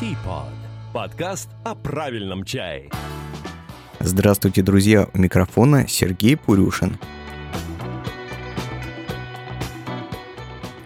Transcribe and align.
Teapot. 0.00 0.48
Подкаст 0.94 1.50
о 1.64 1.74
правильном 1.74 2.44
чае. 2.44 2.90
Здравствуйте, 4.00 4.62
друзья! 4.62 5.06
У 5.12 5.18
микрофона 5.18 5.86
Сергей 5.86 6.36
Пурюшин. 6.36 6.98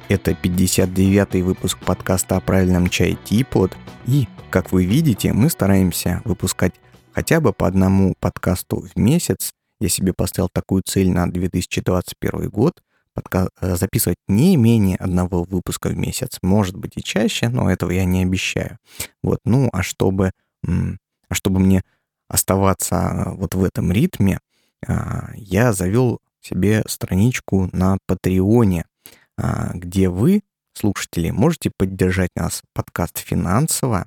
Это 0.09 0.33
59-й 0.33 1.43
выпуск 1.43 1.79
подкаста 1.79 2.37
о 2.37 2.41
правильном 2.41 2.89
чае 2.89 3.17
Teapot. 3.25 3.73
И, 4.07 4.27
как 4.51 4.73
вы 4.73 4.85
видите, 4.85 5.33
мы 5.33 5.51
стараемся 5.51 6.21
выпускать 6.25 6.75
хотя 7.13 7.41
бы 7.41 7.53
по 7.53 7.69
одному 7.69 8.15
подкасту 8.19 8.81
в 8.81 8.99
месяц. 8.99 9.53
Я 9.81 9.89
себе 9.89 10.15
поставил 10.15 10.49
такую 10.53 10.83
цель 10.83 11.11
на 11.11 11.31
2021 11.31 12.49
год 12.51 12.83
подка- 13.17 13.49
э, 13.61 13.77
записывать 13.77 14.19
не 14.29 14.57
менее 14.57 14.97
одного 14.97 15.45
выпуска 15.45 15.89
в 15.89 15.97
месяц. 15.97 16.39
Может 16.43 16.77
быть 16.77 16.93
и 16.97 17.03
чаще, 17.03 17.49
но 17.49 17.71
этого 17.71 17.91
я 17.91 18.05
не 18.05 18.23
обещаю. 18.23 18.79
Вот, 19.23 19.41
ну, 19.45 19.71
а 19.73 19.83
чтобы, 19.83 20.33
а 20.65 21.35
чтобы 21.35 21.61
мне 21.61 21.83
оставаться 22.29 22.97
э, 22.97 23.31
вот 23.35 23.55
в 23.55 23.65
этом 23.65 23.91
ритме, 23.93 24.39
а, 24.87 25.31
я 25.35 25.73
завел 25.73 26.21
себе 26.41 26.83
страничку 26.87 27.69
на 27.73 27.99
Патреоне, 28.07 28.85
а, 29.39 29.73
где 29.75 30.09
вы, 30.09 30.43
слушатели, 30.75 31.31
можете 31.31 31.71
поддержать 31.77 32.31
нас 32.37 32.63
подкаст 32.75 33.19
финансово, 33.19 34.07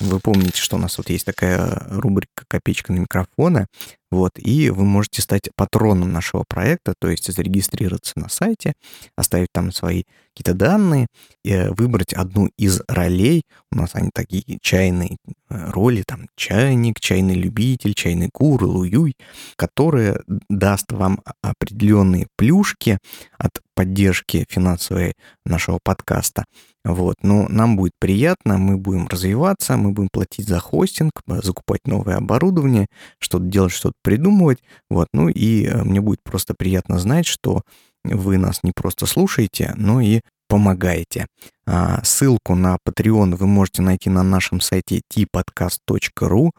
вы 0.00 0.20
помните, 0.20 0.60
что 0.60 0.76
у 0.76 0.78
нас 0.78 0.98
вот 0.98 1.10
есть 1.10 1.24
такая 1.24 1.86
рубрика 1.88 2.44
«Копеечка 2.48 2.92
на 2.92 2.98
микрофоны», 2.98 3.66
вот, 4.10 4.32
и 4.36 4.70
вы 4.70 4.84
можете 4.84 5.20
стать 5.20 5.50
патроном 5.56 6.12
нашего 6.12 6.44
проекта, 6.46 6.94
то 6.98 7.08
есть 7.08 7.32
зарегистрироваться 7.32 8.12
на 8.16 8.28
сайте, 8.28 8.74
оставить 9.16 9.48
там 9.52 9.72
свои 9.72 10.04
какие-то 10.34 10.54
данные, 10.54 11.08
и 11.44 11.66
выбрать 11.70 12.12
одну 12.12 12.50
из 12.56 12.82
ролей. 12.86 13.42
У 13.72 13.76
нас 13.76 13.90
они 13.94 14.10
такие 14.14 14.58
чайные 14.60 15.16
э, 15.48 15.70
роли, 15.70 16.04
там 16.06 16.28
чайник, 16.36 17.00
чайный 17.00 17.34
любитель, 17.34 17.94
чайный 17.94 18.28
кур, 18.32 18.62
луюй, 18.62 19.16
которые 19.56 20.20
даст 20.48 20.92
вам 20.92 21.20
определенные 21.42 22.28
плюшки 22.36 22.98
от 23.38 23.60
поддержки 23.74 24.46
финансовой 24.48 25.14
нашего 25.44 25.78
подкаста. 25.82 26.44
Вот, 26.86 27.16
но 27.22 27.48
нам 27.48 27.76
будет 27.76 27.94
приятно, 27.98 28.58
мы 28.58 28.76
будем 28.76 29.08
развиваться, 29.08 29.76
мы 29.76 29.90
будем 29.90 30.08
платить 30.12 30.46
за 30.46 30.60
хостинг, 30.60 31.10
закупать 31.26 31.80
новое 31.84 32.14
оборудование, 32.18 32.86
что-то 33.18 33.44
делать, 33.44 33.72
что-то 33.72 33.94
придумывать. 34.04 34.60
Вот, 34.88 35.08
ну 35.12 35.28
и 35.28 35.64
э, 35.64 35.82
мне 35.82 36.00
будет 36.00 36.20
просто 36.22 36.54
приятно 36.56 37.00
знать, 37.00 37.26
что 37.26 37.62
вы 38.04 38.38
нас 38.38 38.62
не 38.62 38.70
просто 38.70 39.06
слушаете, 39.06 39.74
но 39.76 40.00
и 40.00 40.20
помогаете. 40.48 41.26
А, 41.66 42.04
ссылку 42.04 42.54
на 42.54 42.76
Patreon 42.88 43.34
вы 43.34 43.48
можете 43.48 43.82
найти 43.82 44.08
на 44.08 44.22
нашем 44.22 44.60
сайте 44.60 45.00
tpodcast.ru 45.12 46.52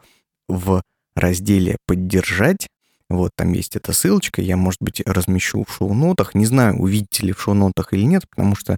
в 0.46 0.82
разделе 1.16 1.78
«Поддержать». 1.86 2.68
Вот 3.08 3.30
там 3.34 3.54
есть 3.54 3.76
эта 3.76 3.94
ссылочка, 3.94 4.42
я, 4.42 4.58
может 4.58 4.82
быть, 4.82 5.00
размещу 5.06 5.64
в 5.64 5.72
шоу-нотах. 5.72 6.34
Не 6.34 6.44
знаю, 6.44 6.76
увидите 6.76 7.24
ли 7.24 7.32
в 7.32 7.40
шоу-нотах 7.40 7.94
или 7.94 8.02
нет, 8.02 8.28
потому 8.28 8.54
что 8.54 8.76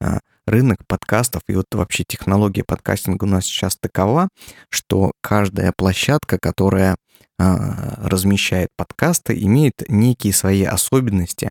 а, 0.00 0.20
рынок 0.46 0.78
подкастов 0.86 1.42
и 1.48 1.54
вот 1.54 1.66
вообще 1.72 2.04
технология 2.06 2.64
подкастинга 2.64 3.24
у 3.24 3.28
нас 3.28 3.44
сейчас 3.44 3.76
такова, 3.76 4.28
что 4.68 5.12
каждая 5.20 5.72
площадка, 5.76 6.38
которая 6.40 6.96
а, 7.38 8.08
размещает 8.08 8.68
подкасты, 8.76 9.38
имеет 9.42 9.88
некие 9.88 10.32
свои 10.32 10.64
особенности 10.64 11.50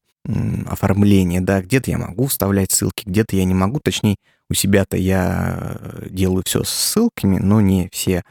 оформления, 0.67 1.41
да, 1.41 1.61
где-то 1.61 1.89
я 1.91 1.97
могу 1.97 2.27
вставлять 2.27 2.71
ссылки, 2.71 3.03
где-то 3.05 3.35
я 3.35 3.43
не 3.45 3.55
могу, 3.55 3.79
точнее, 3.83 4.15
у 4.49 4.53
себя-то 4.53 4.97
я 4.97 5.77
э, 5.79 6.07
делаю 6.09 6.43
все 6.45 6.63
с 6.63 6.69
ссылками, 6.69 7.37
но 7.39 7.61
не 7.61 7.89
все 7.91 8.21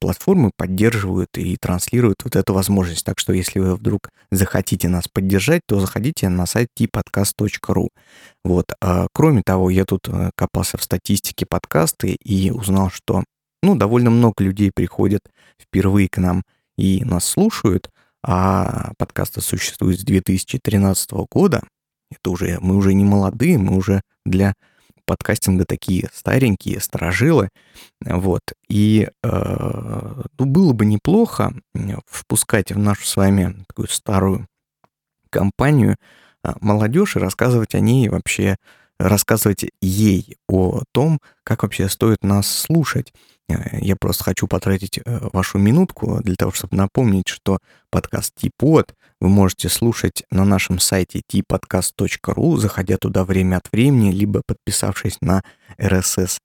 платформы 0.00 0.50
поддерживают 0.56 1.30
и 1.36 1.56
транслируют 1.56 2.22
вот 2.24 2.36
эту 2.36 2.54
возможность. 2.54 3.04
Так 3.04 3.18
что 3.18 3.32
если 3.32 3.58
вы 3.58 3.76
вдруг 3.76 4.10
захотите 4.30 4.88
нас 4.88 5.08
поддержать, 5.08 5.62
то 5.66 5.80
заходите 5.80 6.28
на 6.28 6.46
сайт 6.46 6.68
tpodcast.ru. 6.78 7.88
Вот. 8.44 8.66
А, 8.80 9.06
кроме 9.12 9.42
того, 9.42 9.70
я 9.70 9.84
тут 9.84 10.08
э, 10.08 10.30
копался 10.34 10.78
в 10.78 10.82
статистике 10.82 11.46
подкасты 11.48 12.16
и 12.22 12.50
узнал, 12.50 12.90
что 12.90 13.24
ну, 13.62 13.76
довольно 13.76 14.10
много 14.10 14.44
людей 14.44 14.70
приходят 14.74 15.22
впервые 15.60 16.08
к 16.08 16.18
нам 16.18 16.42
и 16.76 17.04
нас 17.04 17.24
слушают, 17.24 17.90
а 18.22 18.92
подкасты 18.98 19.40
существуют 19.40 20.00
с 20.00 20.04
2013 20.04 21.10
года. 21.30 21.62
Это 22.10 22.30
уже, 22.30 22.58
мы 22.60 22.76
уже 22.76 22.94
не 22.94 23.04
молодые, 23.04 23.58
мы 23.58 23.76
уже 23.76 24.02
для 24.24 24.54
подкастинга 25.06 25.64
такие 25.64 26.10
старенькие, 26.12 26.80
сторожилы. 26.80 27.50
Вот. 28.04 28.42
И 28.68 29.08
э, 29.22 30.22
ну, 30.38 30.44
было 30.44 30.72
бы 30.72 30.84
неплохо 30.84 31.54
впускать 32.06 32.72
в 32.72 32.78
нашу 32.78 33.06
с 33.06 33.16
вами 33.16 33.64
такую 33.68 33.88
старую 33.88 34.46
компанию 35.30 35.96
э, 36.42 36.52
молодежь 36.60 37.16
и 37.16 37.20
рассказывать 37.20 37.74
о 37.74 37.80
ней 37.80 38.08
вообще, 38.08 38.56
рассказывать 38.98 39.64
ей 39.80 40.36
о 40.48 40.82
том, 40.92 41.20
как 41.44 41.62
вообще 41.62 41.88
стоит 41.88 42.22
нас 42.22 42.48
слушать. 42.48 43.12
Э, 43.48 43.78
я 43.80 43.96
просто 43.96 44.24
хочу 44.24 44.46
потратить 44.46 44.98
э, 44.98 45.02
вашу 45.32 45.58
минутку 45.58 46.20
для 46.22 46.34
того, 46.34 46.52
чтобы 46.52 46.76
напомнить, 46.76 47.28
что 47.28 47.58
подкаст 47.90 48.34
Типод 48.34 48.94
вы 49.20 49.28
можете 49.28 49.68
слушать 49.68 50.24
на 50.30 50.44
нашем 50.44 50.78
сайте 50.78 51.22
tpodcast.ru, 51.32 52.56
заходя 52.58 52.96
туда 52.98 53.24
время 53.24 53.56
от 53.56 53.70
времени, 53.72 54.12
либо 54.12 54.42
подписавшись 54.46 55.18
на 55.20 55.42
RSS 55.78 56.38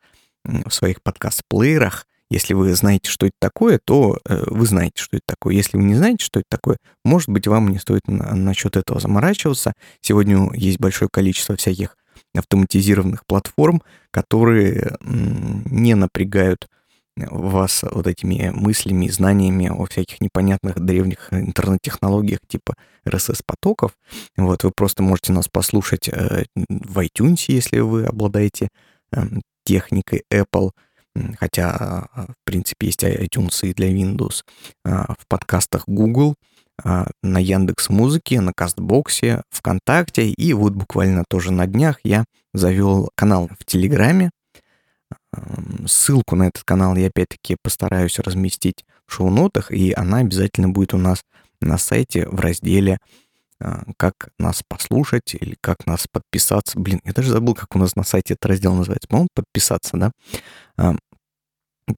в 0.44 0.72
своих 0.72 1.02
подкаст-плеерах. 1.02 2.06
Если 2.30 2.54
вы 2.54 2.74
знаете, 2.76 3.10
что 3.10 3.26
это 3.26 3.36
такое, 3.40 3.78
то 3.84 4.18
э, 4.26 4.44
вы 4.48 4.66
знаете, 4.66 5.04
что 5.04 5.18
это 5.18 5.26
такое. 5.28 5.54
Если 5.54 5.76
вы 5.76 5.84
не 5.84 5.96
знаете, 5.96 6.24
что 6.24 6.40
это 6.40 6.48
такое, 6.50 6.78
может 7.04 7.28
быть, 7.28 7.46
вам 7.46 7.68
не 7.68 7.78
стоит 7.78 8.08
на, 8.08 8.34
насчет 8.36 8.78
этого 8.78 9.02
заморачиваться. 9.02 9.74
Сегодня 10.00 10.50
есть 10.54 10.80
большое 10.80 11.10
количество 11.12 11.58
всяких 11.58 11.98
автоматизированных 12.34 13.26
платформ, 13.26 13.82
которые 14.12 14.96
не 15.02 15.94
напрягают 15.96 16.70
вас 17.18 17.84
вот 17.84 18.08
этими 18.08 18.52
мыслями 18.54 19.08
знаниями 19.08 19.68
о 19.68 19.86
всяких 19.86 20.22
непонятных 20.22 20.80
древних 20.80 21.28
интернет-технологиях 21.32 22.40
типа 22.48 22.76
RSS-потоков. 23.06 23.92
Вот, 24.38 24.64
вы 24.64 24.72
просто 24.72 25.04
можете 25.04 25.34
нас 25.34 25.48
послушать 25.48 26.10
э, 26.10 26.46
в 26.56 27.00
iTunes, 27.00 27.46
если 27.48 27.80
вы 27.80 28.06
обладаете 28.06 28.70
э, 29.12 29.24
техникой 29.66 30.24
Apple, 30.32 30.72
хотя, 31.38 32.08
э, 32.16 32.22
в 32.22 32.46
принципе, 32.46 32.88
есть 32.88 33.04
iTunes 33.04 33.68
и 33.68 33.74
для 33.74 33.92
Windows, 33.92 34.44
э, 34.86 34.90
в 34.90 35.28
подкастах 35.28 35.84
Google, 35.88 36.36
на 36.84 37.38
Яндекс 37.38 37.90
Музыке, 37.90 38.42
на 38.42 38.54
Кастбоксе, 38.54 39.44
ВКонтакте, 39.52 40.28
и 40.30 40.54
вот 40.54 40.74
буквально 40.74 41.26
тоже 41.30 41.52
на 41.52 41.68
днях 41.68 42.00
я 42.04 42.26
завел 42.56 43.12
канал 43.14 43.52
в 43.60 43.66
Телеграме, 43.66 44.32
Ссылку 45.88 46.36
на 46.36 46.48
этот 46.48 46.64
канал 46.64 46.96
я 46.96 47.08
опять-таки 47.08 47.56
постараюсь 47.62 48.20
разместить 48.20 48.86
в 49.06 49.14
шоу-нотах, 49.14 49.72
и 49.72 49.94
она 49.94 50.18
обязательно 50.18 50.70
будет 50.70 50.94
у 50.94 50.98
нас 50.98 51.24
на 51.62 51.78
сайте 51.78 52.28
в 52.28 52.40
разделе 52.40 52.98
а, 53.60 53.84
«Как 53.98 54.30
нас 54.40 54.64
послушать» 54.68 55.36
или 55.36 55.56
«Как 55.62 55.86
нас 55.86 56.08
подписаться». 56.12 56.80
Блин, 56.80 57.02
я 57.06 57.14
даже 57.14 57.32
забыл, 57.32 57.54
как 57.54 57.76
у 57.76 57.80
нас 57.80 57.96
на 57.96 58.04
сайте 58.04 58.34
этот 58.34 58.48
раздел 58.48 58.74
называется. 58.74 59.08
По-моему, 59.08 59.30
«Подписаться», 59.34 59.98
да? 59.98 60.12
А, 60.78 60.96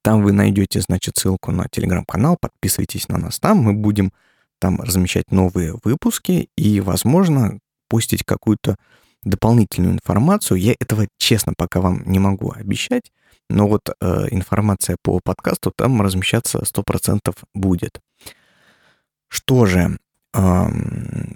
там 0.02 0.22
вы 0.22 0.32
найдете, 0.32 0.80
значит, 0.80 1.16
ссылку 1.16 1.50
на 1.50 1.66
телеграм-канал, 1.68 2.36
подписывайтесь 2.40 3.08
на 3.08 3.18
нас 3.18 3.38
там, 3.38 3.58
мы 3.58 3.72
будем 3.72 4.12
там 4.58 4.80
размещать 4.80 5.30
новые 5.30 5.78
выпуски 5.82 6.48
и, 6.56 6.80
возможно, 6.80 7.58
постить 7.88 8.24
какую-то 8.24 8.76
дополнительную 9.24 9.94
информацию. 9.94 10.58
Я 10.58 10.74
этого, 10.78 11.06
честно, 11.16 11.54
пока 11.56 11.80
вам 11.80 12.02
не 12.06 12.18
могу 12.18 12.52
обещать, 12.52 13.12
но 13.50 13.68
вот 13.68 13.88
э, 13.88 14.26
информация 14.30 14.96
по 15.02 15.20
подкасту 15.20 15.72
там 15.74 16.00
размещаться 16.02 16.60
100% 16.60 17.34
будет. 17.54 18.00
Что 19.28 19.66
же, 19.66 19.98
э, 20.32 20.66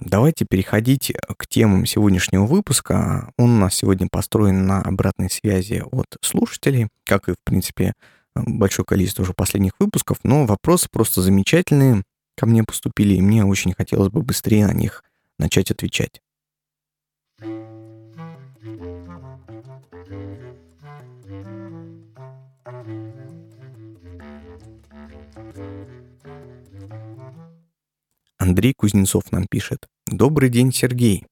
давайте 0.01 0.47
переходить 0.49 1.13
к 1.37 1.47
темам 1.47 1.87
сегодняшнего 1.87 2.47
выпуска. 2.47 3.33
Он 3.37 3.51
у 3.57 3.59
нас 3.59 3.75
сегодня 3.75 4.09
построен 4.11 4.67
на 4.67 4.81
обратной 4.81 5.31
связи 5.31 5.83
от 5.91 6.17
слушателей, 6.23 6.89
как 7.05 7.29
и, 7.29 7.33
в 7.33 7.39
принципе, 7.45 7.95
большое 8.35 8.87
количество 8.87 9.23
уже 9.23 9.33
последних 9.33 9.73
выпусков, 9.79 10.19
но 10.23 10.47
вопросы 10.47 10.89
просто 10.91 11.23
замечательные 11.23 12.03
ко 12.37 12.47
мне 12.47 12.63
поступили, 12.63 13.15
и 13.15 13.21
мне 13.21 13.45
очень 13.45 13.75
хотелось 13.75 14.11
бы 14.11 14.23
быстрее 14.23 14.67
на 14.67 14.73
них 14.73 15.03
начать 15.39 15.71
отвечать. 15.71 16.21
Андрей 28.49 28.73
Кузнецов 28.73 29.31
нам 29.31 29.47
пишет. 29.47 29.87
Добрый 30.07 30.49
день, 30.49 30.73
Сергей. 30.73 31.27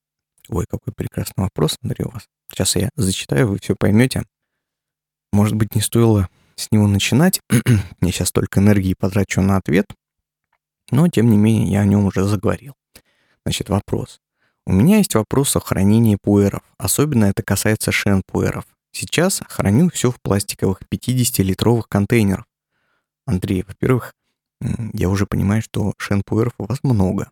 Ой, 0.50 0.66
какой 0.68 0.92
прекрасный 0.92 1.44
вопрос, 1.44 1.78
Андрей, 1.82 2.04
у 2.04 2.10
вас. 2.10 2.26
Сейчас 2.52 2.76
я 2.76 2.90
зачитаю, 2.94 3.48
вы 3.48 3.58
все 3.58 3.74
поймете. 3.74 4.24
может 5.32 5.56
быть, 5.56 5.74
не 5.74 5.80
стоило 5.80 6.28
с 6.56 6.70
него 6.70 6.86
начинать. 6.86 7.40
я 8.02 8.12
сейчас 8.12 8.32
только 8.32 8.60
энергии 8.60 8.94
потрачу 8.98 9.40
на 9.40 9.56
ответ. 9.56 9.86
Но, 10.90 11.08
тем 11.08 11.30
не 11.30 11.38
менее, 11.38 11.72
я 11.72 11.80
о 11.80 11.86
нем 11.86 12.04
уже 12.04 12.22
заговорил. 12.24 12.74
Значит, 13.46 13.70
вопрос. 13.70 14.20
У 14.66 14.74
меня 14.74 14.98
есть 14.98 15.14
вопрос 15.14 15.56
о 15.56 15.60
хранении 15.60 16.18
пуэров. 16.20 16.62
Особенно 16.76 17.24
это 17.24 17.42
касается 17.42 17.92
шен-пуэров. 17.92 18.66
Сейчас 18.92 19.40
храню 19.48 19.88
все 19.88 20.10
в 20.10 20.20
пластиковых 20.20 20.80
50-литровых 20.92 21.84
контейнерах. 21.88 22.44
Андрей, 23.24 23.64
во-первых, 23.66 24.12
я 24.92 25.08
уже 25.08 25.26
понимаю, 25.26 25.62
что 25.62 25.92
шен-пуэров 25.98 26.54
у 26.58 26.66
вас 26.66 26.78
много. 26.82 27.30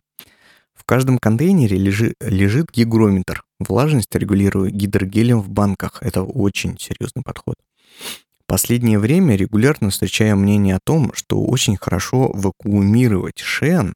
В 0.73 0.83
каждом 0.83 1.17
контейнере 1.17 1.77
лежи, 1.77 2.13
лежит 2.19 2.71
гигрометр. 2.71 3.43
Влажность 3.59 4.13
регулирую 4.13 4.71
гидрогелем 4.71 5.41
в 5.41 5.49
банках. 5.49 5.97
Это 6.01 6.23
очень 6.23 6.77
серьезный 6.77 7.23
подход. 7.23 7.55
Последнее 8.47 8.99
время 8.99 9.35
регулярно 9.35 9.89
встречаю 9.89 10.37
мнение 10.37 10.75
о 10.75 10.79
том, 10.83 11.11
что 11.15 11.41
очень 11.43 11.77
хорошо 11.77 12.31
вакуумировать 12.33 13.39
шен 13.39 13.95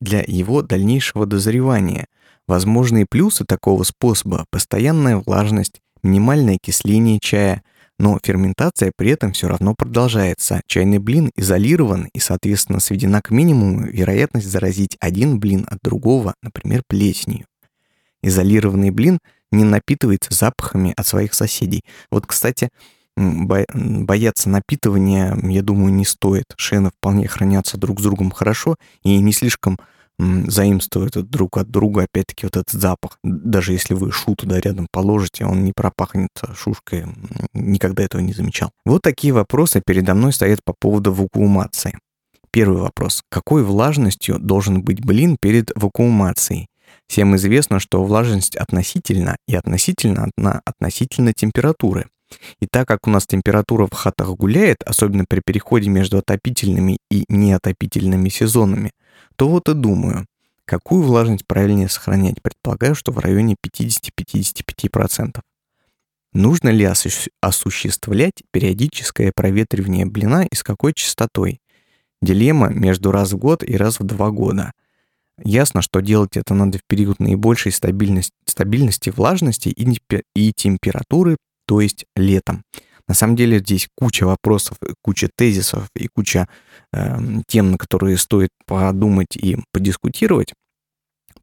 для 0.00 0.24
его 0.26 0.62
дальнейшего 0.62 1.26
дозревания. 1.26 2.06
Возможные 2.48 3.06
плюсы 3.08 3.44
такого 3.44 3.84
способа– 3.84 4.44
постоянная 4.50 5.18
влажность, 5.18 5.80
минимальное 6.02 6.56
окисление 6.56 7.18
чая, 7.20 7.62
но 7.98 8.18
ферментация 8.22 8.92
при 8.94 9.10
этом 9.10 9.32
все 9.32 9.48
равно 9.48 9.74
продолжается. 9.74 10.60
Чайный 10.66 10.98
блин 10.98 11.30
изолирован 11.36 12.08
и, 12.12 12.18
соответственно, 12.18 12.80
сведена 12.80 13.22
к 13.22 13.30
минимуму 13.30 13.86
вероятность 13.86 14.48
заразить 14.48 14.96
один 15.00 15.38
блин 15.38 15.66
от 15.70 15.78
другого, 15.82 16.34
например, 16.42 16.82
плесенью. 16.86 17.46
Изолированный 18.22 18.90
блин 18.90 19.18
не 19.50 19.64
напитывается 19.64 20.34
запахами 20.34 20.92
от 20.96 21.06
своих 21.06 21.32
соседей. 21.32 21.82
Вот, 22.10 22.26
кстати, 22.26 22.68
бояться 23.16 24.50
напитывания, 24.50 25.38
я 25.42 25.62
думаю, 25.62 25.92
не 25.92 26.04
стоит. 26.04 26.52
Шены 26.56 26.90
вполне 26.90 27.28
хранятся 27.28 27.78
друг 27.78 28.00
с 28.00 28.02
другом 28.02 28.30
хорошо 28.30 28.76
и 29.02 29.16
не 29.18 29.32
слишком 29.32 29.78
заимствуют 30.18 31.14
друг 31.30 31.58
от 31.58 31.70
друга, 31.70 32.04
опять-таки, 32.04 32.46
вот 32.46 32.56
этот 32.56 32.70
запах. 32.70 33.18
Даже 33.22 33.72
если 33.72 33.94
вы 33.94 34.12
шу 34.12 34.34
туда 34.34 34.60
рядом 34.60 34.86
положите, 34.90 35.44
он 35.44 35.64
не 35.64 35.72
пропахнет 35.72 36.30
шушкой. 36.54 37.04
Никогда 37.52 38.02
этого 38.02 38.20
не 38.20 38.32
замечал. 38.32 38.70
Вот 38.84 39.02
такие 39.02 39.32
вопросы 39.32 39.82
передо 39.84 40.14
мной 40.14 40.32
стоят 40.32 40.60
по 40.64 40.74
поводу 40.78 41.12
вакуумации. 41.12 41.98
Первый 42.50 42.80
вопрос. 42.80 43.22
Какой 43.30 43.62
влажностью 43.62 44.38
должен 44.38 44.82
быть 44.82 45.04
блин 45.04 45.36
перед 45.38 45.70
вакуумацией? 45.74 46.68
Всем 47.06 47.36
известно, 47.36 47.78
что 47.78 48.02
влажность 48.02 48.56
относительно 48.56 49.36
и 49.46 49.54
относительно 49.54 50.28
одна 50.36 50.60
относительно 50.64 51.32
температуры. 51.32 52.06
И 52.60 52.66
так 52.66 52.88
как 52.88 53.06
у 53.06 53.10
нас 53.10 53.26
температура 53.26 53.86
в 53.86 53.94
хатах 53.94 54.30
гуляет, 54.30 54.82
особенно 54.84 55.24
при 55.28 55.40
переходе 55.44 55.88
между 55.88 56.18
отопительными 56.18 56.98
и 57.10 57.24
неотопительными 57.28 58.28
сезонами, 58.28 58.90
то 59.36 59.48
вот 59.48 59.68
и 59.68 59.74
думаю, 59.74 60.26
какую 60.64 61.02
влажность 61.02 61.46
правильнее 61.46 61.88
сохранять. 61.88 62.42
Предполагаю, 62.42 62.94
что 62.94 63.12
в 63.12 63.18
районе 63.18 63.56
50-55%. 63.64 65.40
Нужно 66.32 66.68
ли 66.68 66.84
осу- 66.84 67.30
осуществлять 67.40 68.42
периодическое 68.50 69.32
проветривание 69.34 70.06
блина 70.06 70.46
и 70.50 70.54
с 70.54 70.62
какой 70.62 70.92
частотой? 70.92 71.60
Дилемма 72.20 72.68
между 72.68 73.10
раз 73.10 73.32
в 73.32 73.38
год 73.38 73.62
и 73.62 73.76
раз 73.76 74.00
в 74.00 74.04
два 74.04 74.30
года. 74.30 74.72
Ясно, 75.42 75.82
что 75.82 76.00
делать 76.00 76.36
это 76.36 76.54
надо 76.54 76.78
в 76.78 76.82
период 76.86 77.20
наибольшей 77.20 77.72
стабильности, 77.72 78.32
стабильности 78.46 79.10
влажности 79.10 79.68
и, 79.68 79.98
и 80.34 80.52
температуры 80.54 81.36
то 81.66 81.80
есть 81.80 82.06
летом. 82.14 82.62
На 83.08 83.14
самом 83.14 83.36
деле 83.36 83.58
здесь 83.58 83.88
куча 83.94 84.24
вопросов, 84.24 84.78
куча 85.02 85.28
тезисов 85.34 85.88
и 85.94 86.08
куча 86.08 86.48
э, 86.92 87.18
тем, 87.46 87.72
на 87.72 87.78
которые 87.78 88.16
стоит 88.18 88.50
подумать 88.66 89.36
и 89.36 89.58
подискутировать. 89.72 90.52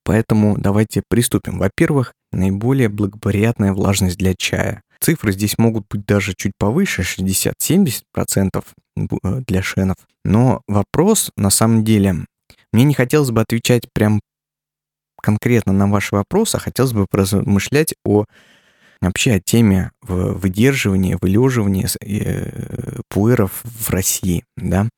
Поэтому 0.04 0.57
давайте 0.57 1.04
приступим. 1.07 1.60
Во-первых, 1.60 2.13
наиболее 2.33 2.89
благоприятная 2.89 3.71
влажность 3.71 4.18
для 4.18 4.36
чая. 4.36 4.81
Цифры 5.00 5.31
здесь 5.31 5.57
могут 5.57 5.86
быть 5.89 6.06
даже 6.06 6.33
чуть 6.33 6.54
повыше, 6.57 7.01
60-70% 7.04 8.63
э, 8.95 9.42
для 9.48 9.62
шенов. 9.62 9.98
Но 10.25 10.62
вопрос, 10.68 11.31
на 11.38 11.50
самом 11.50 11.83
деле, 11.83 12.25
мне 12.74 12.83
не 12.83 12.94
хотелось 12.94 13.31
бы 13.31 13.42
отвечать 13.42 13.88
прям 13.94 14.19
конкретно 15.21 15.71
на 15.71 15.88
ваши 15.88 16.15
вопросы, 16.15 16.57
а 16.57 16.60
хотелось 16.60 16.92
бы 16.92 17.06
размышлять 17.12 17.95
о 18.04 18.25
вообще 19.08 19.34
о 19.34 19.40
теме 19.40 19.92
выдерживания, 20.02 21.18
вылеживания 21.22 21.90
э, 22.02 23.02
пуэров 23.10 23.62
в 23.64 23.90
России. 23.90 24.46
Да? 24.58 24.90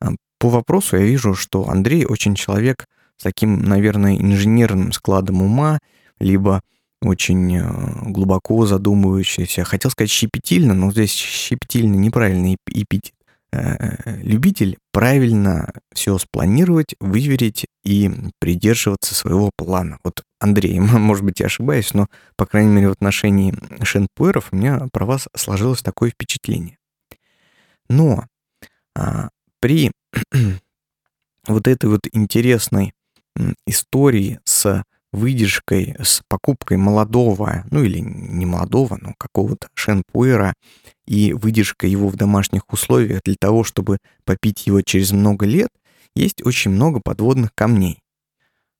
А, 0.00 0.10
по 0.38 0.48
вопросу 0.48 0.96
я 0.96 1.04
вижу, 1.04 1.34
что 1.34 1.68
Андрей 1.68 2.04
очень 2.04 2.34
человек 2.34 2.86
с 3.16 3.22
таким, 3.22 3.62
наверное, 3.62 4.16
инженерным 4.16 4.92
складом 4.92 5.42
ума, 5.42 5.78
либо 6.18 6.62
очень 7.02 7.56
э, 7.56 8.10
глубоко 8.10 8.66
задумывающийся. 8.66 9.64
Хотел 9.64 9.90
сказать 9.90 10.10
щепетильно, 10.10 10.74
но 10.74 10.90
здесь 10.90 11.12
щепетильно 11.12 11.94
неправильный 11.94 12.56
эпитет. 12.66 13.12
Э, 13.52 14.20
любитель 14.22 14.78
правильно 14.96 15.74
все 15.92 16.16
спланировать, 16.16 16.94
выверить 17.00 17.66
и 17.84 18.10
придерживаться 18.38 19.14
своего 19.14 19.50
плана. 19.54 19.98
Вот 20.02 20.22
Андрей, 20.40 20.80
может 20.80 21.22
быть, 21.22 21.38
я 21.40 21.46
ошибаюсь, 21.46 21.92
но, 21.92 22.06
по 22.36 22.46
крайней 22.46 22.72
мере, 22.72 22.88
в 22.88 22.92
отношении 22.92 23.54
шенпуэров 23.84 24.48
у 24.52 24.56
меня 24.56 24.88
про 24.90 25.04
вас 25.04 25.28
сложилось 25.36 25.82
такое 25.82 26.08
впечатление. 26.08 26.78
Но 27.90 28.24
а, 28.94 29.28
при 29.60 29.92
вот 31.46 31.68
этой 31.68 31.90
вот 31.90 32.06
интересной 32.12 32.94
истории 33.66 34.40
с 34.44 34.82
выдержкой, 35.12 35.96
с 36.02 36.22
покупкой 36.28 36.76
молодого, 36.76 37.64
ну 37.70 37.82
или 37.82 37.98
не 38.00 38.46
молодого, 38.46 38.98
но 39.00 39.14
какого-то 39.18 39.68
шенпуэра 39.74 40.54
и 41.06 41.32
выдержкой 41.32 41.90
его 41.90 42.08
в 42.08 42.16
домашних 42.16 42.70
условиях 42.72 43.20
для 43.24 43.36
того, 43.38 43.64
чтобы 43.64 43.98
попить 44.24 44.66
его 44.66 44.82
через 44.82 45.12
много 45.12 45.46
лет, 45.46 45.70
есть 46.14 46.44
очень 46.44 46.70
много 46.70 47.00
подводных 47.00 47.50
камней. 47.54 48.00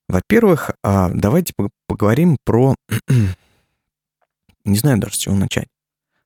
Во-первых, 0.07 0.71
а, 0.83 1.09
давайте 1.13 1.53
поговорим 1.87 2.37
про... 2.43 2.75
Не 4.65 4.77
знаю 4.77 4.99
даже, 4.99 5.15
с 5.15 5.17
чего 5.17 5.35
начать. 5.35 5.67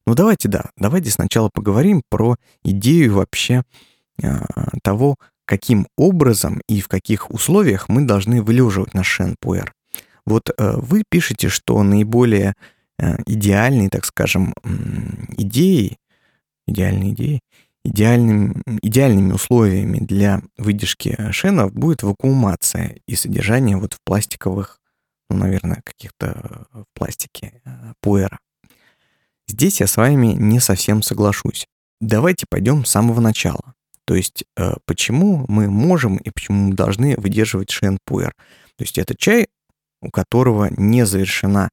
Ну 0.08 0.16
давайте, 0.16 0.48
да, 0.50 0.72
давайте 0.78 1.12
сначала 1.12 1.50
поговорим 1.54 2.02
про 2.10 2.36
идею 2.64 3.16
вообще 3.16 3.64
а, 4.24 4.46
того, 4.84 5.16
каким 5.46 5.88
образом 5.98 6.62
и 6.68 6.82
в 6.82 6.88
каких 6.88 7.30
условиях 7.30 7.90
мы 7.90 8.06
должны 8.06 8.42
вылеживать 8.42 8.94
наш 8.94 9.08
шенпуэр. 9.08 9.74
Вот 10.26 10.50
э, 10.50 10.74
вы 10.78 11.04
пишете, 11.08 11.50
что 11.50 11.82
наиболее 11.84 12.54
э, 13.00 13.18
идеальной, 13.26 13.90
так 13.90 14.06
скажем, 14.06 14.54
идеей, 15.38 15.98
идеальной 16.68 17.12
идеей, 17.12 17.42
идеальным, 17.84 18.62
идеальными 18.82 19.34
условиями 19.34 19.98
для 19.98 20.42
выдержки 20.58 21.18
шенов 21.32 21.74
будет 21.74 22.04
вакуумация 22.04 22.98
и 23.08 23.16
содержание 23.16 23.78
вот 23.78 23.94
в 23.94 23.98
пластиковых, 24.04 24.80
ну, 25.30 25.38
наверное, 25.38 25.82
каких-то 25.84 26.68
в 26.72 26.86
пластике 26.94 27.62
э, 27.66 27.94
пуэра. 28.02 28.40
Здесь 29.48 29.82
я 29.82 29.88
с 29.88 29.98
вами 29.98 30.28
не 30.28 30.60
совсем 30.60 31.02
соглашусь. 31.02 31.66
Давайте 32.00 32.46
пойдем 32.50 32.86
с 32.86 32.92
самого 32.92 33.20
начала. 33.20 33.74
То 34.06 34.16
есть, 34.16 34.46
почему 34.86 35.46
мы 35.48 35.70
можем 35.70 36.18
и 36.18 36.30
почему 36.32 36.70
мы 36.70 36.74
должны 36.74 37.16
выдерживать 37.18 37.70
шен 37.70 38.00
пуэр. 38.06 38.34
То 38.76 38.84
есть, 38.84 38.98
это 38.98 39.16
чай 39.16 39.48
у 40.02 40.10
которого 40.10 40.70
не 40.76 41.06
завершена, 41.06 41.70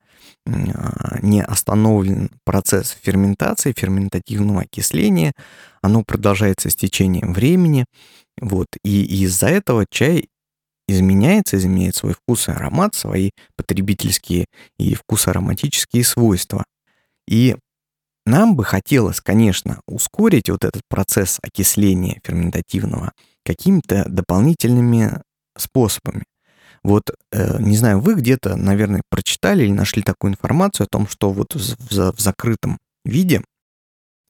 а, 0.46 1.18
не 1.22 1.42
остановлен 1.42 2.30
процесс 2.44 2.96
ферментации, 3.02 3.74
ферментативного 3.76 4.62
окисления, 4.62 5.32
оно 5.82 6.02
продолжается 6.04 6.70
с 6.70 6.76
течением 6.76 7.32
времени, 7.32 7.86
вот, 8.40 8.66
и 8.84 9.24
из-за 9.24 9.48
этого 9.48 9.86
чай 9.90 10.28
изменяется, 10.88 11.56
изменяет 11.58 11.96
свой 11.96 12.14
вкус 12.14 12.48
и 12.48 12.52
аромат, 12.52 12.94
свои 12.94 13.30
потребительские 13.56 14.46
и 14.78 14.94
вкусоароматические 14.94 16.04
свойства. 16.04 16.64
И 17.28 17.56
нам 18.26 18.56
бы 18.56 18.64
хотелось, 18.64 19.20
конечно, 19.20 19.80
ускорить 19.86 20.50
вот 20.50 20.64
этот 20.64 20.82
процесс 20.88 21.38
окисления 21.42 22.20
ферментативного 22.24 23.12
какими-то 23.44 24.04
дополнительными 24.08 25.22
способами. 25.56 26.24
Вот, 26.88 27.10
э, 27.32 27.58
не 27.60 27.76
знаю, 27.76 28.00
вы 28.00 28.14
где-то, 28.14 28.56
наверное, 28.56 29.02
прочитали 29.10 29.62
или 29.62 29.72
нашли 29.72 30.02
такую 30.02 30.30
информацию 30.30 30.86
о 30.86 30.88
том, 30.88 31.06
что 31.06 31.30
вот 31.32 31.54
в, 31.54 31.90
в, 31.90 32.18
закрытом 32.18 32.78
виде 33.04 33.42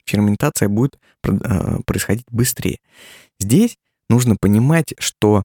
ферментация 0.04 0.68
будет 0.68 0.98
э, 1.22 1.78
происходить 1.86 2.26
быстрее. 2.32 2.78
Здесь 3.38 3.76
нужно 4.10 4.34
понимать, 4.34 4.92
что 4.98 5.44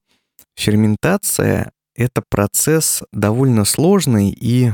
ферментация— 0.56 1.70
это 1.94 2.20
процесс 2.28 3.04
довольно 3.12 3.64
сложный 3.64 4.30
и 4.30 4.72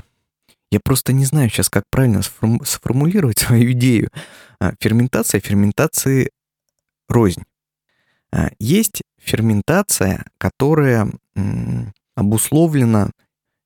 Я 0.73 0.81
просто 0.83 1.13
не 1.13 1.27
знаю 1.27 1.51
сейчас, 1.51 1.69
как 1.69 1.85
правильно 1.91 2.21
сформу- 2.21 2.65
сформулировать 2.65 3.39
свою 3.47 3.73
идею. 3.73 4.09
А, 4.61 4.73
ферментация 4.81 5.43
ферментации 5.43 6.31
рознь. 7.07 7.43
А, 8.33 8.49
есть 8.59 9.03
ферментация, 9.19 10.25
которая 10.39 11.13
обусловлена 12.21 13.11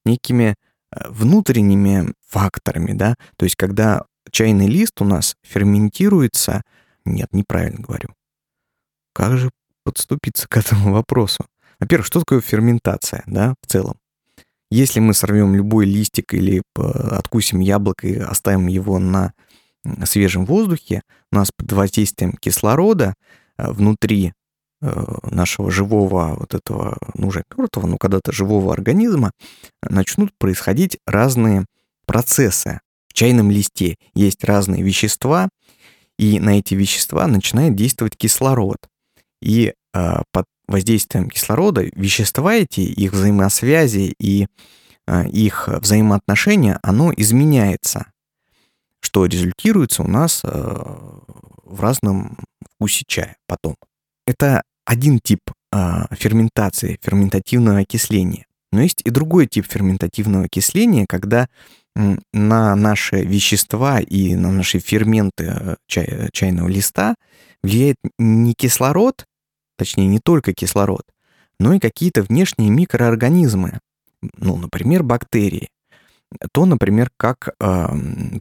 некими 0.05 0.55
а, 0.91 1.11
внутренними 1.11 2.13
факторами, 2.27 2.93
да, 2.93 3.17
то 3.37 3.45
есть 3.45 3.57
когда 3.57 4.05
чайный 4.31 4.67
лист 4.67 5.01
у 5.01 5.05
нас 5.05 5.35
ферментируется, 5.43 6.63
нет, 7.05 7.29
неправильно 7.33 7.81
говорю. 7.81 8.09
Как 9.13 9.37
же 9.37 9.51
подступиться 9.85 10.49
к 10.49 10.57
этому 10.57 10.93
вопросу? 10.93 11.47
Во-первых, 11.79 12.07
что 12.07 12.21
такое 12.21 12.41
ферментация, 12.41 13.23
да, 13.27 13.55
в 13.63 13.71
целом? 13.71 13.97
Если 14.71 14.99
мы 15.01 15.15
сорвем 15.15 15.55
любой 15.55 15.87
листик 15.87 16.35
или 16.35 16.63
откусим 16.75 17.61
яблоко 17.61 18.07
и 18.09 18.17
оставим 18.17 18.67
его 18.67 18.99
на 18.99 19.33
свежем 20.05 20.47
воздухе, 20.47 21.03
у 21.31 21.37
нас 21.37 21.51
под 21.57 21.71
воздействием 21.73 22.33
кислорода 22.33 23.15
э, 23.59 23.71
внутри 23.71 24.29
э, 24.29 24.33
нашего 25.31 25.71
живого 25.71 26.37
вот 26.39 26.55
этого, 26.55 26.99
ну 27.15 27.29
уже 27.29 27.45
мертвого, 27.57 27.87
но 27.87 27.97
когда-то 27.97 28.33
живого 28.33 28.73
организма 28.73 29.33
начнут 29.83 30.33
происходить 30.39 30.99
разные 31.07 31.67
процессы. 32.07 32.81
В 33.09 33.15
чайном 33.15 33.51
листе 33.51 33.97
есть 34.15 34.45
разные 34.45 34.83
вещества, 34.83 35.49
и 36.19 36.39
на 36.41 36.59
эти 36.59 36.75
вещества 36.75 37.27
начинает 37.27 37.75
действовать 37.75 38.17
кислород. 38.17 38.79
И 39.41 39.73
э, 39.95 40.23
под 40.33 40.47
воздействием 40.67 41.29
кислорода 41.29 41.83
вещества 41.83 42.55
эти, 42.55 42.81
их 42.81 43.13
взаимосвязи 43.13 44.15
и 44.19 44.47
э, 45.07 45.29
их 45.29 45.69
взаимоотношения, 45.69 46.79
оно 46.83 47.13
изменяется, 47.17 48.07
что 49.01 49.27
результируется 49.27 50.03
у 50.03 50.09
нас 50.09 50.41
э, 50.45 50.49
в 50.49 51.81
разном 51.81 52.39
вкусе 52.75 53.05
чая 53.07 53.37
потом. 53.47 53.77
Это 54.27 54.63
один 54.85 55.21
тип 55.21 55.41
э, 55.73 56.05
ферментации, 56.13 56.99
ферментативного 57.03 57.81
окисления. 57.81 58.47
Но 58.73 58.83
есть 58.83 59.03
и 59.05 59.11
другой 59.11 59.47
тип 59.47 59.67
ферментативного 59.71 60.47
окисления, 60.47 61.07
когда 61.09 61.49
на 62.33 62.75
наши 62.75 63.23
вещества 63.23 64.01
и 64.01 64.35
на 64.35 64.51
наши 64.51 64.79
ферменты 64.81 65.45
э, 65.45 65.77
чай, 65.87 66.29
чайного 66.33 66.69
листа 66.69 67.15
влияет 67.63 67.97
не 68.19 68.55
кислород, 68.55 69.27
точнее 69.79 70.09
не 70.09 70.19
только 70.19 70.53
кислород, 70.53 71.05
но 71.61 71.73
и 71.73 71.79
какие-то 71.79 72.23
внешние 72.23 72.71
микроорганизмы, 72.71 73.79
ну, 74.39 74.57
например, 74.57 75.03
бактерии. 75.03 75.69
То, 76.53 76.67
например, 76.67 77.11
как 77.17 77.55
э, 77.61 77.87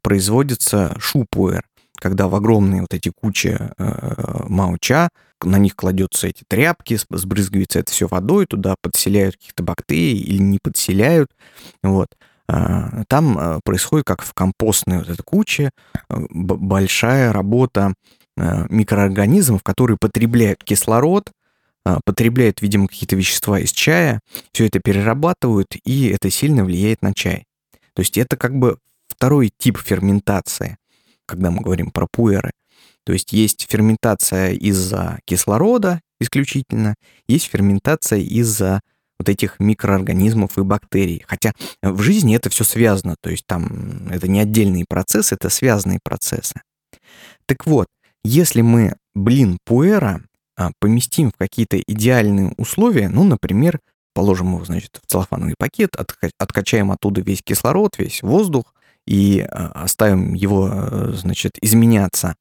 производится 0.02 0.96
шупуэр, 1.00 1.64
когда 2.04 2.28
в 2.28 2.36
огромные 2.36 2.82
вот 2.82 2.94
эти 2.94 3.10
кучи 3.10 3.58
э, 3.78 4.44
мауча, 4.50 5.08
на 5.42 5.58
них 5.58 5.74
кладется 5.78 6.28
эти 6.28 6.44
тряпки, 6.46 7.00
сбрызгивается 7.10 7.80
это 7.80 7.92
все 7.94 8.08
водой, 8.08 8.46
туда 8.46 8.76
подселяют 8.82 9.38
каких-то 9.38 9.64
бактерий 9.64 10.20
или 10.20 10.42
не 10.42 10.60
подселяют, 10.62 11.32
вот. 11.82 12.10
Э, 12.50 13.04
там 13.08 13.40
э, 13.40 13.60
происходит, 13.64 14.06
как 14.06 14.22
в 14.22 14.34
компостной 14.34 14.98
вот 14.98 15.10
этой 15.10 15.24
куче, 15.24 15.72
э, 16.10 16.18
большая 16.30 17.32
работа 17.32 17.94
микроорганизмов, 18.36 19.62
которые 19.62 19.98
потребляют 20.02 20.64
кислород, 20.64 21.30
потребляют, 22.04 22.64
видимо, 22.64 22.88
какие-то 22.88 23.16
вещества 23.16 23.60
из 23.60 23.72
чая, 23.72 24.22
все 24.54 24.66
это 24.66 24.80
перерабатывают, 24.80 25.76
и 25.86 26.08
это 26.08 26.32
сильно 26.32 26.66
влияет 26.66 27.04
на 27.04 27.14
чай. 27.14 27.46
То 27.94 28.00
есть 28.00 28.18
это 28.18 28.36
как 28.36 28.56
бы 28.58 28.80
второй 29.08 29.52
тип 29.56 29.78
ферментации, 29.78 30.78
когда 31.34 31.52
мы 31.52 31.62
говорим 31.62 31.92
про 31.92 32.08
пуэры. 32.12 32.52
То 33.06 33.14
есть 33.14 33.34
есть 33.34 33.68
ферментация 33.70 34.54
из-за 34.54 35.20
кислорода 35.26 36.00
исключительно, 36.20 36.96
есть 37.28 37.46
ферментация 37.46 38.20
из-за 38.20 38.82
вот 39.20 39.30
этих 39.30 39.60
микроорганизмов 39.60 40.58
и 40.58 40.64
бактерий. 40.64 41.24
Хотя 41.28 41.52
в 41.82 42.02
жизни 42.02 42.36
это 42.36 42.50
все 42.50 42.64
связано, 42.64 43.16
то 43.22 43.30
есть 43.30 43.46
там 43.46 44.08
это 44.10 44.28
не 44.28 44.40
отдельные 44.40 44.86
процессы, 44.88 45.36
это 45.36 45.50
связанные 45.50 46.00
процессы. 46.04 46.62
Так 47.46 47.66
вот, 47.66 47.88
если 48.24 48.62
мы, 48.62 48.96
блин, 49.14 49.58
пуэра 49.66 50.24
поместим 50.80 51.32
в 51.32 51.38
какие-то 51.38 51.80
идеальные 51.80 52.54
условия, 52.58 53.10
ну, 53.10 53.24
например, 53.24 53.80
положим 54.14 54.54
его, 54.54 54.64
значит, 54.64 55.00
в 55.04 55.12
целлофановый 55.12 55.56
пакет, 55.58 55.92
откачаем 56.38 56.92
оттуда 56.92 57.22
весь 57.22 57.42
кислород, 57.44 57.98
весь 57.98 58.22
воздух 58.22 58.73
и 59.06 59.42
а, 59.42 59.72
оставим 59.84 60.34
его, 60.34 60.70
э, 60.72 61.14
значит, 61.14 61.54
изменяться, 61.62 62.36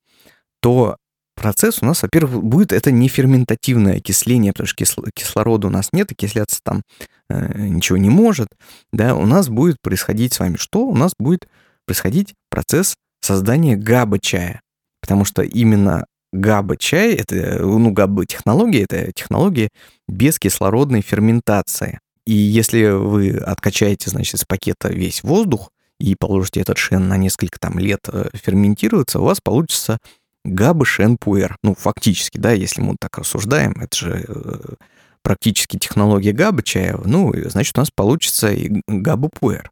то 0.60 0.96
процесс 1.34 1.82
у 1.82 1.86
нас, 1.86 2.02
во-первых, 2.02 2.42
будет 2.42 2.72
это 2.72 2.90
не 2.90 3.08
ферментативное 3.08 3.96
окисление, 3.96 4.52
потому 4.52 4.68
что 4.68 5.10
кислорода 5.14 5.66
у 5.66 5.70
нас 5.70 5.88
нет, 5.92 6.12
окисляться 6.12 6.60
там 6.62 6.82
э, 7.28 7.66
ничего 7.68 7.98
не 7.98 8.10
может, 8.10 8.48
да, 8.92 9.14
у 9.14 9.26
нас 9.26 9.48
будет 9.48 9.76
происходить 9.82 10.32
с 10.32 10.40
вами 10.40 10.56
что? 10.56 10.86
У 10.86 10.94
нас 10.94 11.12
будет 11.18 11.48
происходить 11.86 12.34
процесс 12.50 12.94
создания 13.20 13.76
габа-чая, 13.76 14.60
потому 15.00 15.24
что 15.24 15.42
именно 15.42 16.06
габа-чай, 16.32 17.14
это, 17.14 17.58
ну, 17.60 17.90
габа-технология, 17.90 18.84
это 18.84 19.12
технология 19.12 19.68
бескислородной 20.08 21.02
ферментации. 21.02 21.98
И 22.26 22.32
если 22.32 22.86
вы 22.86 23.30
откачаете, 23.36 24.10
значит, 24.10 24.34
из 24.34 24.44
пакета 24.44 24.88
весь 24.88 25.22
воздух 25.22 25.70
и 26.02 26.16
положите 26.16 26.60
этот 26.60 26.78
шен 26.78 27.06
на 27.06 27.16
несколько 27.16 27.60
там 27.60 27.78
лет 27.78 28.00
э, 28.08 28.28
ферментироваться, 28.34 29.20
у 29.20 29.24
вас 29.24 29.40
получится 29.40 29.98
Габа 30.44 30.84
Шенпуэр. 30.84 31.56
Ну, 31.62 31.76
фактически, 31.76 32.38
да, 32.38 32.50
если 32.50 32.80
мы 32.80 32.96
так 32.98 33.16
рассуждаем, 33.18 33.72
это 33.80 33.96
же 33.96 34.24
э, 34.26 34.74
практически 35.22 35.78
технология 35.78 36.32
Габа 36.32 36.64
чая, 36.64 36.98
ну, 37.04 37.32
значит, 37.48 37.78
у 37.78 37.80
нас 37.80 37.90
получится 37.94 38.52
и 38.52 38.82
Габа 38.88 39.28
Пуэр. 39.28 39.70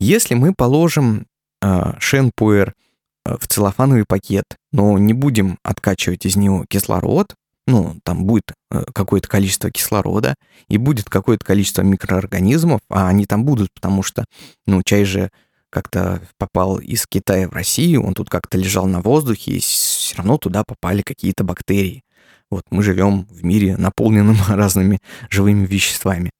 Если 0.00 0.34
мы 0.34 0.52
положим 0.54 1.26
э, 1.62 1.92
Шенпуэр 2.00 2.74
э, 3.24 3.36
в 3.40 3.46
целлофановый 3.46 4.06
пакет, 4.08 4.44
но 4.72 4.98
не 4.98 5.12
будем 5.12 5.58
откачивать 5.62 6.26
из 6.26 6.34
него 6.34 6.64
кислород, 6.68 7.34
ну, 7.68 8.00
там 8.02 8.24
будет 8.24 8.54
э, 8.70 8.82
какое-то 8.94 9.28
количество 9.28 9.70
кислорода 9.70 10.34
и 10.68 10.78
будет 10.78 11.10
какое-то 11.10 11.44
количество 11.44 11.82
микроорганизмов, 11.82 12.80
а 12.88 13.08
они 13.08 13.26
там 13.26 13.44
будут, 13.44 13.68
потому 13.74 14.02
что, 14.02 14.24
ну, 14.66 14.82
чай 14.82 15.04
же 15.04 15.28
как-то 15.68 16.22
попал 16.38 16.78
из 16.78 17.06
Китая 17.06 17.46
в 17.46 17.52
Россию, 17.52 18.06
он 18.06 18.14
тут 18.14 18.30
как-то 18.30 18.56
лежал 18.56 18.86
на 18.86 19.02
воздухе, 19.02 19.52
и 19.52 19.60
все 19.60 20.16
равно 20.16 20.38
туда 20.38 20.64
попали 20.66 21.02
какие-то 21.02 21.44
бактерии. 21.44 22.04
Вот 22.50 22.62
мы 22.70 22.82
живем 22.82 23.26
в 23.28 23.44
мире, 23.44 23.76
наполненном 23.76 24.38
разными 24.48 24.98
живыми 25.28 25.66
веществами. 25.66 26.30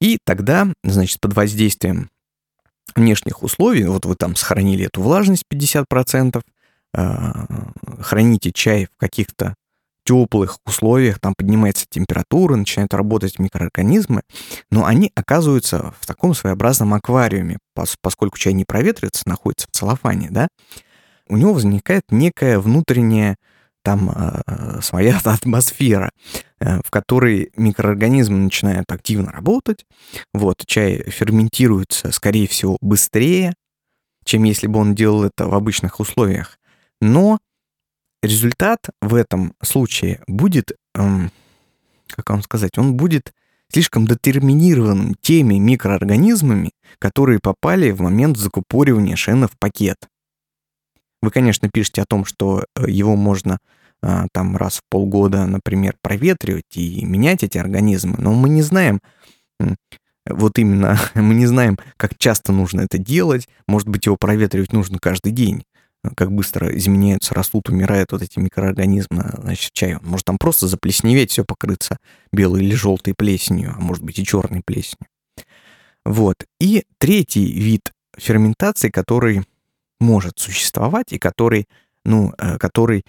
И 0.00 0.18
тогда, 0.24 0.72
значит, 0.84 1.20
под 1.20 1.34
воздействием 1.34 2.10
внешних 2.94 3.42
условий, 3.42 3.86
вот 3.86 4.06
вы 4.06 4.14
там 4.14 4.36
сохранили 4.36 4.86
эту 4.86 5.02
влажность 5.02 5.42
50%, 5.52 6.40
а, 6.96 7.46
храните 7.98 8.52
чай 8.52 8.86
в 8.86 8.96
каких-то 8.98 9.56
теплых 10.04 10.58
условиях, 10.66 11.18
там 11.18 11.34
поднимается 11.36 11.86
температура, 11.88 12.56
начинают 12.56 12.94
работать 12.94 13.38
микроорганизмы, 13.38 14.22
но 14.70 14.84
они 14.84 15.10
оказываются 15.14 15.94
в 16.00 16.06
таком 16.06 16.34
своеобразном 16.34 16.94
аквариуме, 16.94 17.58
поскольку 18.02 18.38
чай 18.38 18.52
не 18.52 18.64
проветривается, 18.64 19.28
находится 19.28 19.66
в 19.68 19.76
целлофане, 19.76 20.28
да, 20.30 20.48
у 21.28 21.36
него 21.36 21.54
возникает 21.54 22.04
некая 22.10 22.58
внутренняя 22.58 23.36
там 23.82 24.10
э, 24.10 24.80
своя 24.80 25.20
атмосфера, 25.24 26.10
э, 26.60 26.80
в 26.84 26.90
которой 26.90 27.50
микроорганизмы 27.56 28.38
начинают 28.38 28.90
активно 28.90 29.30
работать. 29.30 29.84
Вот, 30.32 30.64
чай 30.66 31.10
ферментируется, 31.10 32.10
скорее 32.10 32.48
всего, 32.48 32.78
быстрее, 32.80 33.54
чем 34.24 34.44
если 34.44 34.66
бы 34.66 34.80
он 34.80 34.94
делал 34.94 35.24
это 35.24 35.46
в 35.46 35.54
обычных 35.54 36.00
условиях. 36.00 36.58
Но 37.00 37.38
результат 38.26 38.78
в 39.00 39.14
этом 39.14 39.54
случае 39.62 40.22
будет, 40.26 40.72
эм, 40.94 41.30
как 42.08 42.30
вам 42.30 42.42
сказать, 42.42 42.78
он 42.78 42.94
будет 42.94 43.32
слишком 43.72 44.06
детерминирован 44.06 45.16
теми 45.20 45.54
микроорганизмами, 45.54 46.72
которые 46.98 47.40
попали 47.40 47.90
в 47.90 48.00
момент 48.00 48.36
закупоривания 48.36 49.16
шена 49.16 49.48
в 49.48 49.58
пакет. 49.58 50.08
Вы, 51.22 51.30
конечно, 51.30 51.68
пишете 51.72 52.02
о 52.02 52.06
том, 52.06 52.24
что 52.24 52.66
э, 52.76 52.90
его 52.90 53.16
можно 53.16 53.58
э, 54.02 54.26
там 54.32 54.56
раз 54.56 54.76
в 54.78 54.82
полгода, 54.90 55.46
например, 55.46 55.96
проветривать 56.02 56.76
и 56.76 57.04
менять 57.04 57.42
эти 57.42 57.58
организмы, 57.58 58.16
но 58.18 58.32
мы 58.32 58.48
не 58.48 58.62
знаем, 58.62 59.00
вот 60.26 60.58
именно, 60.58 60.98
мы 61.14 61.34
не 61.34 61.46
знаем, 61.46 61.78
как 61.96 62.18
часто 62.18 62.52
нужно 62.52 62.82
это 62.82 62.98
делать. 62.98 63.48
Может 63.66 63.88
быть, 63.88 64.06
его 64.06 64.16
проветривать 64.16 64.72
нужно 64.72 64.98
каждый 64.98 65.32
день 65.32 65.64
как 66.16 66.32
быстро 66.32 66.76
изменяются, 66.76 67.34
растут, 67.34 67.68
умирают 67.68 68.12
вот 68.12 68.22
эти 68.22 68.38
микроорганизмы, 68.38 69.34
значит, 69.38 69.72
чай. 69.72 69.96
Может 70.02 70.26
там 70.26 70.38
просто 70.38 70.66
заплесневеть, 70.66 71.30
все 71.30 71.44
покрыться 71.44 71.98
белой 72.32 72.64
или 72.64 72.74
желтой 72.74 73.14
плесенью, 73.16 73.74
а 73.76 73.80
может 73.80 74.02
быть 74.02 74.18
и 74.18 74.24
черной 74.24 74.62
плесенью. 74.64 75.08
Вот. 76.04 76.36
И 76.60 76.84
третий 76.98 77.52
вид 77.52 77.92
ферментации, 78.16 78.90
который 78.90 79.44
может 80.00 80.38
существовать 80.38 81.12
и 81.12 81.18
который, 81.18 81.66
ну, 82.04 82.32
э, 82.38 82.58
который 82.58 83.04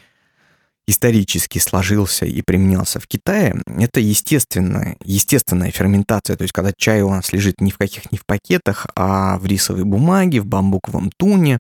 исторически 0.88 1.58
сложился 1.58 2.26
и 2.26 2.42
применялся 2.42 3.00
в 3.00 3.08
Китае, 3.08 3.56
это 3.66 4.00
естественная, 4.00 4.98
естественная 5.04 5.72
ферментация. 5.72 6.38
То 6.38 6.44
есть, 6.44 6.54
когда 6.54 6.72
чай 6.78 7.02
у 7.02 7.10
нас 7.10 7.34
лежит 7.34 7.60
не 7.60 7.72
в 7.72 7.78
каких 7.78 8.12
ни 8.12 8.18
в 8.18 8.26
пакетах, 8.26 8.86
а 8.96 9.38
в 9.40 9.46
рисовой 9.46 9.84
бумаге, 9.84 10.42
в 10.42 10.46
бамбуковом 10.46 11.12
туне, 11.18 11.58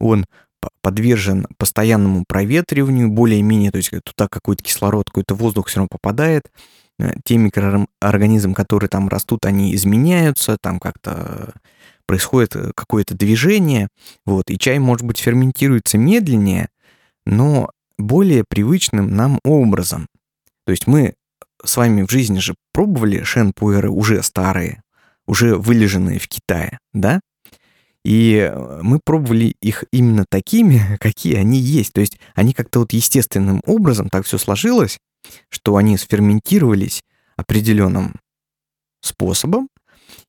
он 0.00 0.26
подвержен 0.82 1.46
постоянному 1.58 2.24
проветриванию 2.26 3.08
более-менее, 3.08 3.70
то 3.70 3.78
есть 3.78 3.90
туда 3.90 4.28
какой-то 4.28 4.62
кислород, 4.62 5.06
какой-то 5.06 5.34
воздух 5.34 5.68
все 5.68 5.78
равно 5.78 5.88
попадает, 5.90 6.50
э, 6.98 7.14
те 7.24 7.36
микроорганизмы, 7.36 8.54
которые 8.54 8.88
там 8.88 9.08
растут, 9.08 9.46
они 9.46 9.74
изменяются, 9.74 10.56
там 10.60 10.78
как-то 10.78 11.54
происходит 12.06 12.56
э, 12.56 12.72
какое-то 12.74 13.14
движение, 13.14 13.88
вот, 14.26 14.50
и 14.50 14.58
чай, 14.58 14.78
может 14.78 15.06
быть, 15.06 15.18
ферментируется 15.18 15.98
медленнее, 15.98 16.68
но 17.26 17.70
более 17.98 18.44
привычным 18.48 19.14
нам 19.14 19.38
образом. 19.44 20.08
То 20.66 20.72
есть 20.72 20.86
мы 20.86 21.14
с 21.64 21.76
вами 21.76 22.02
в 22.02 22.10
жизни 22.10 22.38
же 22.38 22.54
пробовали 22.72 23.22
шенпуэры 23.22 23.90
уже 23.90 24.22
старые, 24.22 24.82
уже 25.26 25.56
вылеженные 25.56 26.18
в 26.18 26.28
Китае, 26.28 26.78
да? 26.92 27.20
И 28.04 28.36
э, 28.36 28.80
мы 28.82 29.00
пробовали 29.02 29.54
их 29.60 29.84
именно 29.92 30.24
такими, 30.28 30.96
какие 31.00 31.36
они 31.36 31.58
есть. 31.58 31.92
То 31.92 32.00
есть 32.00 32.18
они 32.34 32.52
как-то 32.52 32.80
вот 32.80 32.92
естественным 32.92 33.62
образом 33.66 34.08
так 34.08 34.26
все 34.26 34.38
сложилось, 34.38 34.98
что 35.48 35.76
они 35.76 35.96
сферментировались 35.96 37.02
определенным 37.36 38.14
способом, 39.00 39.68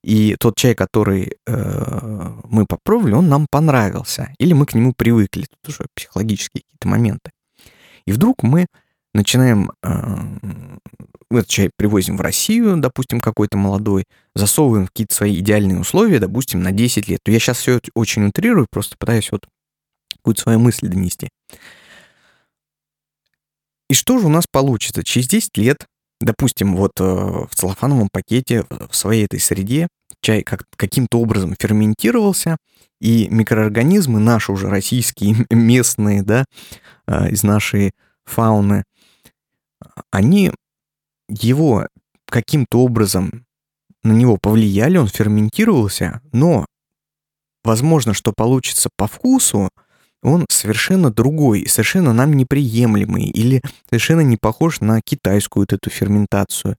и 0.02 0.36
тот 0.38 0.56
чай, 0.56 0.74
который 0.74 1.32
э, 1.46 2.32
мы 2.44 2.66
попробовали, 2.66 3.14
он 3.14 3.28
нам 3.28 3.46
понравился. 3.50 4.32
Или 4.38 4.52
мы 4.52 4.66
к 4.66 4.74
нему 4.74 4.92
привыкли. 4.96 5.46
Тут 5.62 5.74
уже 5.74 5.86
психологические 5.94 6.62
какие-то 6.62 6.88
моменты. 6.88 7.30
И 8.06 8.12
вдруг 8.12 8.42
мы 8.42 8.66
начинаем 9.16 9.72
э, 9.82 9.88
этот 11.30 11.48
чай 11.48 11.70
привозим 11.76 12.16
в 12.16 12.20
Россию, 12.20 12.76
допустим, 12.76 13.20
какой-то 13.20 13.56
молодой, 13.56 14.04
засовываем 14.34 14.86
в 14.86 14.90
какие-то 14.90 15.14
свои 15.14 15.38
идеальные 15.40 15.80
условия, 15.80 16.20
допустим, 16.20 16.62
на 16.62 16.72
10 16.72 17.08
лет. 17.08 17.20
Я 17.26 17.38
сейчас 17.38 17.58
все 17.58 17.80
очень 17.94 18.26
утрирую, 18.26 18.66
просто 18.70 18.96
пытаюсь 18.98 19.30
вот 19.32 19.46
какую-то 20.16 20.42
свою 20.42 20.58
мысль 20.58 20.88
донести. 20.88 21.28
И 23.88 23.94
что 23.94 24.18
же 24.18 24.26
у 24.26 24.30
нас 24.30 24.44
получится? 24.50 25.04
Через 25.04 25.28
10 25.28 25.56
лет, 25.58 25.86
допустим, 26.20 26.76
вот 26.76 26.92
э, 27.00 27.04
в 27.04 27.50
целлофановом 27.54 28.08
пакете, 28.10 28.64
в 28.68 28.94
своей 28.96 29.24
этой 29.24 29.40
среде, 29.40 29.88
чай 30.20 30.42
как, 30.42 30.64
каким-то 30.76 31.20
образом 31.20 31.54
ферментировался, 31.58 32.56
и 33.00 33.28
микроорганизмы 33.28 34.18
наши 34.18 34.52
уже 34.52 34.68
российские, 34.68 35.46
местные, 35.50 36.22
да, 36.22 36.44
э, 37.06 37.30
из 37.30 37.42
нашей 37.42 37.92
фауны, 38.24 38.84
они 40.10 40.52
его 41.28 41.86
каким-то 42.26 42.80
образом 42.80 43.46
на 44.02 44.12
него 44.12 44.38
повлияли, 44.40 44.98
он 44.98 45.08
ферментировался, 45.08 46.20
но 46.32 46.66
возможно, 47.64 48.14
что 48.14 48.32
получится 48.32 48.88
по 48.96 49.06
вкусу, 49.06 49.68
он 50.22 50.46
совершенно 50.48 51.10
другой, 51.10 51.66
совершенно 51.68 52.12
нам 52.12 52.32
неприемлемый 52.32 53.24
или 53.24 53.62
совершенно 53.88 54.22
не 54.22 54.36
похож 54.36 54.80
на 54.80 55.00
китайскую 55.00 55.62
вот 55.62 55.72
эту 55.72 55.90
ферментацию. 55.90 56.76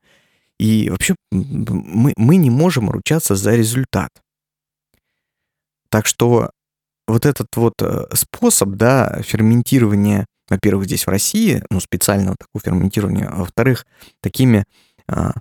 И 0.60 0.90
вообще 0.90 1.16
мы, 1.32 2.14
мы 2.18 2.36
не 2.38 2.50
можем 2.50 2.90
ручаться 2.90 3.36
за 3.36 3.56
результат. 3.56 4.10
Так 5.90 6.08
что 6.08 6.52
вот 7.08 7.26
этот 7.26 7.48
вот 7.56 7.74
э, 7.82 8.08
способ, 8.14 8.70
да, 8.72 9.22
ферментирования 9.22 10.26
во-первых, 10.50 10.86
здесь 10.86 11.06
в 11.06 11.10
России, 11.10 11.62
ну, 11.70 11.80
специального 11.80 12.36
такого 12.38 12.64
ферментирования, 12.64 13.28
а 13.28 13.38
во-вторых, 13.38 13.86
такими, 14.22 14.66
а, 15.08 15.34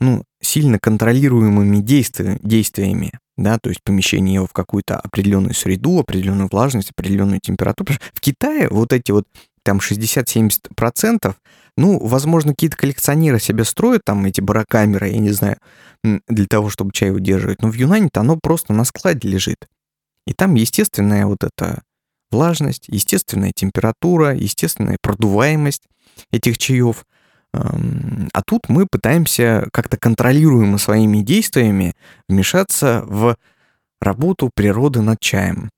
ну, 0.00 0.24
сильно 0.40 0.78
контролируемыми 0.78 1.78
действия, 1.78 2.38
действиями, 2.42 3.12
да, 3.36 3.58
то 3.58 3.70
есть 3.70 3.82
помещение 3.82 4.34
его 4.34 4.46
в 4.46 4.52
какую-то 4.52 4.96
определенную 4.98 5.54
среду, 5.54 5.98
определенную 6.00 6.48
влажность, 6.50 6.90
определенную 6.90 7.40
температуру. 7.40 7.94
В 8.12 8.20
Китае 8.20 8.68
вот 8.68 8.92
эти 8.92 9.10
вот 9.10 9.26
там 9.64 9.78
60-70%, 9.78 11.34
ну, 11.76 11.98
возможно, 11.98 12.52
какие-то 12.52 12.76
коллекционеры 12.76 13.40
себе 13.40 13.64
строят 13.64 14.02
там 14.04 14.24
эти 14.24 14.40
барокамеры, 14.40 15.08
я 15.08 15.18
не 15.18 15.30
знаю, 15.30 15.56
для 16.02 16.46
того, 16.46 16.68
чтобы 16.68 16.92
чай 16.92 17.10
удерживать, 17.10 17.62
но 17.62 17.70
в 17.70 17.74
Юнане-то 17.74 18.20
оно 18.20 18.36
просто 18.36 18.72
на 18.72 18.84
складе 18.84 19.28
лежит. 19.28 19.68
И 20.26 20.34
там 20.34 20.54
естественная 20.54 21.26
вот 21.26 21.44
эта 21.44 21.82
влажность, 22.32 22.84
естественная 22.88 23.52
температура, 23.54 24.34
естественная 24.34 24.96
продуваемость 25.00 25.82
этих 26.30 26.58
чаев. 26.58 27.04
А 27.52 28.42
тут 28.46 28.68
мы 28.68 28.86
пытаемся 28.90 29.68
как-то 29.72 29.98
контролируемо 29.98 30.78
своими 30.78 31.18
действиями 31.18 31.94
вмешаться 32.28 33.04
в 33.06 33.36
работу 34.00 34.50
природы 34.54 35.02
над 35.02 35.20
чаем. 35.20 35.70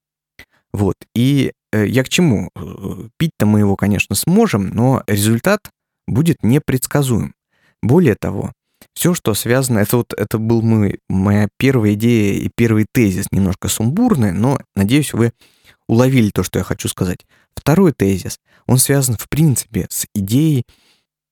Вот. 0.72 0.94
И 1.14 1.52
э, 1.72 1.86
я 1.86 2.02
к 2.02 2.08
чему? 2.08 2.50
Э, 2.56 3.08
пить-то 3.16 3.46
мы 3.46 3.60
его, 3.60 3.76
конечно, 3.76 4.16
сможем, 4.16 4.70
но 4.70 5.04
результат 5.06 5.60
будет 6.08 6.42
непредсказуем. 6.42 7.34
Более 7.80 8.16
того, 8.16 8.52
все, 8.92 9.14
что 9.14 9.34
связано, 9.34 9.78
это 9.78 9.98
вот 9.98 10.12
это 10.12 10.38
был 10.38 10.62
мой, 10.62 10.98
моя 11.08 11.48
первая 11.58 11.94
идея 11.94 12.34
и 12.40 12.50
первый 12.54 12.86
тезис, 12.92 13.26
немножко 13.30 13.68
сумбурный, 13.68 14.32
но 14.32 14.58
надеюсь, 14.74 15.12
вы 15.12 15.32
уловили 15.88 16.30
то, 16.30 16.42
что 16.42 16.58
я 16.58 16.64
хочу 16.64 16.88
сказать. 16.88 17.26
Второй 17.54 17.92
тезис, 17.92 18.40
он 18.66 18.78
связан 18.78 19.16
в 19.16 19.28
принципе 19.28 19.86
с 19.90 20.06
идеей 20.14 20.64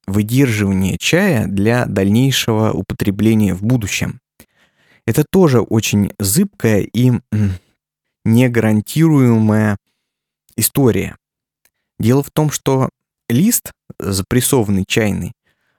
выдерживания 0.06 0.98
чая 0.98 1.46
для 1.46 1.86
дальнейшего 1.86 2.72
употребления 2.72 3.54
в 3.54 3.62
будущем. 3.62 4.20
Это 5.06 5.24
тоже 5.28 5.60
очень 5.60 6.12
зыбкая 6.18 6.80
и 6.80 7.12
негарантируемая 8.24 9.76
история. 10.56 11.16
Дело 11.98 12.22
в 12.22 12.30
том, 12.30 12.50
что 12.50 12.88
лист 13.28 13.72
запрессованный 13.98 14.84
чайный, 14.86 15.32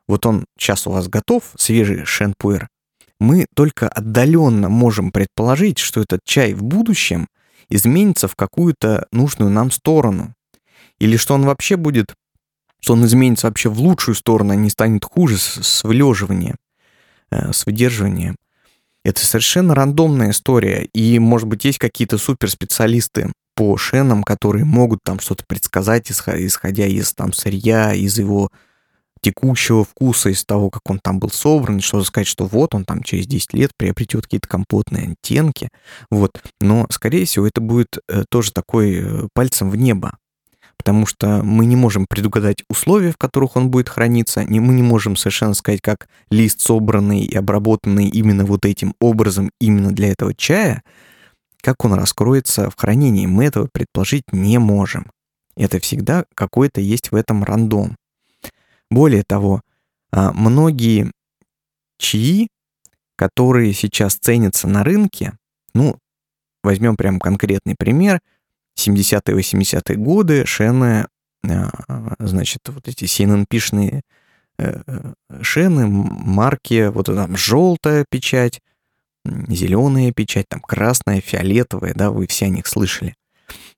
вот 0.08 0.26
он 0.26 0.46
сейчас 0.58 0.88
у 0.88 0.92
вас 0.92 1.08
готов, 1.08 1.54
свежий 1.58 2.06
шенпуэр, 2.06 2.68
мы 3.20 3.46
только 3.56 3.88
отдаленно 3.88 4.68
можем 4.68 5.12
предположить, 5.12 5.80
что 5.80 6.02
этот 6.02 6.22
чай 6.26 6.54
в 6.54 6.64
будущем– 6.64 7.28
изменится 7.74 8.28
в 8.28 8.36
какую-то 8.36 9.08
нужную 9.12 9.50
нам 9.50 9.72
сторону. 9.72 10.34
Или 11.00 11.18
что 11.18 11.34
он 11.34 11.44
вообще 11.44 11.76
будет, 11.76 12.14
что 12.80 12.94
он 12.94 13.06
изменится 13.06 13.48
вообще 13.48 13.70
в 13.70 13.80
лучшую 13.80 14.16
сторону, 14.16 14.54
а 14.54 14.56
не 14.56 14.70
станет 14.70 15.04
хуже 15.06 15.38
с, 15.38 15.62
с 15.62 15.84
вылеживанием, 15.84 16.56
э, 17.32 17.52
с 17.52 17.66
выдерживанием. 17.66 18.36
Это 19.04 19.26
совершенно 19.26 19.76
рандомная 19.76 20.30
история, 20.30 20.88
и, 20.94 21.20
может 21.20 21.48
быть, 21.48 21.66
есть 21.66 21.80
какие-то 21.80 22.18
суперспециалисты 22.18 23.34
по 23.56 23.76
шенам, 23.76 24.24
которые 24.24 24.66
могут 24.66 25.00
там 25.04 25.20
что-то 25.20 25.44
предсказать, 25.48 26.10
исходя 26.10 26.86
из 26.86 27.14
там 27.14 27.34
сырья, 27.34 27.94
из 27.94 28.18
его 28.18 28.50
текущего 29.24 29.84
вкуса, 29.84 30.30
из 30.30 30.44
того, 30.46 30.70
как 30.70 30.82
он 30.86 31.00
там 31.00 31.20
был 31.20 31.32
собран, 31.32 31.80
что 31.80 32.04
сказать, 32.04 32.28
что 32.28 32.46
вот 32.46 32.76
он 32.76 32.86
там 32.86 33.02
через 33.02 33.26
10 33.26 33.54
лет 33.54 33.72
приобретет 33.78 34.24
какие-то 34.24 34.48
компотные 34.48 35.14
оттенки, 35.14 35.70
вот. 36.12 36.32
Но, 36.62 36.86
скорее 36.92 37.26
всего, 37.26 37.48
это 37.48 37.62
будет 37.62 37.98
э, 38.08 38.26
тоже 38.30 38.52
такой 38.52 39.00
э, 39.02 39.28
пальцем 39.34 39.70
в 39.70 39.76
небо, 39.76 40.18
потому 40.78 41.06
что 41.06 41.42
мы 41.42 41.66
не 41.66 41.76
можем 41.76 42.06
предугадать 42.08 42.64
условия, 42.70 43.12
в 43.12 43.18
которых 43.18 43.56
он 43.56 43.70
будет 43.72 43.90
храниться, 43.90 44.44
не, 44.44 44.60
мы 44.60 44.74
не 44.74 44.84
можем 44.84 45.16
совершенно 45.16 45.54
сказать, 45.54 45.82
как 45.82 46.08
лист 46.30 46.60
собранный 46.60 47.22
и 47.22 47.36
обработанный 47.36 48.08
именно 48.08 48.46
вот 48.46 48.66
этим 48.66 48.94
образом, 49.00 49.50
именно 49.60 49.92
для 49.92 50.12
этого 50.12 50.34
чая, 50.36 50.84
как 51.62 51.86
он 51.86 51.94
раскроется 51.94 52.70
в 52.70 52.76
хранении, 52.76 53.26
мы 53.26 53.46
этого 53.46 53.70
предположить 53.72 54.26
не 54.34 54.60
можем. 54.60 55.10
Это 55.56 55.80
всегда 55.80 56.26
какой-то 56.36 56.82
есть 56.82 57.12
в 57.12 57.16
этом 57.16 57.44
рандом. 57.44 57.96
Более 58.94 59.24
того, 59.24 59.62
а, 60.12 60.32
многие 60.34 61.12
чаи, 61.98 62.48
которые 63.16 63.74
сейчас 63.74 64.16
ценятся 64.16 64.68
на 64.68 64.84
рынке, 64.84 65.34
ну, 65.74 65.98
возьмем 66.64 66.96
прям 66.96 67.20
конкретный 67.20 67.76
пример, 67.76 68.20
70-е, 68.78 69.36
80-е 69.36 69.98
годы 69.98 70.46
шены, 70.46 71.08
а, 71.44 71.72
значит, 72.20 72.60
вот 72.68 72.88
эти 72.88 73.06
CNNP-шные 73.06 74.02
э, 74.60 74.82
э, 74.86 75.14
шены, 75.42 75.88
марки, 75.88 76.90
вот 76.90 77.08
там 77.08 77.36
желтая 77.36 78.06
печать, 78.08 78.62
зеленая 79.26 80.12
печать, 80.12 80.46
там 80.48 80.62
красная, 80.62 81.20
фиолетовая, 81.20 81.96
да, 81.96 82.12
вы 82.12 82.28
все 82.28 82.46
о 82.46 82.50
них 82.50 82.68
слышали. 82.68 83.16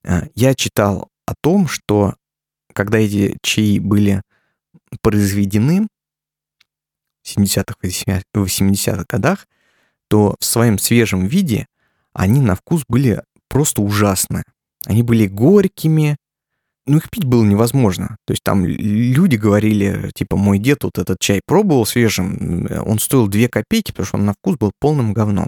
А, 0.05 0.23
я 0.35 0.55
читал 0.55 1.07
о 1.25 1.35
том, 1.41 1.69
что 1.69 2.15
когда 2.73 2.97
эти 2.97 3.37
чаи 3.41 3.79
были 3.79 4.21
произведены 5.01 5.87
в 7.23 7.37
70-х, 7.37 7.75
80-х 8.35 9.05
годах, 9.09 9.47
то 10.07 10.35
в 10.39 10.45
своем 10.45 10.77
свежем 10.77 11.25
виде 11.25 11.67
они 12.13 12.41
на 12.41 12.55
вкус 12.55 12.83
были 12.87 13.21
просто 13.47 13.81
ужасные. 13.81 14.43
Они 14.85 15.01
были 15.01 15.25
горькими, 15.27 16.17
ну, 16.85 16.97
их 16.97 17.09
пить 17.09 17.23
было 17.23 17.43
невозможно. 17.43 18.17
То 18.25 18.33
есть 18.33 18.43
там 18.43 18.65
люди 18.65 19.35
говорили, 19.35 20.11
типа, 20.13 20.37
мой 20.37 20.59
дед 20.59 20.83
вот 20.83 20.99
этот 20.99 21.19
чай 21.19 21.41
пробовал 21.43 21.87
свежим, 21.87 22.67
он 22.85 22.99
стоил 22.99 23.27
2 23.27 23.47
копейки, 23.47 23.91
потому 23.91 24.05
что 24.05 24.17
он 24.17 24.25
на 24.25 24.33
вкус 24.33 24.57
был 24.57 24.71
полным 24.79 25.13
говном. 25.13 25.47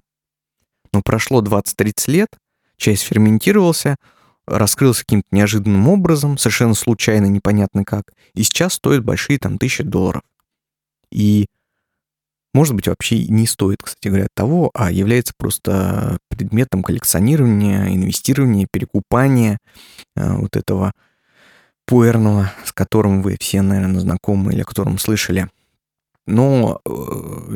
Но 0.92 1.02
прошло 1.04 1.44
20-30 1.44 2.12
лет, 2.12 2.30
чай 2.78 2.98
сферментировался, 2.98 3.98
раскрылся 4.48 5.02
каким-то 5.02 5.28
неожиданным 5.32 5.88
образом, 5.90 6.38
совершенно 6.38 6.74
случайно, 6.74 7.26
непонятно 7.26 7.86
как, 7.86 8.14
и 8.34 8.44
сейчас 8.44 8.74
стоит 8.74 9.04
большие 9.04 9.40
там 9.40 9.58
тысячи 9.58 9.84
долларов. 9.84 10.24
И 11.12 11.48
может 12.54 12.74
быть, 12.74 12.88
вообще 12.88 13.28
не 13.28 13.46
стоит, 13.46 13.84
кстати 13.84 14.08
говоря, 14.08 14.28
того, 14.34 14.72
а 14.74 14.92
является 14.92 15.34
просто 15.38 16.18
предметом 16.28 16.82
коллекционирования, 16.82 17.94
инвестирования, 17.94 18.68
перекупания 18.72 19.60
э, 20.16 20.34
вот 20.34 20.56
этого 20.56 20.92
пуэрного, 21.86 22.52
с 22.66 22.74
которым 22.74 23.22
вы 23.22 23.38
все, 23.40 23.62
наверное, 23.62 24.00
знакомы 24.00 24.54
или 24.54 24.62
о 24.62 24.66
котором 24.66 24.98
слышали. 24.98 25.50
Но 26.26 26.82
э, 26.84 26.90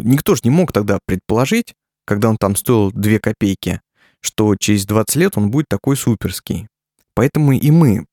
никто 0.04 0.36
же 0.36 0.42
не 0.44 0.52
мог 0.52 0.72
тогда 0.72 1.00
предположить, 1.06 1.74
когда 2.06 2.30
он 2.30 2.38
там 2.38 2.56
стоил 2.56 2.92
2 2.92 3.18
копейки, 3.18 3.82
что 4.20 4.56
через 4.56 4.86
20 4.86 5.16
лет 5.16 5.36
он 5.36 5.50
будет 5.50 5.68
такой 5.68 5.98
суперский. 5.98 6.68
Поэтому 7.13 7.52
и 7.52 7.71
мы 7.71 8.06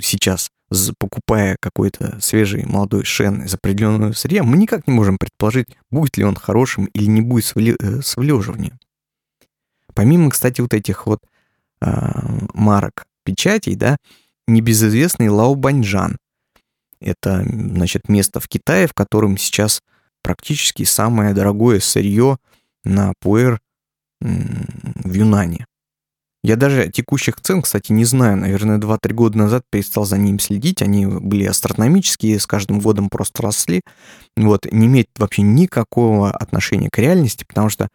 сейчас, 0.00 0.50
покупая 0.98 1.56
какой-то 1.60 2.18
свежий 2.20 2.64
молодой 2.64 3.04
шен 3.04 3.42
из 3.42 3.54
определенного 3.54 4.12
сырья, 4.12 4.42
мы 4.42 4.56
никак 4.56 4.86
не 4.86 4.94
можем 4.94 5.18
предположить, 5.18 5.68
будет 5.90 6.16
ли 6.16 6.24
он 6.24 6.34
хорошим 6.34 6.86
или 6.86 7.06
не 7.06 7.20
будет 7.20 7.44
с 7.44 7.54
э. 7.56 8.70
Помимо, 9.94 10.30
кстати, 10.30 10.60
вот 10.62 10.72
этих 10.72 11.06
вот 11.06 11.20
э, 11.82 11.88
марок 12.54 13.04
печатей, 13.24 13.74
да, 13.74 13.98
небезызвестный 14.46 15.28
Лао 15.28 15.54
Баньжан. 15.54 16.16
Это, 17.00 17.44
значит, 17.44 18.08
место 18.08 18.40
в 18.40 18.48
Китае, 18.48 18.86
в 18.86 18.94
котором 18.94 19.36
сейчас 19.36 19.82
практически 20.22 20.84
самое 20.84 21.34
дорогое 21.34 21.80
сырье 21.80 22.38
на 22.84 23.12
пуэр 23.20 23.60
в 24.20 25.12
Юнане. 25.12 25.66
Я 26.44 26.56
даже 26.56 26.90
текущих 26.90 27.40
цен, 27.40 27.62
кстати, 27.62 27.92
не 27.92 28.04
знаю. 28.04 28.36
Наверное, 28.36 28.78
2-3 28.78 29.12
года 29.12 29.38
назад 29.38 29.64
перестал 29.70 30.04
за 30.04 30.18
ним 30.18 30.40
следить. 30.40 30.82
Они 30.82 31.06
были 31.06 31.44
астрономические, 31.44 32.40
с 32.40 32.46
каждым 32.46 32.80
годом 32.80 33.08
просто 33.10 33.42
росли. 33.42 33.82
Вот, 34.36 34.66
не 34.70 34.86
имеет 34.86 35.08
вообще 35.16 35.42
никакого 35.42 36.32
отношения 36.32 36.90
к 36.90 36.98
реальности, 36.98 37.44
потому 37.46 37.68
что 37.68 37.88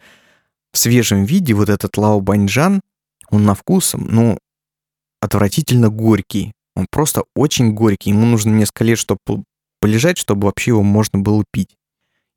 в 0.72 0.78
свежем 0.78 1.26
виде 1.26 1.54
вот 1.54 1.70
этот 1.70 1.98
Лао 1.98 2.22
Баньжан, 2.22 2.82
он 3.30 3.44
на 3.44 3.54
вкус, 3.54 3.96
ну, 3.98 4.38
отвратительно 5.22 5.90
горький. 5.90 6.54
Он 6.76 6.86
просто 6.90 7.24
очень 7.36 7.74
горький. 7.74 8.12
Ему 8.12 8.26
нужно 8.26 8.52
несколько 8.52 8.84
лет, 8.84 8.98
чтобы 8.98 9.44
полежать, 9.82 10.18
чтобы 10.18 10.46
вообще 10.46 10.72
его 10.72 10.84
можно 10.84 11.20
было 11.20 11.44
пить. 11.52 11.77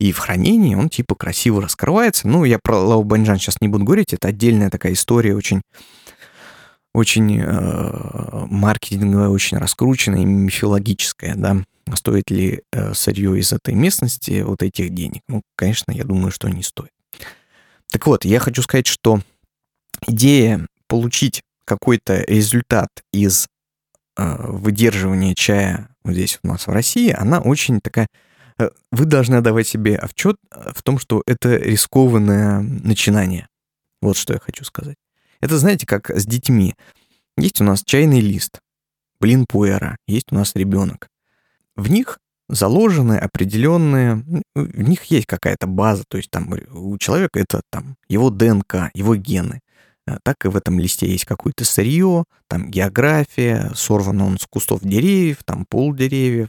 И 0.01 0.13
в 0.13 0.19
хранении 0.19 0.75
он 0.75 0.89
типа 0.89 1.15
красиво 1.15 1.63
раскрывается. 1.63 2.27
Ну, 2.27 2.45
я 2.45 2.59
про 2.59 2.79
Лао 2.79 3.05
Баньжан 3.05 3.39
сейчас 3.39 3.61
не 3.61 3.69
буду 3.69 3.85
говорить, 3.85 4.15
это 4.15 4.29
отдельная 4.29 4.71
такая 4.71 4.95
история, 4.95 5.37
очень 5.37 5.61
очень 6.93 7.39
э, 7.39 8.47
маркетинговая, 8.51 9.29
очень 9.29 9.59
раскрученная 9.59 10.23
и 10.23 10.25
мифологическая, 10.25 11.37
да. 11.37 11.59
Стоит 11.95 12.31
ли 12.31 12.63
э, 12.73 12.95
сырье 12.95 13.39
из 13.39 13.53
этой 13.53 13.75
местности 13.75 14.43
вот 14.43 14.63
этих 14.63 14.91
денег? 14.91 15.23
Ну, 15.29 15.43
конечно, 15.55 15.93
я 15.93 16.05
думаю, 16.05 16.33
что 16.33 16.49
не 16.49 16.63
стоит. 16.63 16.91
Так 17.93 18.07
вот, 18.07 18.25
я 18.25 18.41
хочу 18.41 18.63
сказать, 18.63 18.87
что 18.87 19.21
идея 20.09 20.67
получить 20.89 21.43
какой-то 21.65 22.25
результат 22.25 22.89
из 23.13 23.47
э, 24.17 24.47
выдерживания 24.49 25.35
чая 25.35 25.91
вот 26.03 26.15
здесь 26.15 26.41
у 26.43 26.49
нас 26.49 26.67
в 26.67 26.71
России, 26.71 27.11
она 27.11 27.41
очень 27.41 27.81
такая 27.81 28.09
вы 28.93 29.05
должны 29.05 29.37
отдавать 29.37 29.67
себе 29.67 29.97
отчет 29.97 30.37
э, 30.51 30.73
в 30.75 30.83
том, 30.83 30.99
что 30.99 31.23
это 31.27 31.57
рискованное 31.57 32.61
начинание. 32.61 33.49
Вот 34.03 34.17
что 34.17 34.33
я 34.33 34.39
хочу 34.39 34.65
сказать. 34.65 34.97
Это, 35.41 35.59
знаете, 35.59 35.87
как 35.87 36.11
с 36.11 36.27
детьми. 36.27 36.75
Есть 37.37 37.61
у 37.61 37.65
нас 37.65 37.83
чайный 37.85 38.21
лист, 38.21 38.61
блин 39.21 39.47
пуэра, 39.47 39.97
есть 40.07 40.33
у 40.33 40.35
нас 40.35 40.55
ребенок. 40.55 41.09
В 41.77 41.91
них 41.91 42.19
заложены 42.49 43.17
определенные, 43.17 44.25
в 44.55 44.83
них 44.83 45.05
есть 45.05 45.27
какая-то 45.27 45.67
база, 45.67 46.05
то 46.09 46.17
есть 46.17 46.31
там 46.31 46.53
у 46.73 46.99
человека 46.99 47.39
это 47.39 47.63
там 47.71 47.97
его 48.09 48.31
ДНК, 48.31 48.91
его 48.95 49.15
гены. 49.15 49.61
Э, 50.07 50.19
так 50.23 50.45
и 50.45 50.49
в 50.49 50.57
этом 50.57 50.79
листе 50.79 51.09
есть 51.09 51.25
какое-то 51.25 51.65
сырье, 51.65 52.25
там 52.49 52.71
география, 52.71 53.71
сорвано 53.75 54.27
он 54.27 54.39
с 54.39 54.47
кустов 54.47 54.81
деревьев, 54.83 55.39
там 55.45 55.65
пол 55.65 55.95
деревьев, 55.95 56.49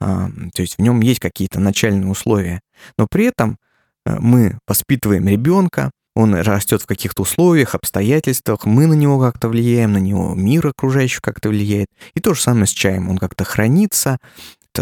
то 0.00 0.62
есть 0.62 0.78
в 0.78 0.82
нем 0.82 1.00
есть 1.00 1.20
какие-то 1.20 1.60
начальные 1.60 2.10
условия. 2.10 2.60
Но 2.96 3.06
при 3.10 3.26
этом 3.26 3.58
э, 4.06 4.16
мы 4.20 4.58
воспитываем 4.66 5.26
ребенка, 5.26 5.90
он 6.14 6.34
растет 6.34 6.82
в 6.82 6.86
каких-то 6.86 7.22
условиях, 7.22 7.74
обстоятельствах, 7.74 8.64
мы 8.64 8.86
на 8.86 8.94
него 8.94 9.20
как-то 9.20 9.48
влияем, 9.48 9.92
на 9.92 9.98
него 9.98 10.34
мир 10.34 10.66
окружающий 10.66 11.20
как-то 11.20 11.48
влияет. 11.48 11.86
И 12.14 12.20
то 12.20 12.34
же 12.34 12.40
самое 12.40 12.66
с 12.66 12.70
чаем. 12.70 13.08
Он 13.08 13.18
как-то 13.18 13.44
хранится, 13.44 14.18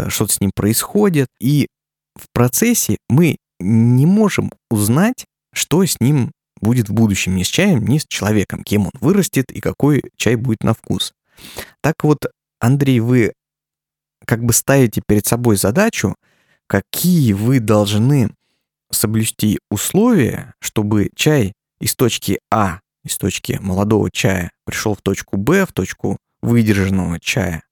что-то 0.09 0.33
с 0.33 0.41
ним 0.41 0.51
происходит. 0.55 1.29
И 1.39 1.69
в 2.15 2.27
процессе 2.33 2.97
мы 3.09 3.37
не 3.61 4.07
можем 4.07 4.51
узнать, 4.71 5.27
что 5.53 5.85
с 5.85 6.01
ним 6.01 6.33
будет 6.61 6.89
в 6.89 6.95
будущем 6.95 7.37
ни 7.37 7.43
с 7.43 7.49
чаем, 7.49 7.87
ни 7.87 7.99
с 7.99 8.07
человеком, 8.07 8.65
кем 8.65 8.87
он 8.87 8.93
вырастет 9.01 9.51
и 9.53 9.61
какой 9.61 10.03
чай 10.17 10.37
будет 10.37 10.63
на 10.63 10.73
вкус. 10.73 11.13
Так 11.83 11.97
вот, 12.03 12.27
Андрей, 12.61 13.01
вы 13.01 13.33
как 14.27 14.45
бы 14.45 14.53
ставите 14.53 15.03
перед 15.07 15.27
собой 15.27 15.57
задачу, 15.57 16.15
какие 16.67 17.33
вы 17.33 17.61
должны 17.61 18.31
соблюсти 18.91 19.59
условия, 19.71 20.55
чтобы 20.61 21.11
чай 21.15 21.53
из 21.81 21.95
точки 21.95 22.41
А, 22.51 22.81
из 23.05 23.17
точки 23.17 23.59
молодого 23.61 24.11
чая, 24.11 24.51
пришел 24.65 24.95
в 24.95 25.03
точку 25.03 25.37
Б, 25.37 25.67
в 25.67 25.73
точку 25.73 26.19
выдержанного 26.43 27.19
чая, 27.21 27.63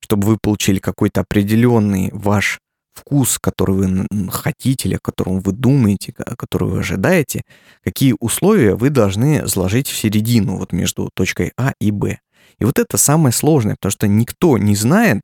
чтобы 0.00 0.26
вы 0.26 0.38
получили 0.40 0.78
какой-то 0.78 1.22
определенный 1.22 2.10
ваш 2.12 2.58
вкус, 2.92 3.38
который 3.38 3.76
вы 3.76 4.30
хотите 4.30 4.88
или 4.88 4.96
о 4.96 5.00
котором 5.00 5.40
вы 5.40 5.52
думаете, 5.52 6.12
который 6.12 6.68
вы 6.68 6.80
ожидаете, 6.80 7.42
какие 7.84 8.14
условия 8.18 8.74
вы 8.74 8.90
должны 8.90 9.46
заложить 9.46 9.88
в 9.88 9.96
середину, 9.96 10.56
вот 10.56 10.72
между 10.72 11.10
точкой 11.14 11.52
А 11.58 11.72
и 11.80 11.90
Б. 11.90 12.18
И 12.58 12.64
вот 12.64 12.78
это 12.78 12.96
самое 12.96 13.32
сложное, 13.32 13.74
потому 13.74 13.90
что 13.90 14.08
никто 14.08 14.56
не 14.56 14.74
знает, 14.74 15.20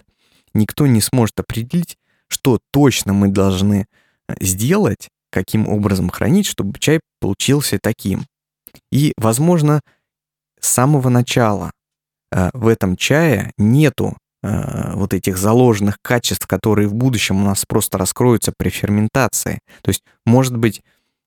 никто 0.54 0.86
не 0.86 1.00
сможет 1.00 1.38
определить, 1.40 1.96
что 2.28 2.58
точно 2.72 3.12
мы 3.12 3.28
должны 3.28 3.86
э, 4.28 4.34
сделать, 4.40 5.08
каким 5.30 5.68
образом 5.68 6.10
хранить, 6.10 6.46
чтобы 6.46 6.78
чай 6.78 7.00
получился 7.20 7.78
таким. 7.80 8.26
И, 8.90 9.12
возможно, 9.16 9.80
с 10.60 10.68
самого 10.68 11.08
начала 11.08 11.72
э, 12.30 12.50
в 12.52 12.68
этом 12.68 12.96
чае 12.96 13.52
нету 13.58 14.16
э, 14.42 14.94
вот 14.94 15.14
этих 15.14 15.36
заложенных 15.38 15.98
качеств, 16.02 16.46
которые 16.46 16.88
в 16.88 16.94
будущем 16.94 17.42
у 17.42 17.44
нас 17.44 17.64
просто 17.66 17.98
раскроются 17.98 18.52
при 18.56 18.70
ферментации. 18.70 19.60
То 19.82 19.90
есть, 19.90 20.02
может 20.24 20.56
быть, 20.56 20.82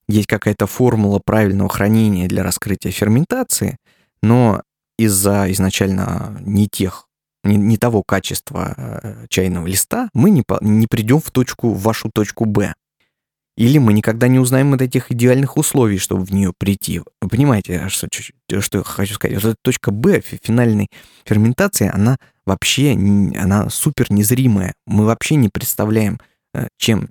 есть 0.07 0.27
какая-то 0.27 0.67
формула 0.67 1.19
правильного 1.23 1.69
хранения 1.69 2.27
для 2.27 2.43
раскрытия 2.43 2.91
ферментации, 2.91 3.77
но 4.21 4.61
из-за 4.97 5.51
изначально 5.51 6.37
не 6.41 6.67
тех 6.67 7.04
не, 7.45 7.57
не 7.57 7.77
того 7.77 8.03
качества 8.03 8.73
э, 8.77 9.25
чайного 9.29 9.67
листа, 9.67 10.09
мы 10.13 10.29
не, 10.29 10.43
не 10.61 10.87
придем 10.87 11.19
в 11.19 11.31
точку, 11.31 11.73
в 11.73 11.81
вашу 11.81 12.09
точку 12.13 12.45
Б. 12.45 12.73
Или 13.57 13.77
мы 13.77 13.93
никогда 13.93 14.27
не 14.27 14.37
узнаем 14.37 14.73
от 14.73 14.81
этих 14.81 15.11
идеальных 15.11 15.55
условий, 15.55 15.97
чтобы 15.97 16.25
в 16.25 16.33
нее 16.33 16.51
прийти. 16.57 17.01
Вы 17.21 17.29
понимаете, 17.29 17.87
что, 17.87 18.07
что 18.11 18.77
я 18.79 18.83
хочу 18.83 19.13
сказать? 19.13 19.35
Вот 19.35 19.51
эта 19.51 19.57
точка 19.61 19.91
Б 19.91 20.21
финальной 20.21 20.89
ферментации, 21.25 21.89
она 21.93 22.17
вообще 22.45 22.91
она 22.91 23.69
супер 23.69 24.11
незримая. 24.11 24.73
Мы 24.85 25.05
вообще 25.05 25.35
не 25.35 25.47
представляем, 25.47 26.19
э, 26.53 26.67
чем 26.77 27.09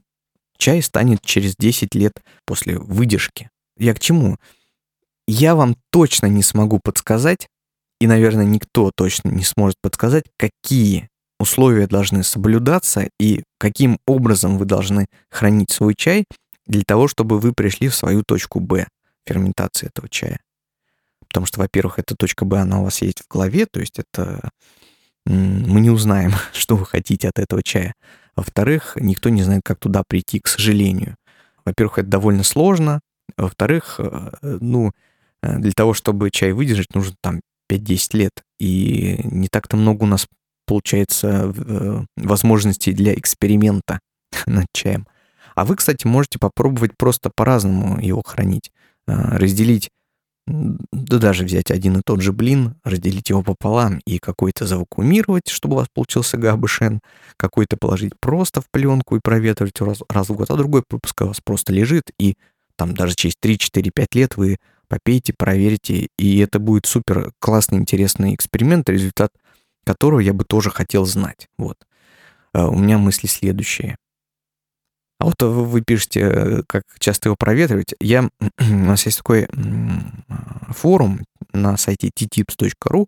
чай 0.58 0.82
станет 0.82 1.22
через 1.22 1.56
10 1.56 1.94
лет 1.94 2.12
после 2.44 2.78
выдержки. 2.78 3.50
Я 3.78 3.94
к 3.94 4.00
чему? 4.00 4.36
Я 5.26 5.54
вам 5.54 5.76
точно 5.90 6.26
не 6.26 6.42
смогу 6.42 6.78
подсказать, 6.78 7.48
и, 8.00 8.06
наверное, 8.06 8.44
никто 8.44 8.90
точно 8.94 9.28
не 9.28 9.44
сможет 9.44 9.76
подсказать, 9.80 10.24
какие 10.36 11.08
условия 11.38 11.86
должны 11.86 12.22
соблюдаться 12.22 13.08
и 13.20 13.42
каким 13.58 13.98
образом 14.06 14.58
вы 14.58 14.64
должны 14.64 15.06
хранить 15.30 15.70
свой 15.70 15.94
чай 15.94 16.24
для 16.66 16.82
того, 16.86 17.08
чтобы 17.08 17.38
вы 17.38 17.52
пришли 17.52 17.88
в 17.88 17.94
свою 17.94 18.22
точку 18.26 18.60
Б 18.60 18.86
ферментации 19.26 19.88
этого 19.88 20.08
чая. 20.08 20.38
Потому 21.28 21.46
что, 21.46 21.60
во-первых, 21.60 21.98
эта 21.98 22.14
точка 22.14 22.44
Б, 22.44 22.58
она 22.58 22.80
у 22.80 22.84
вас 22.84 23.02
есть 23.02 23.22
в 23.22 23.28
голове, 23.28 23.66
то 23.70 23.80
есть 23.80 23.98
это 23.98 24.50
мы 25.26 25.80
не 25.80 25.90
узнаем, 25.90 26.32
что 26.52 26.76
вы 26.76 26.86
хотите 26.86 27.28
от 27.28 27.38
этого 27.38 27.62
чая. 27.62 27.94
Во-вторых, 28.36 28.96
никто 29.00 29.28
не 29.28 29.42
знает, 29.42 29.62
как 29.64 29.78
туда 29.78 30.02
прийти, 30.06 30.40
к 30.40 30.48
сожалению. 30.48 31.16
Во-первых, 31.64 31.98
это 31.98 32.08
довольно 32.08 32.42
сложно. 32.42 33.00
Во-вторых, 33.36 33.96
э, 33.98 34.58
ну, 34.60 34.92
Э, 35.44 35.58
для 35.58 35.72
того, 35.72 35.94
чтобы 35.94 36.30
чай 36.30 36.52
выдержать, 36.52 36.94
нужно 36.94 37.14
там 37.20 37.40
5-10 37.70 38.16
лет. 38.16 38.32
И 38.58 39.20
не 39.24 39.48
так-то 39.48 39.76
много 39.76 40.04
у 40.04 40.06
нас 40.06 40.26
получается 40.66 41.52
э, 41.54 42.04
возможностей 42.16 42.92
для 42.92 43.14
эксперимента 43.14 44.00
над 44.46 44.66
чаем. 44.72 45.06
А 45.54 45.64
вы, 45.64 45.76
кстати, 45.76 46.06
можете 46.06 46.38
попробовать 46.38 46.96
просто 46.96 47.30
по-разному 47.34 48.00
его 48.00 48.22
хранить. 48.24 48.70
Э, 49.06 49.36
разделить, 49.36 49.90
да 50.46 51.18
даже 51.18 51.44
взять 51.44 51.70
один 51.70 51.98
и 51.98 52.02
тот 52.04 52.20
же 52.20 52.32
блин, 52.32 52.74
разделить 52.84 53.30
его 53.30 53.42
пополам 53.42 54.00
и 54.06 54.18
какой-то 54.18 54.66
завакуумировать, 54.66 55.48
чтобы 55.48 55.74
у 55.74 55.78
вас 55.78 55.88
получился 55.92 56.36
габышен, 56.36 57.00
какой-то 57.36 57.76
положить 57.78 58.12
просто 58.20 58.60
в 58.60 58.66
пленку 58.70 59.16
и 59.16 59.20
проветривать 59.22 59.80
раз, 59.80 60.02
раз 60.08 60.28
в 60.28 60.34
год, 60.34 60.50
а 60.50 60.56
другой 60.56 60.82
пускай 60.86 61.26
у 61.26 61.28
вас 61.28 61.40
просто 61.42 61.72
лежит, 61.72 62.04
и 62.18 62.34
там 62.76 62.94
даже 62.94 63.14
через 63.14 63.34
3-4-5 63.42 64.06
лет 64.14 64.36
вы 64.36 64.56
попейте, 64.88 65.32
проверьте, 65.36 66.08
и 66.18 66.38
это 66.38 66.58
будет 66.58 66.86
супер 66.86 67.32
классный, 67.38 67.78
интересный 67.78 68.34
эксперимент, 68.34 68.88
результат 68.88 69.32
которого 69.84 70.20
я 70.20 70.32
бы 70.32 70.44
тоже 70.44 70.70
хотел 70.70 71.04
знать. 71.04 71.48
Вот. 71.58 71.76
А 72.52 72.68
у 72.68 72.76
меня 72.76 72.98
мысли 72.98 73.26
следующие. 73.26 73.96
А 75.18 75.26
вот 75.26 75.42
вы 75.42 75.80
пишете, 75.80 76.20
э, 76.20 76.62
как 76.66 76.84
часто 76.98 77.28
его 77.28 77.36
проветривать. 77.36 77.94
Я, 78.00 78.28
у 78.60 78.64
нас 78.64 79.06
есть 79.06 79.18
такой 79.18 79.48
форум 80.68 81.20
на 81.52 81.76
сайте 81.76 82.08
ttips.ru. 82.08 83.06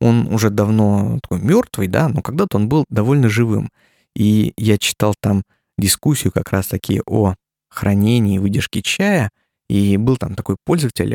Он 0.00 0.32
уже 0.32 0.50
давно 0.50 1.18
такой 1.22 1.40
мертвый, 1.40 1.88
да, 1.88 2.08
но 2.08 2.22
когда-то 2.22 2.56
он 2.56 2.68
был 2.68 2.84
довольно 2.88 3.28
живым. 3.28 3.70
И 4.14 4.52
я 4.56 4.78
читал 4.78 5.14
там 5.20 5.42
дискуссию 5.76 6.32
как 6.32 6.50
раз-таки 6.50 7.02
о 7.06 7.34
хранении 7.68 8.36
и 8.36 8.38
выдержке 8.38 8.82
чая. 8.82 9.30
И 9.68 9.96
был 9.96 10.16
там 10.16 10.34
такой 10.34 10.56
пользователь 10.64 11.14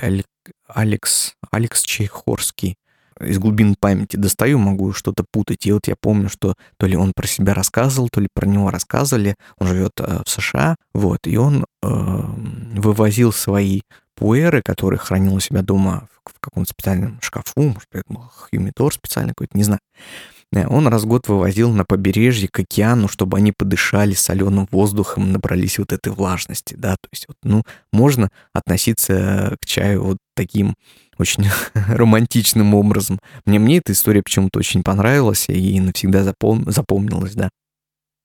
Алекс, 0.67 1.33
Алекс 1.51 1.81
Чайхорский 1.81 2.75
из 3.19 3.39
глубин 3.39 3.75
памяти 3.79 4.15
достаю, 4.15 4.57
могу 4.57 4.91
что-то 4.93 5.23
путать. 5.29 5.65
И 5.65 5.71
вот 5.71 5.87
я 5.87 5.95
помню, 5.99 6.29
что 6.29 6.55
то 6.77 6.87
ли 6.87 6.95
он 6.95 7.13
про 7.15 7.27
себя 7.27 7.53
рассказывал, 7.53 8.09
то 8.09 8.19
ли 8.19 8.27
про 8.33 8.45
него 8.45 8.69
рассказывали. 8.69 9.35
Он 9.57 9.67
живет 9.67 9.91
э, 9.99 10.21
в 10.25 10.29
США, 10.29 10.75
вот, 10.93 11.19
и 11.25 11.37
он 11.37 11.65
э, 11.81 11.87
вывозил 11.87 13.31
свои 13.31 13.81
пуэры, 14.15 14.61
которые 14.61 14.99
хранил 14.99 15.35
у 15.35 15.39
себя 15.39 15.61
дома 15.61 16.07
в, 16.25 16.39
каком-то 16.39 16.69
специальном 16.69 17.19
шкафу, 17.21 17.61
может, 17.61 17.87
это 17.91 18.03
был 18.07 18.21
хьюмидор 18.21 18.93
специальный 18.93 19.31
какой-то, 19.31 19.57
не 19.57 19.63
знаю. 19.63 19.79
Э, 20.53 20.67
он 20.67 20.87
раз 20.87 21.03
в 21.03 21.07
год 21.07 21.27
вывозил 21.27 21.71
на 21.71 21.85
побережье 21.85 22.47
к 22.47 22.59
океану, 22.59 23.07
чтобы 23.07 23.37
они 23.37 23.51
подышали 23.51 24.13
соленым 24.13 24.67
воздухом, 24.71 25.31
набрались 25.31 25.79
вот 25.79 25.91
этой 25.91 26.11
влажности, 26.11 26.75
да, 26.75 26.91
то 26.93 27.09
есть 27.11 27.25
вот, 27.27 27.37
ну, 27.43 27.63
можно 27.91 28.29
относиться 28.53 29.55
к 29.61 29.65
чаю 29.65 30.03
вот 30.03 30.17
таким 30.35 30.75
очень 31.17 31.45
романтичным 31.73 32.73
образом. 32.75 33.19
Мне, 33.45 33.59
мне 33.59 33.77
эта 33.77 33.91
история 33.91 34.23
почему-то 34.23 34.59
очень 34.59 34.83
понравилась 34.83 35.45
и 35.49 35.79
навсегда 35.79 36.23
запом... 36.23 36.69
запомнилась, 36.71 37.33
да. 37.33 37.49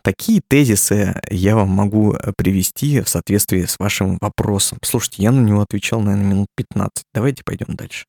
Такие 0.02 0.40
тезисы 0.46 1.20
я 1.28 1.56
вам 1.56 1.70
могу 1.70 2.14
э, 2.14 2.32
привести 2.36 3.00
в 3.00 3.08
соответствии 3.08 3.64
с 3.64 3.78
вашим 3.78 4.16
вопросом. 4.20 4.78
Слушайте, 4.82 5.22
я 5.22 5.32
на 5.32 5.40
него 5.40 5.60
отвечал, 5.60 6.00
наверное, 6.00 6.30
минут 6.30 6.46
15. 6.56 7.04
Давайте 7.12 7.42
пойдем 7.44 7.74
дальше. 7.74 8.04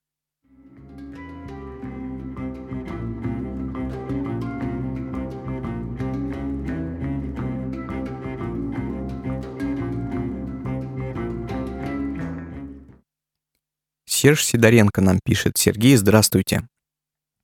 Серж 14.20 14.44
Сидоренко 14.44 15.00
нам 15.00 15.20
пишет. 15.24 15.58
Сергей, 15.58 15.96
здравствуйте. 15.96 16.68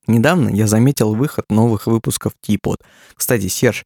Недавно 0.08 0.50
я 0.50 0.68
заметил 0.68 1.16
выход 1.16 1.46
новых 1.50 1.88
выпусков 1.88 2.34
Типот. 2.42 2.84
Кстати, 3.16 3.48
Серж, 3.48 3.86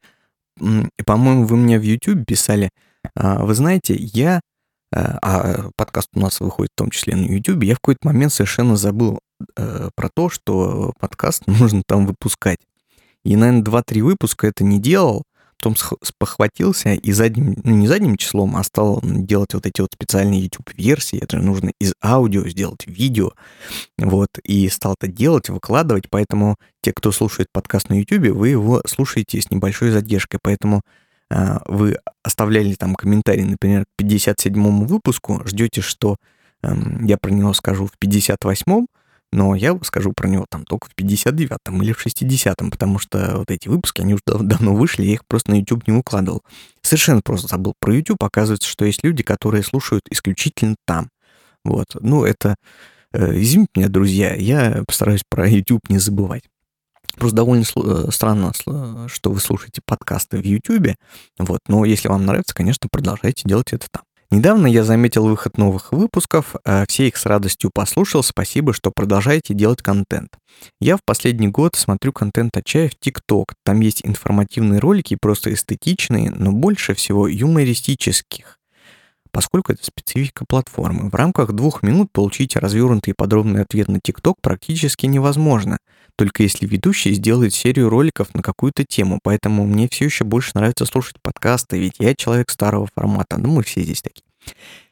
по-моему, 1.06 1.46
вы 1.46 1.56
мне 1.56 1.78
в 1.78 1.84
YouTube 1.84 2.26
писали. 2.26 2.72
А, 3.16 3.46
вы 3.46 3.54
знаете, 3.54 3.96
я... 3.96 4.42
А, 4.92 5.20
а 5.22 5.70
подкаст 5.76 6.10
у 6.16 6.20
нас 6.20 6.40
выходит 6.40 6.72
в 6.74 6.80
том 6.80 6.90
числе 6.90 7.16
на 7.16 7.26
YouTube. 7.26 7.64
Я 7.64 7.76
в 7.76 7.80
какой-то 7.80 8.08
момент 8.08 8.34
совершенно 8.34 8.76
забыл 8.76 9.20
э, 9.56 9.90
про 9.94 10.10
то, 10.10 10.30
что 10.30 10.92
подкаст 11.00 11.44
нужно 11.46 11.84
там 11.86 12.08
выпускать. 12.08 12.58
И, 13.24 13.36
наверное, 13.36 13.62
2-3 13.62 14.02
выпуска 14.02 14.48
это 14.48 14.64
не 14.64 14.80
делал 14.80 15.26
потом 15.60 15.76
спохватился 16.02 16.94
и 16.94 17.12
задним, 17.12 17.56
ну 17.64 17.76
не 17.76 17.88
задним 17.88 18.16
числом, 18.16 18.56
а 18.56 18.64
стал 18.64 19.02
делать 19.04 19.54
вот 19.54 19.66
эти 19.66 19.82
вот 19.82 19.90
специальные 19.94 20.44
YouTube-версии. 20.44 21.20
Это 21.20 21.38
же 21.38 21.44
нужно 21.44 21.72
из 21.80 21.94
аудио 22.02 22.48
сделать 22.48 22.88
видео. 22.88 23.34
Вот, 23.98 24.30
и 24.44 24.70
стал 24.70 24.96
это 25.00 25.12
делать, 25.12 25.50
выкладывать, 25.50 26.10
поэтому 26.10 26.56
те, 26.82 26.94
кто 26.94 27.12
слушает 27.12 27.50
подкаст 27.52 27.90
на 27.90 28.00
YouTube, 28.00 28.30
вы 28.30 28.50
его 28.50 28.82
слушаете 28.86 29.42
с 29.42 29.52
небольшой 29.52 29.92
задержкой, 29.92 30.40
поэтому 30.42 30.82
э, 31.30 31.58
вы 31.66 31.98
оставляли 32.24 32.74
там 32.76 32.96
комментарий, 32.96 33.44
например, 33.44 33.86
к 33.98 34.02
57-му 34.02 34.86
выпуску, 34.86 35.42
ждете, 35.46 35.82
что 35.82 36.16
э, 36.64 36.74
я 37.04 37.18
про 37.18 37.32
него 37.32 37.54
скажу 37.54 37.88
в 37.88 37.94
58-м, 38.02 38.88
но 39.32 39.54
я 39.56 39.78
скажу 39.84 40.12
про 40.14 40.28
него 40.28 40.46
там 40.50 40.66
только 40.66 40.88
в 40.90 40.96
59-м 41.00 41.82
или 41.84 41.94
в 41.94 42.06
60-м, 42.06 42.72
потому 42.72 42.98
что 42.98 43.38
вот 43.38 43.52
эти 43.52 43.68
выпуски, 43.68 44.02
они 44.02 44.16
уже 44.16 44.24
дав- 44.26 44.42
давно 44.42 44.74
вышли, 44.74 45.04
я 45.04 45.14
их 45.14 45.26
просто 45.28 45.52
на 45.52 45.60
YouTube 45.60 45.88
не 45.88 45.94
выкладывал. 45.94 46.42
Совершенно 46.82 47.22
просто 47.22 47.48
забыл 47.48 47.74
про 47.80 47.94
YouTube. 47.94 48.24
Оказывается, 48.24 48.68
что 48.68 48.86
есть 48.86 49.04
люди, 49.04 49.22
которые 49.22 49.64
слушают 49.64 50.04
исключительно 50.10 50.76
там. 50.86 51.10
Вот. 51.64 51.88
Ну, 52.00 52.26
это... 52.26 52.56
Э, 53.12 53.32
извините 53.40 53.72
меня, 53.76 53.88
друзья, 53.90 54.34
я 54.34 54.84
постараюсь 54.88 55.24
про 55.30 55.48
YouTube 55.48 55.90
не 55.90 56.00
забывать. 56.00 56.44
Просто 57.16 57.36
довольно 57.36 57.64
э, 57.64 58.12
странно, 58.12 58.52
что 59.08 59.32
вы 59.32 59.40
слушаете 59.40 59.82
подкасты 59.86 60.38
в 60.38 60.46
YouTube. 60.46 60.96
Вот. 61.38 61.60
Но 61.68 61.86
если 61.86 62.08
вам 62.08 62.26
нравится, 62.26 62.56
конечно, 62.56 62.88
продолжайте 62.92 63.44
делать 63.46 63.74
это 63.74 63.88
там. 63.92 64.04
Недавно 64.32 64.68
я 64.68 64.84
заметил 64.84 65.28
выход 65.28 65.58
новых 65.58 65.92
выпусков, 65.92 66.56
а 66.64 66.86
все 66.88 67.08
их 67.08 67.18
с 67.18 67.26
радостью 67.26 67.72
послушал, 67.74 68.22
спасибо, 68.22 68.74
что 68.74 68.92
продолжаете 68.92 69.56
делать 69.56 69.82
контент. 69.82 70.38
Я 70.80 70.98
в 70.98 71.04
последний 71.04 71.48
год 71.48 71.76
смотрю 71.76 72.14
контент 72.14 72.56
от 72.56 72.64
чая 72.64 72.90
в 72.90 72.96
ТикТок, 73.00 73.56
там 73.66 73.80
есть 73.80 74.06
информативные 74.06 74.80
ролики, 74.80 75.18
просто 75.20 75.52
эстетичные, 75.52 76.30
но 76.30 76.52
больше 76.52 76.94
всего 76.94 77.28
юмористических 77.28 78.60
поскольку 79.32 79.74
это 79.74 79.86
специфика 79.86 80.46
платформы. 80.48 81.10
В 81.10 81.16
рамках 81.16 81.52
двух 81.52 81.84
минут 81.84 82.12
получить 82.12 82.56
развернутый 82.56 83.12
и 83.12 83.16
подробный 83.16 83.62
ответ 83.62 83.88
на 83.88 84.00
ТикТок 84.00 84.38
практически 84.42 85.06
невозможно, 85.06 85.78
только 86.20 86.44
если 86.44 86.66
ведущий 86.66 87.14
сделает 87.14 87.54
серию 87.54 87.88
роликов 87.88 88.36
на 88.36 88.42
какую-то 88.42 88.84
тему, 88.84 89.22
поэтому 89.24 89.66
мне 89.66 89.88
все 89.88 90.04
еще 90.04 90.26
больше 90.26 90.52
нравится 90.54 90.84
слушать 90.86 91.16
подкасты, 91.22 91.80
ведь 91.80 91.94
я 91.98 92.14
человек 92.14 92.50
старого 92.50 92.90
формата, 92.94 93.38
ну 93.38 93.48
мы 93.54 93.64
все 93.64 93.84
здесь 93.84 94.02
такие. 94.02 94.26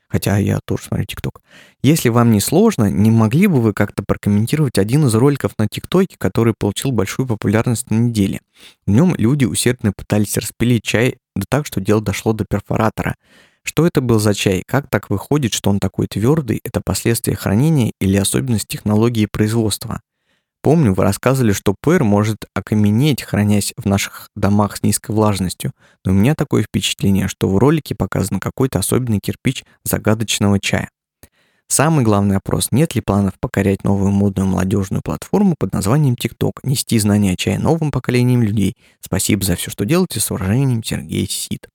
Хотя 0.07 0.37
я 0.37 0.61
тоже 0.63 0.83
смотрю 0.83 1.05
ТикТок. 1.05 1.41
Если 1.83 2.07
вам 2.07 2.31
не 2.31 2.39
сложно, 2.39 2.89
не 2.89 3.11
могли 3.11 3.47
бы 3.47 3.61
вы 3.61 3.73
как-то 3.73 4.03
прокомментировать 4.07 4.77
один 4.77 5.05
из 5.05 5.15
роликов 5.15 5.51
на 5.57 5.67
ТикТоке, 5.67 6.15
который 6.17 6.53
получил 6.57 6.91
большую 6.91 7.27
популярность 7.27 7.91
на 7.91 7.95
неделе? 7.95 8.39
В 8.85 8.91
нем 8.91 9.13
люди 9.17 9.43
усердно 9.43 9.91
пытались 9.91 10.37
распилить 10.37 10.83
чай, 10.83 11.17
да 11.35 11.43
так, 11.49 11.65
что 11.65 11.81
дело 11.81 11.99
дошло 11.99 12.31
до 12.31 12.45
перфоратора. 12.45 13.15
Что 13.63 13.85
это 13.85 13.99
был 13.99 14.19
за 14.19 14.33
чай? 14.33 14.63
Как 14.65 14.89
так 14.89 15.09
выходит, 15.09 15.51
что 15.51 15.71
он 15.71 15.79
такой 15.79 16.07
твердый? 16.07 16.61
Это 16.63 16.79
последствия 16.79 17.35
хранения 17.35 17.91
или 17.99 18.15
особенность 18.15 18.69
технологии 18.69 19.27
производства? 19.29 19.99
Помню, 20.67 20.93
вы 20.93 21.03
рассказывали, 21.03 21.53
что 21.53 21.73
пэр 21.79 22.03
может 22.03 22.39
окаменеть, 22.53 23.23
хранясь 23.23 23.73
в 23.77 23.85
наших 23.85 24.27
домах 24.35 24.75
с 24.75 24.83
низкой 24.83 25.11
влажностью, 25.11 25.71
но 26.03 26.11
у 26.11 26.13
меня 26.13 26.35
такое 26.35 26.63
впечатление, 26.63 27.29
что 27.29 27.47
в 27.47 27.57
ролике 27.57 27.95
показан 27.95 28.41
какой-то 28.41 28.79
особенный 28.79 29.21
кирпич 29.21 29.63
загадочного 29.85 30.59
чая. 30.59 30.89
Самый 31.69 32.03
главный 32.03 32.35
опрос– 32.35 32.67
нет 32.71 32.95
ли 32.95 33.01
планов 33.01 33.35
покорять 33.39 33.85
новую 33.85 34.11
модную 34.11 34.45
молодежную 34.45 35.01
платформу 35.01 35.55
под 35.57 35.71
названием 35.71 36.15
TikTok, 36.15 36.59
нести 36.63 36.99
знания 36.99 37.31
о 37.31 37.37
чае 37.37 37.59
новым 37.59 37.89
поколениям 37.89 38.43
людей. 38.43 38.75
Спасибо 38.99 39.45
за 39.45 39.55
все, 39.55 39.71
что 39.71 39.85
делаете, 39.85 40.19
с 40.19 40.29
уважением, 40.31 40.83
Сергей 40.83 41.29
Сид. 41.29 41.69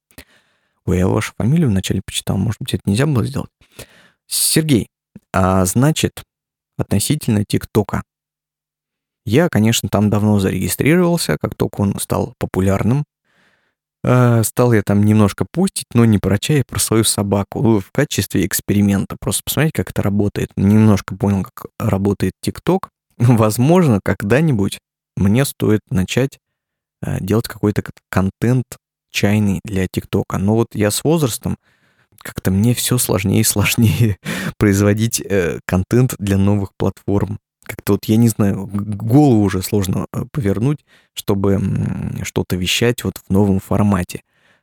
Ой, 0.84 0.98
я 0.98 1.08
вашу 1.08 1.32
фамилию 1.38 1.70
вначале 1.70 2.02
почитал, 2.04 2.36
может 2.36 2.60
быть, 2.60 2.74
это 2.74 2.82
нельзя 2.84 3.06
было 3.06 3.24
сделать. 3.24 3.50
Сергей, 4.26 4.88
а 5.32 5.64
значит, 5.64 6.22
относительно 6.76 7.46
ТикТока. 7.46 8.02
Я, 9.24 9.48
конечно, 9.48 9.88
там 9.88 10.10
давно 10.10 10.38
зарегистрировался, 10.38 11.36
как 11.40 11.54
только 11.54 11.80
он 11.80 11.98
стал 12.00 12.34
популярным. 12.38 13.04
А, 14.04 14.42
стал 14.42 14.72
я 14.72 14.82
там 14.82 15.04
немножко 15.04 15.46
пустить, 15.50 15.86
но 15.94 16.04
не 16.04 16.18
про 16.18 16.38
чай, 16.38 16.62
а 16.62 16.64
про 16.66 16.80
свою 16.80 17.04
собаку 17.04 17.62
ну, 17.62 17.80
в 17.80 17.92
качестве 17.92 18.44
эксперимента. 18.44 19.16
Просто 19.20 19.42
посмотреть, 19.44 19.74
как 19.74 19.90
это 19.90 20.02
работает. 20.02 20.50
Немножко 20.56 21.14
понял, 21.16 21.44
как 21.44 21.66
работает 21.78 22.32
ТикТок. 22.40 22.90
Возможно, 23.18 24.00
когда-нибудь 24.04 24.78
мне 25.16 25.44
стоит 25.44 25.80
начать 25.90 26.38
а, 27.00 27.20
делать 27.20 27.46
какой-то 27.46 27.84
контент 28.10 28.64
чайный 29.10 29.60
для 29.64 29.86
ТикТока. 29.86 30.38
Но 30.38 30.56
вот 30.56 30.68
я 30.74 30.90
с 30.90 31.04
возрастом 31.04 31.56
как-то 32.18 32.50
мне 32.50 32.74
все 32.74 32.98
сложнее 32.98 33.40
и 33.40 33.44
сложнее 33.44 34.16
производить 34.58 35.20
э, 35.20 35.60
контент 35.66 36.14
для 36.18 36.38
новых 36.38 36.70
платформ. 36.76 37.38
Как-то 37.64 37.92
вот, 37.94 38.04
я 38.06 38.16
не 38.16 38.28
знаю, 38.28 38.66
голову 38.66 39.42
уже 39.42 39.62
сложно 39.62 40.06
э, 40.12 40.24
повернуть, 40.32 40.84
чтобы 41.14 41.60
что-то 42.22 42.56
вещать 42.56 43.04
вот 43.04 43.18
в 43.18 43.30
новом 43.32 43.60
формате. 43.60 44.22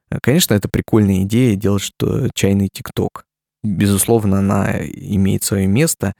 Э, 0.09 0.17
конечно, 0.21 0.53
это 0.53 0.67
прикольная 0.69 1.23
идея 1.23 1.55
делать 1.55 1.81
что 1.81 2.29
чайный 2.33 2.69
ТикТок. 2.71 3.25
Безусловно, 3.63 4.39
она 4.39 4.79
имеет 4.85 5.43
свое 5.43 5.67
место. 5.67 6.13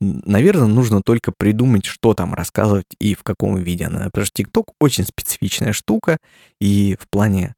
Наверное, 0.00 0.66
нужно 0.66 1.00
только 1.02 1.32
придумать, 1.36 1.84
что 1.84 2.12
там 2.14 2.34
рассказывать 2.34 2.86
и 2.98 3.14
в 3.14 3.22
каком 3.22 3.56
виде 3.56 3.86
она. 3.86 4.06
Потому 4.06 4.26
что 4.26 4.34
ТикТок 4.34 4.72
очень 4.80 5.04
специфичная 5.04 5.72
штука, 5.72 6.18
и 6.60 6.96
в 7.00 7.08
плане 7.08 7.54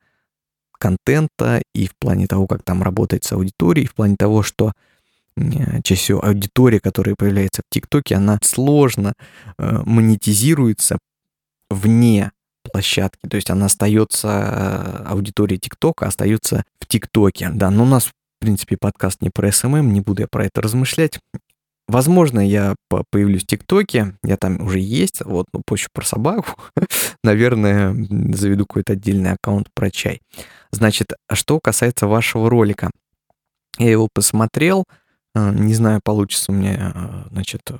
контента, 0.79 1.63
и 1.75 1.87
в 1.87 1.97
плане 1.97 2.27
того, 2.27 2.47
как 2.47 2.63
там 2.63 2.83
работает 2.83 3.25
с 3.25 3.33
аудиторией, 3.33 3.87
и 3.87 3.89
в 3.89 3.95
плане 3.95 4.17
того, 4.17 4.43
что 4.43 4.69
э, 4.69 4.73
чаще 5.83 6.03
всего 6.03 6.25
аудитория, 6.25 6.81
которая 6.81 7.15
появляется 7.17 7.63
в 7.63 7.73
ТикТоке, 7.73 8.15
она 8.17 8.39
сложно 8.43 9.15
э, 9.59 9.83
монетизируется 9.85 10.99
вне 11.71 12.31
площадки. 12.63 13.29
То 13.29 13.37
есть 13.37 13.51
она 13.51 13.67
остается, 13.67 14.29
э, 14.29 15.05
аудитория 15.09 15.59
ТикТока 15.59 16.07
остается 16.07 16.65
в 16.81 16.87
ТикТоке. 16.87 17.51
Да, 17.53 17.71
но 17.71 17.83
у 17.83 17.87
нас, 17.87 18.05
в 18.07 18.13
принципе, 18.41 18.77
подкаст 18.77 19.23
не 19.23 19.31
про 19.31 19.51
СММ, 19.51 19.93
не 19.93 20.01
буду 20.01 20.23
я 20.23 20.29
про 20.29 20.47
это 20.47 20.63
размышлять. 20.63 21.19
Возможно, 21.87 22.41
я 22.41 22.77
появлюсь 23.11 23.43
в 23.43 23.47
ТикТоке, 23.47 24.17
я 24.23 24.37
там 24.39 24.63
уже 24.63 24.79
есть, 24.79 25.23
вот, 25.23 25.47
но 25.53 25.61
позже 25.67 25.89
про 25.93 26.05
собаку. 26.05 26.59
Наверное, 27.23 27.95
заведу 28.35 28.65
какой-то 28.65 28.95
отдельный 28.95 29.33
аккаунт 29.33 29.69
про 29.75 29.91
чай. 29.91 30.23
Значит, 30.71 31.13
что 31.33 31.61
касается 31.61 32.07
вашего 32.07 32.49
ролика. 32.49 32.91
Я 33.79 33.91
его 33.91 34.09
посмотрел, 34.13 34.85
э, 34.89 35.04
не 35.35 35.75
знаю, 35.75 36.01
получится 36.03 36.53
у 36.53 36.55
меня, 36.55 36.93
э, 36.95 37.29
значит, 37.31 37.63
да, 37.65 37.79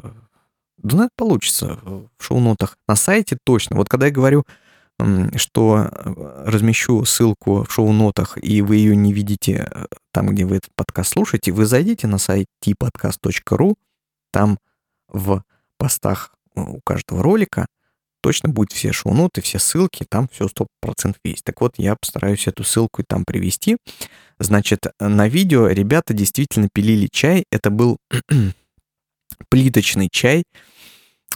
наверное, 0.79 1.11
получится 1.17 1.79
в 1.85 2.09
шоу-нотах. 2.19 2.77
На 2.89 2.97
сайте 2.97 3.39
точно. 3.45 3.77
Вот 3.77 3.89
когда 3.89 4.07
я 4.07 4.13
говорю, 4.13 4.45
что 5.37 5.91
э, 5.91 6.45
размещу 6.47 7.05
ссылку 7.05 7.65
в 7.65 7.73
шоу-нотах, 7.73 8.39
и 8.43 8.63
вы 8.63 8.77
ее 8.77 8.97
не 8.97 9.13
видите 9.13 9.71
там, 10.13 10.29
где 10.29 10.45
вы 10.45 10.57
этот 10.57 10.71
подкаст 10.77 11.13
слушаете, 11.13 11.53
вы 11.53 11.67
зайдите 11.67 12.07
на 12.07 12.19
сайт 12.19 12.47
tpodcast.ru, 12.65 13.75
там 14.33 14.59
в 15.09 15.43
постах 15.79 16.35
у 16.55 16.81
каждого 16.85 17.23
ролика 17.23 17.67
точно 18.25 18.49
будет 18.49 18.73
все 18.73 18.93
шоу-ноты, 18.93 19.43
все 19.43 19.59
ссылки, 19.59 20.07
там 20.09 20.29
все 20.29 20.47
100% 20.47 21.17
есть. 21.25 21.45
Так 21.45 21.61
вот, 21.61 21.75
я 21.77 21.95
постараюсь 21.95 22.47
эту 22.47 22.65
ссылку 22.65 23.03
и 23.03 23.05
там 23.07 23.25
привести. 23.25 23.77
Значит, 24.39 24.87
на 25.01 25.29
видео 25.29 25.69
ребята 25.69 26.15
действительно 26.15 26.69
пилили 26.73 27.09
чай. 27.11 27.45
Это 27.51 27.71
был 27.71 27.99
плиточный 29.49 30.09
чай 30.11 30.45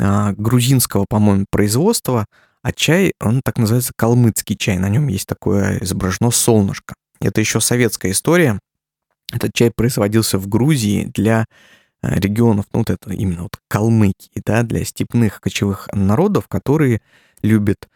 а, 0.00 0.32
грузинского, 0.32 1.06
по-моему, 1.08 1.46
производства, 1.50 2.26
а 2.62 2.72
чай, 2.72 3.12
он 3.20 3.40
так 3.42 3.58
называется 3.58 3.92
калмыцкий 3.96 4.56
чай. 4.56 4.78
На 4.78 4.88
нем 4.88 5.08
есть 5.08 5.26
такое 5.26 5.78
изображено 5.80 6.30
солнышко. 6.30 6.94
Это 7.20 7.40
еще 7.40 7.60
советская 7.60 8.12
история. 8.12 8.58
Этот 9.32 9.52
чай 9.54 9.70
производился 9.74 10.38
в 10.38 10.48
Грузии 10.48 11.10
для 11.14 11.46
Э, 12.00 12.18
регионов, 12.18 12.66
ну 12.72 12.80
вот 12.80 12.90
это 12.90 13.12
именно 13.12 13.42
вот 13.42 13.58
Калмыкии, 13.68 14.42
да, 14.44 14.62
для 14.62 14.84
степных 14.84 15.40
кочевых 15.40 15.88
народов, 15.92 16.46
которые 16.46 17.00
любят, 17.42 17.88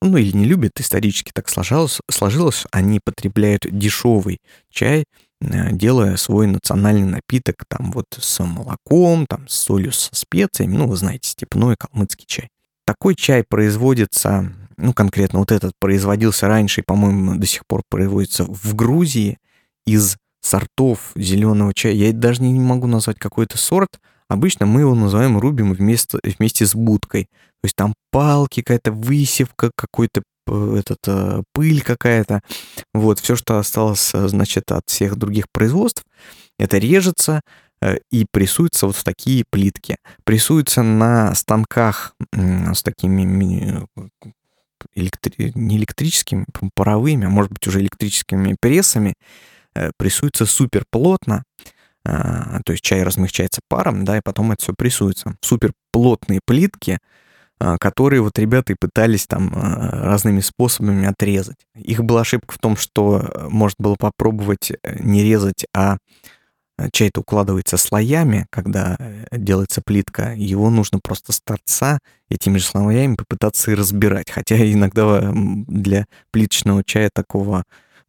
ну 0.00 0.16
или 0.16 0.36
не 0.36 0.44
любят, 0.44 0.80
исторически 0.80 1.30
так 1.34 1.48
сложилось, 1.48 2.00
сложилось 2.10 2.64
они 2.72 3.00
потребляют 3.02 3.66
дешевый 3.70 4.38
чай, 4.70 5.04
э, 5.40 5.72
делая 5.72 6.16
свой 6.16 6.46
национальный 6.46 7.06
напиток 7.06 7.64
там 7.68 7.92
вот 7.92 8.06
с 8.18 8.42
молоком, 8.42 9.26
там 9.26 9.46
с 9.48 9.54
солью, 9.54 9.92
со 9.92 10.14
специями, 10.14 10.76
ну 10.76 10.86
вы 10.86 10.96
знаете, 10.96 11.30
степной 11.30 11.76
калмыцкий 11.76 12.26
чай. 12.26 12.48
Такой 12.86 13.14
чай 13.14 13.44
производится, 13.48 14.52
ну 14.76 14.92
конкретно 14.92 15.40
вот 15.40 15.52
этот 15.52 15.72
производился 15.78 16.48
раньше 16.48 16.80
и, 16.80 16.84
по-моему, 16.84 17.36
до 17.36 17.46
сих 17.46 17.66
пор 17.66 17.82
производится 17.88 18.44
в 18.44 18.74
Грузии 18.74 19.38
из 19.86 20.16
сортов 20.40 21.12
зеленого 21.16 21.74
чая. 21.74 21.92
Я 21.92 22.12
даже 22.12 22.42
не 22.42 22.58
могу 22.58 22.86
назвать 22.86 23.18
какой-то 23.18 23.58
сорт. 23.58 24.00
Обычно 24.28 24.66
мы 24.66 24.80
его 24.80 24.94
называем 24.94 25.38
рубим 25.38 25.72
вместе, 25.72 26.18
вместе 26.38 26.66
с 26.66 26.74
будкой. 26.74 27.28
То 27.66 27.68
есть 27.68 27.76
там 27.76 27.94
палки, 28.12 28.62
какая-то 28.62 28.92
высевка, 28.92 29.70
какой-то 29.76 30.22
этот, 30.46 30.98
э, 31.08 31.42
пыль 31.52 31.82
какая-то. 31.82 32.40
Вот, 32.94 33.18
все, 33.18 33.34
что 33.34 33.58
осталось, 33.58 34.14
э, 34.14 34.28
значит, 34.28 34.70
от 34.70 34.82
всех 34.86 35.16
других 35.16 35.46
производств, 35.52 36.04
это 36.58 36.78
режется 36.78 37.40
э, 37.82 37.96
и 38.12 38.26
прессуется 38.30 38.86
вот 38.86 38.94
в 38.94 39.02
такие 39.02 39.44
плитки. 39.50 39.96
Прессуется 40.24 40.82
на 40.84 41.34
станках 41.34 42.14
с 42.32 42.82
такими 42.84 43.84
электри... 44.94 45.52
не 45.56 45.76
электрическими, 45.78 46.46
паровыми, 46.74 47.26
а 47.26 47.30
может 47.30 47.50
быть 47.50 47.66
уже 47.66 47.80
электрическими 47.80 48.56
прессами, 48.60 49.14
Э, 49.76 49.90
прессуется 49.98 50.46
супер 50.46 50.84
плотно, 50.90 51.44
то 52.04 52.70
есть 52.70 52.84
чай 52.84 53.02
размягчается 53.02 53.60
паром, 53.68 54.04
да, 54.04 54.16
и 54.16 54.20
потом 54.24 54.52
это 54.52 54.62
все 54.62 54.72
прессуется. 54.72 55.36
Супер 55.40 55.72
плотные 55.90 56.38
плитки, 56.46 56.98
которые 57.78 58.20
вот 58.20 58.38
ребята 58.38 58.72
и 58.72 58.76
пытались 58.78 59.26
там 59.26 59.52
а, 59.54 60.04
разными 60.04 60.40
способами 60.40 61.06
отрезать. 61.06 61.56
Их 61.74 62.04
была 62.04 62.20
ошибка 62.20 62.54
в 62.54 62.58
том, 62.58 62.76
что 62.76 63.18
э, 63.18 63.48
можно 63.48 63.76
было 63.78 63.96
попробовать 63.98 64.70
э, 64.70 65.02
не 65.02 65.22
резать, 65.22 65.66
а 65.74 65.96
чай-то 66.92 67.20
укладывается 67.20 67.78
слоями, 67.78 68.46
когда 68.50 68.98
делается 69.32 69.80
плитка, 69.80 70.34
его 70.34 70.68
нужно 70.68 70.98
просто 71.02 71.32
с 71.32 71.40
торца 71.40 72.00
этими 72.28 72.58
же 72.58 72.66
слоями 72.66 73.14
попытаться 73.14 73.70
и 73.70 73.74
разбирать. 73.74 74.30
Хотя 74.30 74.56
иногда 74.56 75.32
для 75.32 76.04
плиточного 76.32 76.84
чая 76.84 77.08
такого 77.10 77.64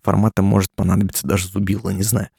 формата 0.07 0.41
может 0.41 0.69
понадобиться 0.73 1.27
даже 1.27 1.49
зубило, 1.49 1.89
не 1.89 2.03
знаю. 2.03 2.29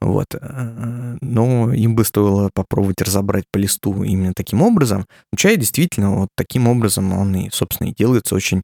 Вот. 0.00 0.28
Э, 0.32 1.18
но 1.20 1.74
им 1.74 1.94
бы 1.94 2.06
стоило 2.06 2.48
попробовать 2.54 3.02
разобрать 3.02 3.44
по 3.52 3.58
листу 3.58 4.02
именно 4.02 4.32
таким 4.34 4.62
образом. 4.62 5.04
Но 5.30 5.36
чай 5.36 5.58
действительно 5.58 6.20
вот 6.20 6.28
таким 6.34 6.68
образом 6.68 7.12
он 7.12 7.36
и, 7.36 7.50
собственно, 7.50 7.88
и 7.88 7.94
делается 7.94 8.34
очень 8.34 8.62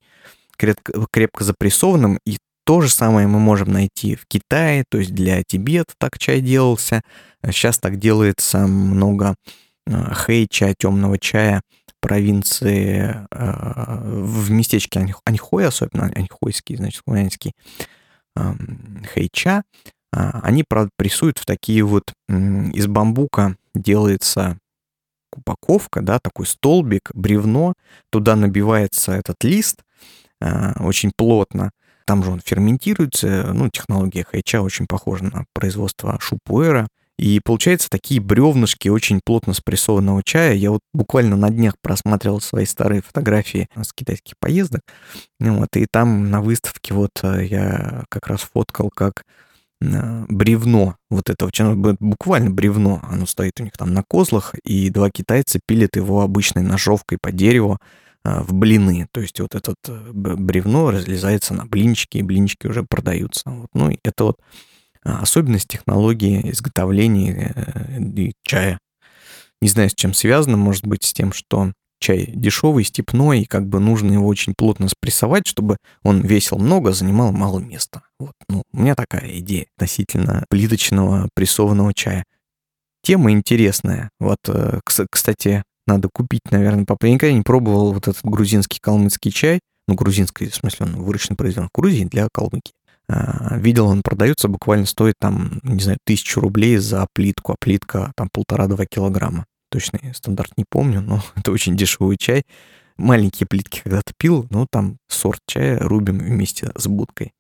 крепко, 0.57 0.95
крепко 1.11 1.45
запрессованным. 1.45 2.19
И 2.25 2.39
то 2.65 2.81
же 2.81 2.89
самое 2.89 3.27
мы 3.27 3.39
можем 3.39 3.71
найти 3.71 4.17
в 4.17 4.25
Китае, 4.27 4.85
то 4.89 4.97
есть 4.97 5.13
для 5.13 5.43
Тибета 5.43 5.93
так 5.99 6.19
чай 6.19 6.41
делался. 6.41 7.03
Сейчас 7.45 7.79
так 7.79 7.99
делается 7.99 8.67
много 8.67 9.35
э, 9.87 9.93
хэй-чая, 9.93 10.75
темного 10.79 11.19
чая 11.19 11.61
провинции, 12.01 13.27
э, 13.31 14.01
в 14.05 14.51
местечке 14.51 15.07
Аньхой, 15.27 15.67
особенно 15.67 16.11
Аньхойский, 16.15 16.77
значит, 16.77 17.03
Хуаньский, 17.07 17.53
хейча, 19.15 19.63
а, 20.13 20.41
они, 20.43 20.65
прессуют 20.97 21.39
в 21.39 21.47
такие 21.47 21.83
вот 21.83 22.13
из 22.29 22.87
бамбука 22.87 23.57
делается 23.75 24.59
упаковка, 25.33 26.01
да, 26.01 26.19
такой 26.21 26.47
столбик, 26.47 27.11
бревно, 27.15 27.75
туда 28.11 28.37
набивается 28.37 29.13
этот 29.13 29.43
лист 29.43 29.83
а, 30.41 30.75
очень 30.81 31.11
плотно, 31.17 31.71
там 32.07 32.23
же 32.23 32.31
он 32.31 32.41
ферментируется, 32.41 33.53
ну, 33.53 33.69
технология 33.71 34.25
хайча 34.25 34.63
очень 34.63 34.87
похожа 34.87 35.25
на 35.25 35.45
производство 35.53 36.19
шупуэра, 36.21 36.87
и 37.19 37.41
получается 37.41 37.89
такие 37.89 38.21
бревнышки 38.21 38.89
очень 38.89 39.21
плотно 39.25 39.55
спрессованного 39.55 40.23
чая. 40.25 40.55
Я 40.55 40.73
вот 40.73 40.81
буквально 40.93 41.37
на 41.37 41.51
днях 41.51 41.75
просматривал 41.81 42.41
свои 42.41 42.67
старые 42.67 43.03
фотографии 43.03 43.69
с 43.81 43.93
китайских 43.93 44.35
поездок. 44.41 44.83
Вот, 45.39 45.69
и 45.77 45.87
там 45.91 46.31
на 46.31 46.41
выставке 46.41 46.93
вот 46.93 47.11
э, 47.23 47.47
я 47.47 48.05
как 48.09 48.27
раз 48.27 48.41
фоткал, 48.41 48.91
как 48.91 49.25
э, 49.81 50.25
бревно 50.29 50.97
вот 51.09 51.31
этого 51.31 51.51
буквально 52.01 52.51
бревно, 52.51 53.01
оно 53.05 53.27
стоит 53.27 53.61
у 53.61 53.65
них 53.65 53.75
там 53.77 53.95
на 53.95 54.03
козлах, 54.03 54.55
и 54.65 54.91
два 54.91 55.09
китайца 55.11 55.61
пилят 55.65 55.95
его 55.95 56.23
обычной 56.23 56.63
ножовкой 56.63 57.19
по 57.23 57.31
дереву 57.31 57.79
э, 58.25 58.41
в 58.41 58.53
блины. 58.55 59.07
То 59.13 59.21
есть 59.21 59.39
вот 59.39 59.55
этот 59.55 59.77
бревно 60.13 60.91
разлезается 60.91 61.55
на 61.55 61.65
блинчики, 61.65 62.19
и 62.19 62.23
блинчики 62.23 62.67
уже 62.67 62.83
продаются. 62.83 63.43
Вот. 63.51 63.69
Ну, 63.73 63.97
это 64.03 64.25
вот 64.25 64.41
особенность 65.05 65.69
технологии 65.69 66.51
изготовления 66.51 67.53
э, 67.55 68.31
чая. 68.43 68.79
Не 69.61 69.69
знаю, 69.69 69.91
с 69.91 69.95
чем 69.95 70.15
связано, 70.15 70.57
может 70.57 70.87
быть, 70.87 71.05
с 71.05 71.13
тем, 71.13 71.33
что 71.33 71.73
чай 72.01 72.31
дешевый, 72.35 72.85
степной, 72.85 73.41
и 73.41 73.47
как 73.47 73.67
бы 73.67 73.81
нужно 73.81 74.13
его 74.13 74.27
очень 74.27 74.55
плотно 74.57 74.89
спрессовать, 74.89 75.47
чтобы 75.47 75.79
он 76.03 76.21
весил 76.21 76.59
много, 76.59 76.93
занимал 76.93 77.33
мало 77.33 77.61
места. 77.61 78.03
Вот, 78.19 78.35
ну, 78.49 78.63
у 78.73 78.81
меня 78.81 78.95
такая 78.95 79.39
идея 79.39 79.67
относительно 79.77 80.45
плиточного 80.51 81.29
прессованного 81.35 81.95
чая. 81.95 82.25
Тема 83.03 83.33
интересная. 83.33 84.11
Вот, 84.21 84.39
э, 84.49 84.81
кстати, 84.85 85.63
надо 85.87 86.09
купить, 86.13 86.43
наверное, 86.51 86.85
папа. 86.85 87.07
Я 87.07 87.15
никогда 87.15 87.35
не 87.35 87.43
пробовал 87.43 87.93
вот 87.93 88.09
этот 88.09 88.23
грузинский 88.25 88.81
калмыцкий 88.81 89.31
чай. 89.31 89.61
Ну, 89.87 89.95
грузинский, 89.95 90.49
в 90.49 90.55
смысле, 90.55 90.87
он 90.87 91.03
выращен, 91.03 91.37
произведен 91.37 91.69
в 91.69 91.79
Грузии 91.79 92.05
для 92.05 92.29
Калмыкии. 92.33 92.73
А, 93.09 93.59
видел, 93.59 93.87
он 93.87 94.03
продается, 94.03 94.49
буквально 94.49 94.87
стоит 94.87 95.15
там, 95.19 95.61
не 95.63 95.81
знаю, 95.81 95.99
тысячу 96.05 96.41
рублей 96.41 96.77
за 96.79 97.07
плитку, 97.13 97.53
а 97.53 97.57
плитка 97.59 98.13
там 98.17 98.29
полтора-два 98.33 98.87
килограмма. 98.87 99.47
Точный 99.71 100.15
стандарт 100.15 100.53
не 100.57 100.65
помню, 100.69 101.01
но 101.01 101.23
это 101.37 101.53
очень 101.53 101.77
дешевый 101.77 102.17
чай. 102.17 102.45
Маленькие 102.97 103.47
плитки 103.49 103.81
когда-то 103.83 104.13
пил, 104.17 104.47
но 104.51 104.67
там 104.71 104.99
сорт 105.09 105.41
чая 105.47 105.79
рубим 105.81 106.19
вместе 106.19 106.71
с 106.77 106.87
будкой. 106.87 107.33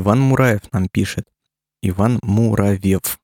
Иван 0.00 0.18
Мураев 0.18 0.62
нам 0.72 0.88
пишет. 0.88 1.26
Иван 1.82 2.20
Муравев. 2.22 3.18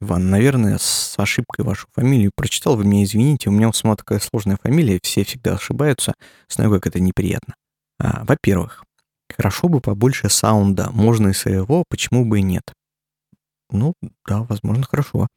Иван, 0.00 0.28
наверное, 0.28 0.78
с 0.78 1.14
ошибкой 1.16 1.64
вашу 1.64 1.86
фамилию 1.92 2.32
прочитал. 2.34 2.76
Вы 2.76 2.84
меня 2.84 3.04
извините, 3.04 3.48
у 3.48 3.52
меня 3.52 3.68
у 3.68 3.72
самого 3.72 3.96
такая 3.96 4.18
сложная 4.18 4.58
фамилия, 4.60 4.98
все 5.04 5.22
всегда 5.22 5.54
ошибаются. 5.54 6.14
Знаю, 6.48 6.72
как 6.72 6.88
это 6.88 6.98
неприятно. 6.98 7.54
А, 8.00 8.24
во-первых, 8.24 8.82
хорошо 9.32 9.68
бы 9.68 9.80
побольше 9.80 10.28
саунда, 10.28 10.90
можно 10.90 11.28
и 11.28 11.32
своего, 11.32 11.84
почему 11.88 12.24
бы 12.24 12.40
и 12.40 12.42
нет. 12.42 12.72
Ну, 13.70 13.94
да, 14.26 14.42
возможно, 14.42 14.82
хорошо. 14.82 15.28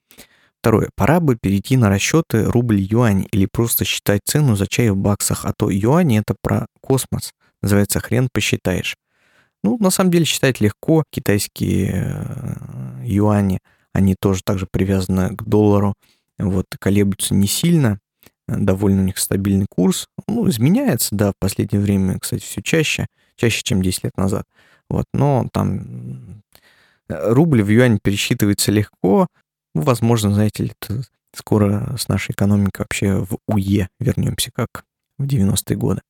Второе. 0.59 0.89
Пора 0.95 1.19
бы 1.19 1.37
перейти 1.39 1.77
на 1.77 1.89
расчеты 1.89 2.45
рубль-юань 2.45 3.27
или 3.31 3.45
просто 3.45 3.85
считать 3.85 4.21
цену 4.25 4.55
за 4.55 4.65
чай 4.65 4.89
в 4.89 4.97
баксах, 4.97 5.45
а 5.45 5.53
то 5.55 5.69
юань 5.69 6.17
это 6.17 6.35
про 6.41 6.65
космос. 6.81 7.31
Называется 7.61 7.99
хрен 7.99 8.27
посчитаешь. 8.33 8.95
Ну, 9.63 9.77
на 9.79 9.89
самом 9.89 10.11
деле 10.11 10.25
считать 10.25 10.61
легко. 10.61 11.03
Китайские 11.11 12.15
э, 12.15 13.05
юани, 13.05 13.59
они 13.93 14.15
тоже 14.19 14.41
также 14.43 14.67
привязаны 14.69 15.35
к 15.35 15.43
доллару. 15.43 15.93
Вот, 16.37 16.65
колеблются 16.79 17.33
не 17.33 17.47
сильно. 17.47 17.99
Довольно 18.47 19.01
у 19.01 19.05
них 19.05 19.17
стабильный 19.17 19.65
курс. 19.69 20.07
Ну, 20.27 20.47
изменяется, 20.49 21.09
да, 21.11 21.31
в 21.31 21.35
последнее 21.39 21.81
время, 21.81 22.19
кстати, 22.19 22.43
все 22.43 22.61
чаще. 22.61 23.07
Чаще, 23.35 23.61
чем 23.63 23.81
10 23.81 24.05
лет 24.05 24.17
назад. 24.17 24.45
Вот, 24.89 25.05
но 25.13 25.47
там 25.51 26.43
э, 27.09 27.31
рубль 27.33 27.61
в 27.61 27.69
юань 27.69 27.99
пересчитывается 28.01 28.71
легко. 28.71 29.27
Ну, 29.75 29.81
возможно, 29.81 30.33
знаете 30.33 30.63
ли, 30.63 30.71
скоро 31.35 31.95
с 31.97 32.07
нашей 32.07 32.31
экономикой 32.31 32.81
вообще 32.81 33.17
в 33.17 33.37
УЕ 33.47 33.89
вернемся, 33.99 34.51
как 34.53 34.85
в 35.17 35.25
90-е 35.25 35.75
годы. 35.75 36.01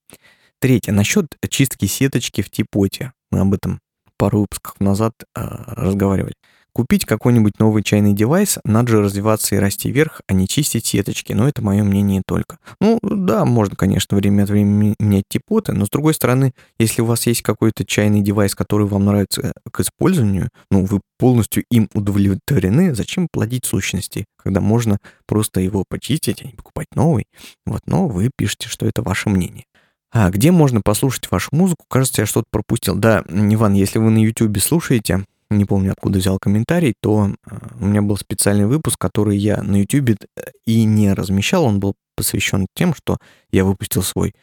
Третье. 0.60 0.92
Насчет 0.92 1.38
чистки 1.50 1.86
сеточки 1.86 2.42
в 2.42 2.50
типоте. 2.50 3.14
Мы 3.32 3.40
об 3.40 3.54
этом 3.54 3.80
пару 4.18 4.42
выпусков 4.42 4.80
назад 4.80 5.14
э, 5.36 5.42
разговаривали. 5.68 6.34
Купить 6.78 7.06
какой-нибудь 7.06 7.58
новый 7.58 7.82
чайный 7.82 8.14
девайс, 8.14 8.60
надо 8.64 8.92
же 8.92 9.02
развиваться 9.02 9.56
и 9.56 9.58
расти 9.58 9.92
вверх, 9.92 10.22
а 10.28 10.34
не 10.34 10.48
чистить 10.48 10.86
сеточки, 10.86 11.34
но 11.34 11.48
это 11.48 11.64
мое 11.64 11.84
мнение 11.84 12.22
только. 12.24 12.60
Ну, 12.80 13.00
да, 13.02 13.46
можно, 13.46 13.76
конечно, 13.76 14.16
время 14.16 14.44
от 14.44 14.50
времени 14.52 14.94
менять 15.00 15.24
типоты, 15.28 15.74
но 15.74 15.88
с 15.88 15.90
другой 15.90 16.14
стороны, 16.14 16.54
если 16.78 17.02
у 17.02 17.06
вас 17.06 17.26
есть 17.26 17.42
какой-то 17.42 17.84
чайный 17.84 18.22
девайс, 18.22 18.54
который 18.54 18.86
вам 18.86 19.06
нравится 19.06 19.42
э, 19.42 19.52
к 19.72 19.80
использованию, 19.80 20.50
ну, 20.70 20.86
вы 20.86 21.02
полностью 21.18 21.64
им 21.72 21.90
удовлетворены, 21.96 22.94
зачем 22.94 23.28
плодить 23.32 23.66
сущности, 23.66 24.26
когда 24.38 24.62
можно 24.62 25.00
просто 25.26 25.62
его 25.62 25.84
почистить, 25.90 26.44
а 26.44 26.46
не 26.46 26.54
покупать 26.54 26.90
новый? 26.94 27.26
Вот, 27.66 27.82
но 27.88 28.08
вы 28.08 28.30
пишете, 28.38 28.70
что 28.70 28.86
это 28.86 29.02
ваше 29.02 29.30
мнение. 29.30 29.66
А 30.12 30.30
где 30.30 30.52
можно 30.52 30.82
послушать 30.82 31.30
вашу 31.30 31.50
музыку? 31.52 31.86
Кажется, 31.90 32.22
я 32.22 32.26
что-то 32.26 32.48
пропустил. 32.50 32.96
Да, 32.96 33.24
Иван, 33.30 33.74
если 33.74 34.00
вы 34.00 34.10
на 34.10 34.20
YouTube 34.20 34.58
слушаете, 34.60 35.26
не 35.50 35.66
помню, 35.66 35.92
откуда 35.92 36.20
взял 36.20 36.40
комментарий, 36.40 36.94
то 37.02 37.30
э, 37.30 37.58
у 37.80 37.86
меня 37.86 38.02
был 38.02 38.18
специальный 38.18 38.66
выпуск, 38.66 39.00
который 39.00 39.38
я 39.38 39.62
на 39.64 39.78
YouTube 39.78 40.10
э, 40.10 40.42
и 40.66 40.84
не 40.84 41.14
размещал. 41.14 41.66
Он 41.66 41.80
был 41.80 41.96
посвящен 42.16 42.68
тем, 42.74 42.94
что 42.94 43.18
я 43.52 43.64
выпустил 43.64 44.04
свой 44.04 44.34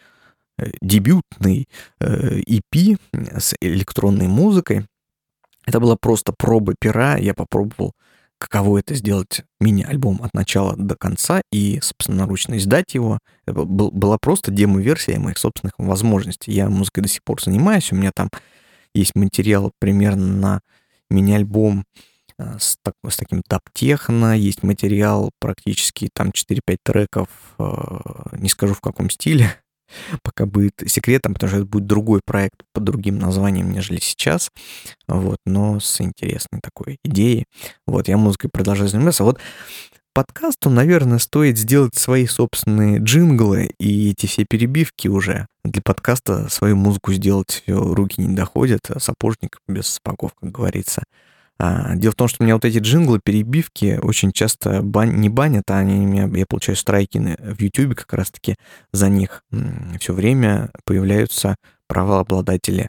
э, 0.58 0.70
дебютный 0.80 1.68
EP 2.00 2.98
с 3.38 3.54
электронной 3.60 4.28
музыкой. 4.28 4.86
Это 5.66 5.80
была 5.80 5.96
просто 5.96 6.32
проба 6.32 6.74
пера. 6.78 7.16
Я 7.16 7.34
попробовал 7.34 7.92
каково 8.44 8.78
это 8.78 8.94
сделать 8.94 9.42
мини-альбом 9.60 10.20
от 10.22 10.34
начала 10.34 10.76
до 10.76 10.96
конца 10.96 11.40
и 11.50 11.80
собственноручно 11.80 12.58
издать 12.58 12.94
его. 12.94 13.18
Был, 13.46 13.90
была 13.90 14.18
просто 14.20 14.50
демо-версия 14.50 15.18
моих 15.18 15.38
собственных 15.38 15.74
возможностей. 15.78 16.52
Я 16.52 16.68
музыкой 16.68 17.02
до 17.02 17.08
сих 17.08 17.24
пор 17.24 17.42
занимаюсь, 17.42 17.90
у 17.90 17.96
меня 17.96 18.10
там 18.14 18.28
есть 18.94 19.14
материал 19.14 19.72
примерно 19.80 20.26
на 20.26 20.60
мини-альбом 21.10 21.84
э, 22.38 22.56
с, 22.58 22.76
так, 22.82 22.94
с 23.08 23.16
таким 23.16 23.42
тап-техно, 23.42 24.36
есть 24.36 24.62
материал 24.62 25.30
практически 25.40 26.10
там 26.12 26.28
4-5 26.28 26.76
треков, 26.82 27.28
э, 27.58 28.36
не 28.38 28.48
скажу 28.48 28.74
в 28.74 28.80
каком 28.80 29.08
стиле, 29.10 29.56
пока 30.22 30.46
будет 30.46 30.74
секретом, 30.86 31.34
потому 31.34 31.48
что 31.48 31.58
это 31.58 31.66
будет 31.66 31.86
другой 31.86 32.20
проект 32.24 32.62
под 32.72 32.84
другим 32.84 33.18
названием, 33.18 33.70
нежели 33.70 34.00
сейчас, 34.00 34.50
вот, 35.06 35.38
но 35.46 35.80
с 35.80 36.00
интересной 36.00 36.60
такой 36.60 36.98
идеей. 37.04 37.46
Вот, 37.86 38.08
я 38.08 38.16
музыкой 38.16 38.50
продолжаю 38.52 38.88
заниматься. 38.88 39.24
Вот 39.24 39.38
подкасту, 40.14 40.70
наверное, 40.70 41.18
стоит 41.18 41.58
сделать 41.58 41.96
свои 41.96 42.26
собственные 42.26 43.00
джинглы 43.00 43.70
и 43.78 44.10
эти 44.10 44.26
все 44.26 44.46
перебивки 44.48 45.08
уже. 45.08 45.46
Для 45.64 45.82
подкаста 45.82 46.48
свою 46.48 46.76
музыку 46.76 47.12
сделать 47.12 47.64
руки 47.66 48.20
не 48.20 48.34
доходят, 48.34 48.90
а 48.90 49.00
сапожник 49.00 49.58
без 49.68 49.86
сапогов, 49.88 50.32
как 50.40 50.52
говорится. 50.52 51.02
А, 51.58 51.94
дело 51.94 52.12
в 52.12 52.16
том, 52.16 52.28
что 52.28 52.42
у 52.42 52.44
меня 52.44 52.54
вот 52.54 52.64
эти 52.64 52.78
джинглы, 52.78 53.20
перебивки 53.22 53.98
очень 54.02 54.32
часто 54.32 54.82
бан... 54.82 55.20
не 55.20 55.28
банят, 55.28 55.70
а 55.70 55.78
они 55.78 56.04
меня, 56.04 56.28
я 56.36 56.46
получаю 56.46 56.76
страйки 56.76 57.18
в 57.18 57.60
YouTube 57.60 57.94
как 57.94 58.12
раз-таки 58.12 58.56
за 58.92 59.08
них. 59.08 59.44
Все 60.00 60.12
время 60.12 60.70
появляются 60.84 61.56
правообладатели 61.86 62.88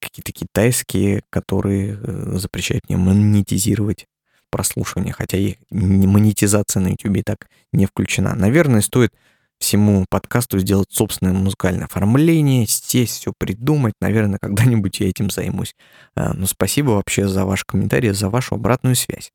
какие-то 0.00 0.32
китайские, 0.32 1.22
которые 1.30 1.98
э, 2.02 2.36
запрещают 2.38 2.88
мне 2.88 2.96
монетизировать 2.96 4.06
прослушивание, 4.50 5.12
хотя 5.12 5.38
и 5.38 5.56
монетизация 5.70 6.80
на 6.80 6.88
YouTube 6.88 7.16
и 7.18 7.22
так 7.22 7.48
не 7.72 7.86
включена. 7.86 8.34
Наверное, 8.34 8.80
стоит 8.80 9.12
всему 9.60 10.06
подкасту 10.08 10.58
сделать 10.58 10.88
собственное 10.90 11.32
музыкальное 11.34 11.84
оформление, 11.84 12.66
сесть, 12.66 13.20
все 13.20 13.32
придумать. 13.36 13.94
Наверное, 14.00 14.38
когда-нибудь 14.42 15.00
я 15.00 15.08
этим 15.08 15.30
займусь. 15.30 15.74
А, 16.16 16.32
но 16.34 16.46
спасибо 16.46 16.90
вообще 16.90 17.28
за 17.28 17.44
ваш 17.44 17.64
комментарий, 17.64 18.10
за 18.10 18.28
вашу 18.28 18.56
обратную 18.56 18.96
связь. 18.96 19.30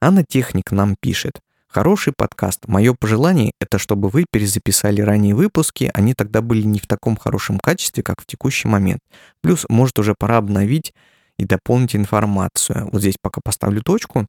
Анна 0.00 0.24
Техник 0.26 0.70
нам 0.72 0.96
пишет. 0.98 1.40
Хороший 1.68 2.12
подкаст. 2.16 2.68
Мое 2.68 2.94
пожелание— 2.94 3.50
это 3.60 3.78
чтобы 3.78 4.08
вы 4.08 4.26
перезаписали 4.30 5.00
ранние 5.00 5.34
выпуски, 5.34 5.90
они 5.92 6.14
тогда 6.14 6.40
были 6.40 6.62
не 6.62 6.78
в 6.78 6.86
таком 6.86 7.16
хорошем 7.16 7.58
качестве, 7.58 8.04
как 8.04 8.22
в 8.22 8.26
текущий 8.26 8.68
момент. 8.68 9.00
Плюс, 9.42 9.66
может, 9.68 9.98
уже 9.98 10.14
пора 10.16 10.36
обновить 10.36 10.94
и 11.36 11.44
дополнить 11.44 11.96
информацию. 11.96 12.88
Вот 12.92 13.00
здесь 13.00 13.16
пока 13.20 13.40
поставлю 13.42 13.82
точку. 13.82 14.28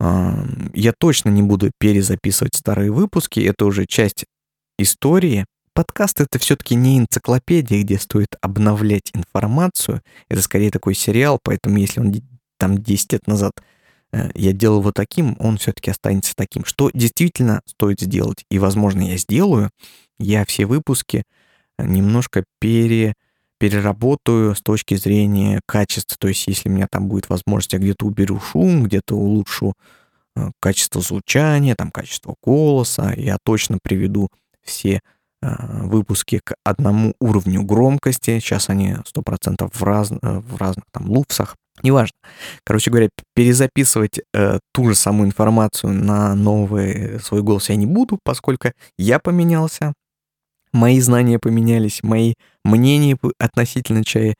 Я 0.00 0.92
точно 0.98 1.28
не 1.28 1.42
буду 1.42 1.70
перезаписывать 1.78 2.56
старые 2.56 2.90
выпуски, 2.90 3.38
это 3.38 3.64
уже 3.64 3.86
часть 3.86 4.24
истории. 4.82 5.44
Подкаст— 5.74 6.20
это 6.22 6.38
все-таки 6.38 6.74
не 6.74 6.98
энциклопедия, 6.98 7.82
где 7.82 7.98
стоит 7.98 8.36
обновлять 8.40 9.10
информацию. 9.14 10.02
Это 10.28 10.42
скорее 10.42 10.70
такой 10.70 10.94
сериал, 10.94 11.38
поэтому 11.42 11.78
если 11.78 12.00
он 12.00 12.14
там 12.58 12.78
10 12.78 13.12
лет 13.14 13.26
назад 13.26 13.52
э, 14.12 14.30
я 14.34 14.52
делал 14.52 14.80
его 14.80 14.92
таким, 14.92 15.36
он 15.38 15.56
все-таки 15.56 15.90
останется 15.90 16.34
таким. 16.36 16.64
Что 16.64 16.90
действительно 16.92 17.62
стоит 17.66 18.00
сделать, 18.00 18.44
и, 18.50 18.58
возможно, 18.58 19.00
я 19.02 19.16
сделаю, 19.16 19.70
я 20.18 20.44
все 20.44 20.66
выпуски 20.66 21.24
немножко 21.78 22.44
пере, 22.60 23.14
переработаю 23.58 24.54
с 24.54 24.60
точки 24.60 24.94
зрения 24.96 25.60
качества. 25.66 26.16
То 26.18 26.28
есть, 26.28 26.46
если 26.48 26.68
у 26.68 26.72
меня 26.72 26.88
там 26.90 27.08
будет 27.08 27.28
возможность, 27.28 27.72
я 27.72 27.78
где-то 27.78 28.06
уберу 28.06 28.40
шум, 28.40 28.84
где-то 28.84 29.16
улучшу 29.16 29.74
э, 30.36 30.50
качество 30.60 31.00
звучания, 31.00 31.74
там 31.76 31.90
качество 31.90 32.34
голоса, 32.42 33.14
я 33.16 33.38
точно 33.44 33.78
приведу 33.80 34.28
все 34.64 35.00
а, 35.42 35.82
выпуски 35.84 36.40
к 36.44 36.54
одному 36.64 37.14
уровню 37.20 37.62
громкости. 37.64 38.38
Сейчас 38.38 38.68
они 38.68 38.96
100% 39.14 39.68
в, 39.72 39.82
раз, 39.82 40.12
э, 40.12 40.16
в 40.22 40.56
разных 40.56 40.84
там 40.92 41.10
лупсах. 41.10 41.56
Неважно. 41.82 42.14
Короче 42.64 42.90
говоря, 42.90 43.08
перезаписывать 43.34 44.20
э, 44.34 44.58
ту 44.72 44.88
же 44.88 44.94
самую 44.94 45.26
информацию 45.26 45.92
на 45.92 46.34
новый 46.34 47.18
свой 47.20 47.42
голос 47.42 47.70
я 47.70 47.76
не 47.76 47.86
буду, 47.86 48.18
поскольку 48.22 48.68
я 48.98 49.18
поменялся, 49.18 49.94
мои 50.72 51.00
знания 51.00 51.38
поменялись, 51.38 52.02
мои 52.02 52.34
мнения 52.64 53.18
относительно 53.38 54.04
чая 54.04 54.34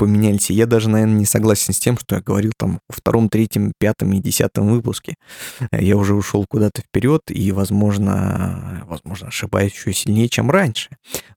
поменялись. 0.00 0.48
И 0.50 0.54
я 0.54 0.64
даже, 0.64 0.88
наверное, 0.88 1.18
не 1.18 1.26
согласен 1.26 1.74
с 1.74 1.78
тем, 1.78 1.98
что 1.98 2.14
я 2.14 2.22
говорил 2.22 2.52
там 2.56 2.80
во 2.88 2.96
втором, 2.96 3.28
третьем, 3.28 3.74
пятом 3.78 4.14
и 4.14 4.18
десятом 4.18 4.70
выпуске. 4.70 5.16
Я 5.72 5.98
уже 5.98 6.14
ушел 6.14 6.46
куда-то 6.48 6.80
вперед 6.80 7.20
и, 7.28 7.52
возможно, 7.52 8.82
возможно, 8.88 9.28
ошибаюсь 9.28 9.74
еще 9.74 9.92
сильнее, 9.92 10.30
чем 10.30 10.50
раньше. 10.50 10.88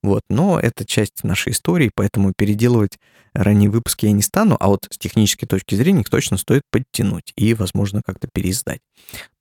Вот. 0.01 0.21
Но 0.29 0.61
это 0.61 0.85
часть 0.85 1.25
нашей 1.25 1.51
истории, 1.51 1.91
поэтому 1.93 2.31
переделывать 2.37 2.97
ранние 3.33 3.69
выпуски 3.69 4.05
я 4.05 4.13
не 4.13 4.21
стану, 4.21 4.55
а 4.57 4.67
вот 4.67 4.87
с 4.89 4.97
технической 4.97 5.45
точки 5.45 5.75
зрения 5.75 6.01
их 6.01 6.09
точно 6.09 6.37
стоит 6.37 6.61
подтянуть 6.71 7.33
и, 7.35 7.53
возможно, 7.53 8.01
как-то 8.05 8.29
переиздать. 8.33 8.79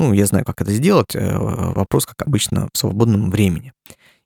Ну, 0.01 0.12
я 0.12 0.27
знаю, 0.27 0.45
как 0.45 0.61
это 0.62 0.73
сделать. 0.73 1.14
Э, 1.14 1.37
вопрос, 1.39 2.07
как 2.07 2.27
обычно, 2.27 2.68
в 2.73 2.79
свободном 2.79 3.31
времени. 3.31 3.73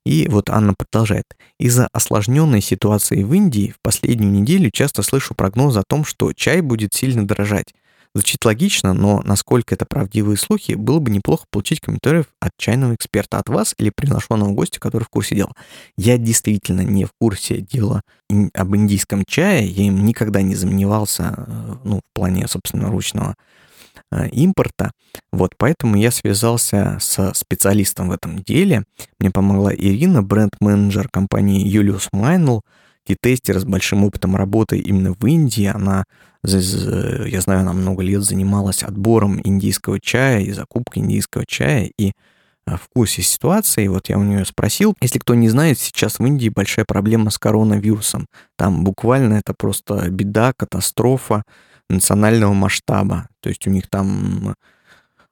И 0.07 0.29
вот 0.29 0.51
Анна 0.51 0.73
продолжает. 0.73 1.25
Из-за 1.59 1.89
осложненной 1.89 2.61
ситуации 2.61 3.25
в 3.25 3.35
Индии 3.35 3.75
в 3.77 3.81
последнюю 3.83 4.31
неделю 4.31 4.71
часто 4.71 5.03
слышу 5.03 5.35
прогнозы 5.35 5.81
о 5.81 5.85
том, 5.85 6.05
что 6.05 6.33
чай 6.33 6.61
будет 6.61 6.95
сильно 6.95 7.27
дорожать. 7.27 7.75
Звучит 8.15 8.45
логично, 8.45 8.95
но 8.95 9.21
насколько 9.25 9.75
это 9.75 9.85
правдивые 9.85 10.37
слухи, 10.37 10.75
было 10.75 11.01
бы 11.01 11.11
неплохо 11.11 11.47
получить 11.51 11.81
комментариев 11.81 12.27
от 12.39 12.53
чайного 12.57 12.95
эксперта, 12.95 13.39
от 13.39 13.49
вас 13.49 13.75
или 13.79 13.91
приглашенного 13.95 14.53
гостя, 14.53 14.79
который 14.79 15.03
в 15.03 15.09
курсе 15.09 15.35
дела. 15.35 15.53
Я 15.97 16.19
действительно 16.19 16.83
не 16.83 17.05
в 17.05 17.11
курсе 17.21 17.61
дела 17.61 18.03
об 18.55 18.77
индийском 18.77 19.25
чае, 19.27 19.67
я 19.67 19.89
им 19.89 20.05
никогда 20.05 20.41
не 20.41 20.55
занимался, 20.55 21.35
э, 21.37 21.75
ну, 21.83 21.97
в 21.99 22.15
плане, 22.15 22.47
собственно, 22.47 22.91
ручного 22.91 23.35
импорта. 24.33 24.93
Вот 25.33 25.53
поэтому 25.57 25.97
я 25.97 26.11
связался 26.11 26.99
со 27.01 27.35
специалистом 27.35 28.09
в 28.09 28.13
этом 28.13 28.39
деле. 28.39 28.85
Мне 29.19 29.31
помогла 29.31 29.75
Ирина, 29.75 30.23
бренд-менеджер 30.23 31.09
компании 31.11 31.67
Julius 31.67 32.09
Майнл, 32.13 32.63
тестер 33.15 33.59
с 33.59 33.65
большим 33.65 34.05
опытом 34.05 34.37
работы 34.37 34.79
именно 34.79 35.13
в 35.13 35.25
Индии. 35.27 35.67
Она, 35.67 36.05
я 36.43 37.41
знаю, 37.41 37.61
она 37.61 37.73
много 37.73 38.03
лет 38.03 38.23
занималась 38.23 38.83
отбором 38.83 39.41
индийского 39.45 40.01
чая 40.01 40.41
и 40.41 40.53
закупкой 40.53 40.99
индийского 40.99 41.45
чая, 41.47 41.91
и 41.99 42.13
э, 42.67 42.77
в 42.77 42.89
курсе 42.95 43.23
ситуации. 43.23 43.87
Вот 43.89 44.09
я 44.09 44.19
у 44.19 44.25
нее 44.25 44.45
спросил, 44.45 44.95
если 45.01 45.19
кто 45.19 45.35
не 45.35 45.49
знает, 45.49 45.79
сейчас 45.79 46.19
в 46.19 46.27
Индии 46.27 46.49
большая 46.49 46.85
проблема 46.85 47.31
с 47.31 47.39
коронавирусом. 47.39 48.27
Там 48.57 48.85
буквально 48.85 49.35
это 49.35 49.55
просто 49.57 50.11
беда, 50.11 50.53
катастрофа 50.57 51.45
национального 51.89 52.53
масштаба. 52.53 53.29
То 53.41 53.49
есть 53.49 53.67
у 53.67 53.71
них 53.71 53.89
там 53.89 54.55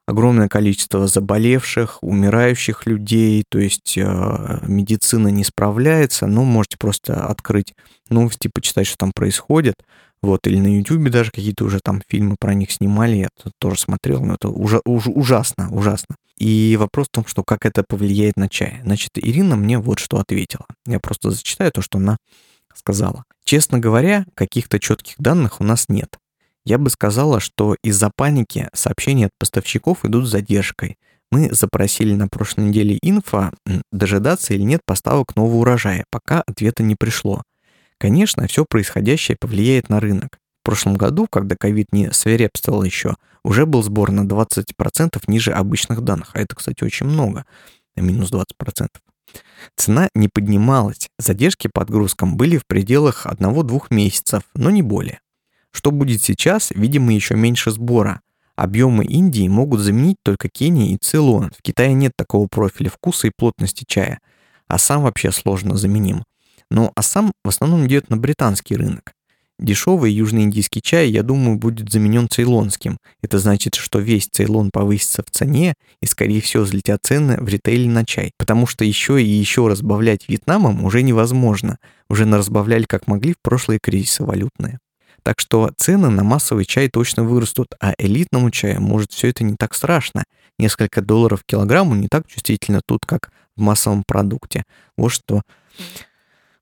огромное 0.06 0.48
количество 0.48 1.06
заболевших, 1.06 1.98
умирающих 2.02 2.86
людей, 2.86 3.44
то 3.48 3.58
есть 3.58 3.96
э, 3.96 4.58
медицина 4.66 5.28
не 5.28 5.44
справляется, 5.44 6.26
ну, 6.26 6.44
можете 6.44 6.76
просто 6.78 7.26
открыть 7.26 7.74
новости, 8.10 8.50
почитать, 8.52 8.86
что 8.86 8.98
там 8.98 9.12
происходит, 9.14 9.76
вот, 10.22 10.46
или 10.46 10.58
на 10.58 10.76
YouTube 10.78 11.10
даже 11.10 11.30
какие-то 11.30 11.64
уже 11.64 11.80
там 11.82 12.02
фильмы 12.08 12.36
про 12.38 12.54
них 12.54 12.70
снимали, 12.70 13.16
я 13.16 13.28
тоже 13.58 13.80
смотрел, 13.80 14.22
но 14.22 14.34
это 14.34 14.48
ужа- 14.48 14.82
уж, 14.84 15.06
ужасно, 15.06 15.68
ужасно. 15.70 16.16
И 16.38 16.76
вопрос 16.78 17.06
в 17.08 17.14
том, 17.14 17.26
что 17.26 17.44
как 17.44 17.64
это 17.64 17.84
повлияет 17.86 18.36
на 18.36 18.48
чай. 18.48 18.80
Значит, 18.82 19.10
Ирина 19.14 19.56
мне 19.56 19.78
вот 19.78 20.00
что 20.00 20.18
ответила. 20.18 20.66
Я 20.86 20.98
просто 20.98 21.30
зачитаю 21.30 21.70
то, 21.72 21.80
что 21.80 21.98
она 21.98 22.16
сказала. 22.74 23.24
Честно 23.44 23.78
говоря, 23.78 24.26
каких-то 24.34 24.80
четких 24.80 25.14
данных 25.18 25.60
у 25.60 25.64
нас 25.64 25.88
нет. 25.88 26.18
Я 26.66 26.78
бы 26.78 26.88
сказала, 26.88 27.40
что 27.40 27.76
из-за 27.82 28.10
паники 28.14 28.68
сообщения 28.72 29.26
от 29.26 29.32
поставщиков 29.38 30.04
идут 30.04 30.26
с 30.26 30.30
задержкой. 30.30 30.96
Мы 31.30 31.52
запросили 31.52 32.14
на 32.14 32.28
прошлой 32.28 32.66
неделе 32.66 32.98
инфо, 33.02 33.50
дожидаться 33.92 34.54
или 34.54 34.62
нет 34.62 34.80
поставок 34.86 35.36
нового 35.36 35.56
урожая, 35.58 36.06
пока 36.10 36.42
ответа 36.46 36.82
не 36.82 36.94
пришло. 36.94 37.42
Конечно, 37.98 38.46
все 38.46 38.64
происходящее 38.64 39.36
повлияет 39.38 39.88
на 39.88 40.00
рынок. 40.00 40.38
В 40.62 40.64
прошлом 40.64 40.94
году, 40.94 41.26
когда 41.30 41.56
ковид 41.58 41.88
не 41.92 42.10
свирепствовал 42.12 42.82
еще, 42.82 43.16
уже 43.44 43.66
был 43.66 43.82
сбор 43.82 44.10
на 44.10 44.22
20% 44.22 45.22
ниже 45.26 45.52
обычных 45.52 46.00
данных, 46.00 46.30
а 46.32 46.40
это, 46.40 46.56
кстати, 46.56 46.82
очень 46.82 47.06
много, 47.06 47.44
минус 47.96 48.32
20%. 48.32 48.88
Цена 49.76 50.08
не 50.14 50.28
поднималась, 50.28 51.08
задержки 51.18 51.68
по 51.68 51.82
отгрузкам 51.82 52.36
были 52.36 52.56
в 52.56 52.66
пределах 52.66 53.26
1-2 53.26 53.86
месяцев, 53.90 54.44
но 54.54 54.70
не 54.70 54.82
более. 54.82 55.20
Что 55.74 55.90
будет 55.90 56.22
сейчас, 56.22 56.70
видимо, 56.70 57.12
еще 57.12 57.34
меньше 57.34 57.72
сбора. 57.72 58.20
Объемы 58.54 59.04
Индии 59.04 59.48
могут 59.48 59.80
заменить 59.80 60.18
только 60.22 60.48
Кения 60.48 60.94
и 60.94 60.96
Цейлон. 60.96 61.50
В 61.50 61.62
Китае 61.62 61.94
нет 61.94 62.12
такого 62.16 62.46
профиля 62.46 62.90
вкуса 62.90 63.26
и 63.26 63.32
плотности 63.36 63.84
чая. 63.86 64.20
А 64.68 64.78
сам 64.78 65.02
вообще 65.02 65.32
сложно 65.32 65.76
заменим. 65.76 66.22
Но 66.70 66.92
Ассам 66.94 67.32
в 67.44 67.48
основном 67.48 67.86
идет 67.86 68.08
на 68.08 68.16
британский 68.16 68.76
рынок. 68.76 69.14
Дешевый 69.58 70.12
южноиндийский 70.12 70.80
чай, 70.80 71.10
я 71.10 71.22
думаю, 71.24 71.58
будет 71.58 71.90
заменен 71.90 72.28
цейлонским. 72.28 72.96
Это 73.22 73.38
значит, 73.38 73.74
что 73.74 73.98
весь 73.98 74.26
Цейлон 74.26 74.70
повысится 74.72 75.22
в 75.22 75.30
цене 75.30 75.74
и, 76.00 76.06
скорее 76.06 76.40
всего, 76.40 76.64
взлетят 76.64 77.00
цены 77.02 77.36
в 77.40 77.48
ритейле 77.48 77.88
на 77.88 78.04
чай. 78.04 78.32
Потому 78.36 78.66
что 78.66 78.84
еще 78.84 79.22
и 79.22 79.26
еще 79.26 79.66
разбавлять 79.68 80.28
Вьетнамом 80.28 80.84
уже 80.84 81.02
невозможно. 81.02 81.78
Уже 82.08 82.26
наразбавляли 82.26 82.84
как 82.84 83.06
могли 83.06 83.32
в 83.32 83.42
прошлые 83.42 83.78
кризисы 83.80 84.24
валютные. 84.24 84.78
Так 85.24 85.40
что 85.40 85.72
цены 85.78 86.10
на 86.10 86.22
массовый 86.22 86.66
чай 86.66 86.88
точно 86.88 87.24
вырастут, 87.24 87.74
а 87.80 87.94
элитному 87.96 88.50
чаю 88.50 88.82
может 88.82 89.12
все 89.12 89.28
это 89.30 89.42
не 89.42 89.56
так 89.56 89.74
страшно. 89.74 90.24
Несколько 90.58 91.00
долларов 91.00 91.40
в 91.40 91.46
килограмму 91.46 91.94
не 91.94 92.08
так 92.08 92.26
чувствительно 92.26 92.82
тут, 92.86 93.06
как 93.06 93.30
в 93.56 93.62
массовом 93.62 94.04
продукте. 94.06 94.64
Вот 94.98 95.08
что, 95.08 95.40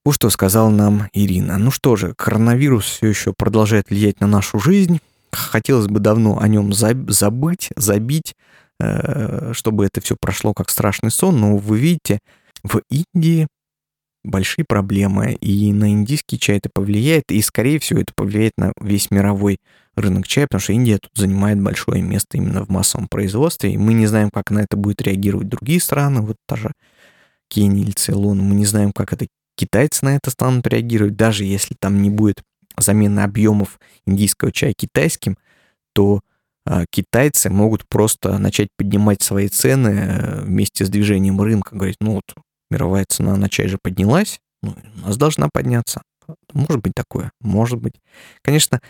вот 0.05 0.13
что 0.15 0.31
сказала 0.31 0.71
нам 0.71 1.09
Ирина. 1.13 1.59
Ну 1.59 1.73
что 1.73 1.97
же, 1.97 2.15
коронавирус 2.15 2.85
все 2.85 3.09
еще 3.09 3.35
продолжает 3.37 3.91
влиять 3.91 4.21
на 4.21 4.29
нашу 4.29 4.61
жизнь. 4.61 5.01
Хотелось 5.33 5.89
бы 5.89 5.99
давно 5.99 6.39
о 6.39 6.47
нем 6.47 6.73
забыть, 6.73 7.71
забить, 7.75 8.37
э, 8.79 9.53
чтобы 9.55 9.87
это 9.87 10.01
все 10.01 10.15
прошло 10.21 10.55
как 10.55 10.71
страшный 10.71 11.11
сон, 11.11 11.41
но 11.41 11.57
вы 11.57 11.79
видите, 11.79 12.21
в 12.63 12.81
Индии 12.91 13.49
большие 14.25 14.65
проблемы, 14.65 15.33
и 15.35 15.73
на 15.73 15.91
индийский 15.91 16.39
чай 16.39 16.59
это 16.59 16.71
повлияет, 16.73 17.25
и, 17.31 17.41
скорее 17.43 17.79
всего, 17.79 18.01
это 18.01 18.13
повлияет 18.15 18.53
на 18.57 18.73
весь 18.81 19.11
мировой 19.11 19.59
рынок 19.95 20.27
чая, 20.27 20.47
потому 20.47 20.61
что 20.61 20.73
Индия 20.73 20.99
тут 20.99 21.11
занимает 21.15 21.61
большое 21.61 22.03
место 22.03 22.37
именно 22.37 22.65
в 22.65 22.69
массовом 22.69 23.09
производстве, 23.09 23.73
и 23.73 23.79
мы 23.79 23.95
не 23.95 24.07
знаем, 24.07 24.31
как 24.31 24.51
на 24.51 24.61
это 24.61 24.77
будут 24.77 25.03
реагировать 25.03 25.49
другие 25.49 25.81
страны, 25.81 26.21
вот 26.21 26.37
та 26.47 26.57
же 26.57 26.73
Кения 27.49 27.83
или 27.83 27.91
Цейлон, 27.91 28.39
мы 28.39 28.55
не 28.55 28.65
знаем, 28.65 28.93
как 28.93 29.13
это 29.13 29.27
китайцы 29.57 30.05
на 30.05 30.17
это 30.17 30.31
станут 30.31 30.67
реагировать, 30.67 31.17
даже 31.17 31.45
если 31.45 31.75
там 31.79 32.01
не 32.01 32.11
будет 32.11 32.43
замены 32.79 33.21
объемов 33.21 33.79
индийского 34.07 34.53
чая 34.53 34.73
китайским, 34.73 35.37
то 35.95 36.21
а, 36.65 36.85
китайцы 36.91 37.51
могут 37.51 37.87
просто 37.89 38.39
начать 38.39 38.69
поднимать 38.77 39.21
свои 39.23 39.49
цены 39.49 39.89
э, 39.89 40.41
вместе 40.43 40.87
с 40.87 40.89
движением 40.89 41.41
рынка, 41.41 41.75
говорить, 41.75 41.97
ну 42.01 42.15
вот 42.15 42.35
мировая 42.73 43.05
цена 43.07 43.37
на 43.37 43.49
чай 43.49 43.69
же 43.69 43.79
поднялась, 43.81 44.41
ну, 44.63 44.75
у 44.97 45.07
нас 45.07 45.17
должна 45.17 45.49
подняться. 45.53 46.03
Может 46.53 46.83
быть 46.83 46.95
такое, 46.95 47.33
может 47.41 47.81
быть. 47.81 47.95
Конечно, 48.43 48.81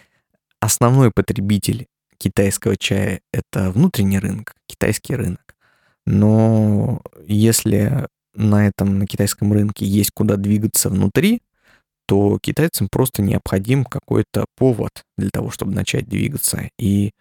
основной 0.60 1.10
потребитель 1.10 1.86
китайского 2.18 2.76
чая— 2.76 3.20
это 3.32 3.70
внутренний 3.70 4.18
рынок, 4.18 4.54
китайский 4.66 5.16
рынок. 5.16 5.56
Но 6.06 7.02
если 7.26 8.06
на 8.34 8.66
этом, 8.66 8.98
на 8.98 9.06
китайском 9.06 9.52
рынке 9.52 9.84
есть 9.84 10.10
куда 10.12 10.36
двигаться 10.36 10.88
внутри, 10.88 11.42
то 12.06 12.38
китайцам 12.40 12.88
просто 12.90 13.22
необходим 13.22 13.84
какой-то 13.84 14.44
повод 14.56 15.04
для 15.16 15.30
того, 15.30 15.50
чтобы 15.50 15.72
начать 15.72 16.08
двигаться. 16.08 16.68
И 16.78 17.12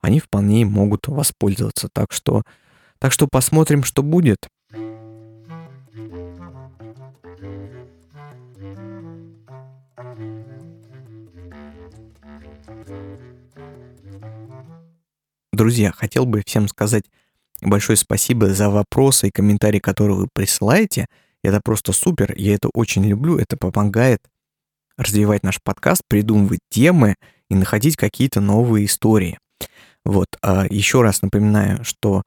они 0.00 0.20
вполне 0.20 0.64
могут 0.64 1.08
воспользоваться. 1.08 1.88
Так 1.92 2.12
что, 2.12 2.42
так 2.98 3.12
что 3.12 3.28
посмотрим, 3.28 3.84
что 3.84 4.02
будет. 4.02 4.48
Друзья, 15.72 15.90
хотел 15.90 16.26
бы 16.26 16.42
всем 16.44 16.68
сказать 16.68 17.04
большое 17.62 17.96
спасибо 17.96 18.52
за 18.52 18.68
вопросы 18.68 19.28
и 19.28 19.30
комментарии, 19.30 19.78
которые 19.78 20.18
вы 20.18 20.28
присылаете. 20.30 21.06
Это 21.42 21.62
просто 21.64 21.92
супер, 21.92 22.34
я 22.36 22.56
это 22.56 22.68
очень 22.74 23.02
люблю, 23.06 23.38
это 23.38 23.56
помогает 23.56 24.20
развивать 24.98 25.42
наш 25.42 25.62
подкаст, 25.62 26.02
придумывать 26.06 26.60
темы 26.68 27.14
и 27.48 27.54
находить 27.54 27.96
какие-то 27.96 28.42
новые 28.42 28.84
истории. 28.84 29.38
Вот, 30.04 30.26
а 30.42 30.66
еще 30.68 31.00
раз 31.00 31.22
напоминаю, 31.22 31.82
что 31.84 32.22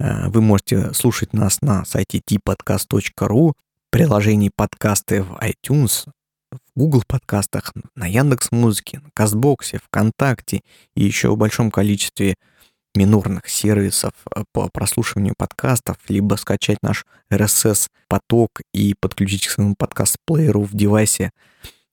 э, 0.00 0.28
вы 0.28 0.40
можете 0.40 0.92
слушать 0.92 1.32
нас 1.32 1.62
на 1.62 1.84
сайте 1.84 2.18
tpodcast.ru, 2.18 3.52
приложении 3.90 4.50
подкасты 4.52 5.22
в 5.22 5.38
iTunes, 5.40 6.08
в 6.50 6.58
Google 6.74 7.04
подкастах, 7.06 7.72
на 7.94 8.06
Яндекс 8.06 8.50
Музыке, 8.50 8.98
на 8.98 9.10
Кастбоксе, 9.14 9.78
ВКонтакте 9.84 10.62
и 10.96 11.04
еще 11.04 11.28
в 11.28 11.36
большом 11.36 11.70
количестве 11.70 12.34
минорных 12.94 13.48
сервисов 13.48 14.12
э, 14.34 14.44
по 14.52 14.68
прослушиванию 14.72 15.34
подкастов, 15.36 15.96
либо 16.08 16.34
скачать 16.36 16.78
наш 16.82 17.04
RSS-поток 17.30 18.60
и 18.72 18.94
подключить 19.00 19.46
к 19.46 19.50
своему 19.50 19.74
подкаст-плееру 19.78 20.62
в 20.62 20.74
девайсе 20.74 21.30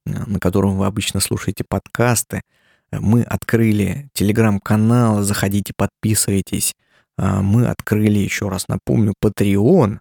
на 0.05 0.39
котором 0.39 0.77
вы 0.77 0.85
обычно 0.85 1.19
слушаете 1.19 1.63
подкасты. 1.67 2.41
Мы 2.91 3.23
открыли 3.23 4.09
телеграм-канал, 4.13 5.23
заходите, 5.23 5.73
подписывайтесь. 5.75 6.73
Мы 7.17 7.67
открыли, 7.67 8.19
еще 8.19 8.49
раз 8.49 8.67
напомню, 8.67 9.13
Patreon. 9.23 9.99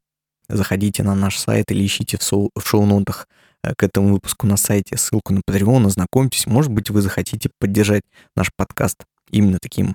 Заходите 0.49 1.03
на 1.03 1.15
наш 1.15 1.39
сайт 1.39 1.71
или 1.71 1.85
ищите 1.85 2.19
в 2.19 2.61
шоу-нотах 2.61 3.27
к 3.63 3.83
этому 3.83 4.13
выпуску 4.13 4.47
на 4.47 4.59
сайте 4.59 4.99
ссылку 4.99 5.33
на 5.33 5.41
Patreon, 5.49 5.87
ознакомьтесь. 5.87 6.47
Может 6.47 6.71
быть, 6.71 6.91
вы 6.91 7.01
захотите 7.01 7.49
поддержать 7.59 8.03
наш 8.37 8.51
подкаст 8.55 9.05
именно 9.31 9.59
таким 9.61 9.95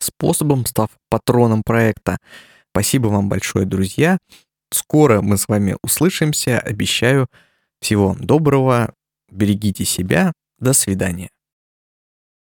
способом, 0.00 0.66
став 0.66 0.90
патроном 1.08 1.62
проекта. 1.64 2.18
Спасибо 2.72 3.08
вам 3.08 3.28
большое, 3.28 3.66
друзья. 3.66 4.18
Скоро 4.72 5.20
мы 5.20 5.36
с 5.36 5.48
вами 5.48 5.76
услышимся, 5.82 6.58
обещаю. 6.58 7.26
Всего 7.80 8.08
вам 8.08 8.24
доброго, 8.24 8.92
берегите 9.30 9.84
себя, 9.84 10.32
до 10.58 10.72
свидания. 10.72 11.30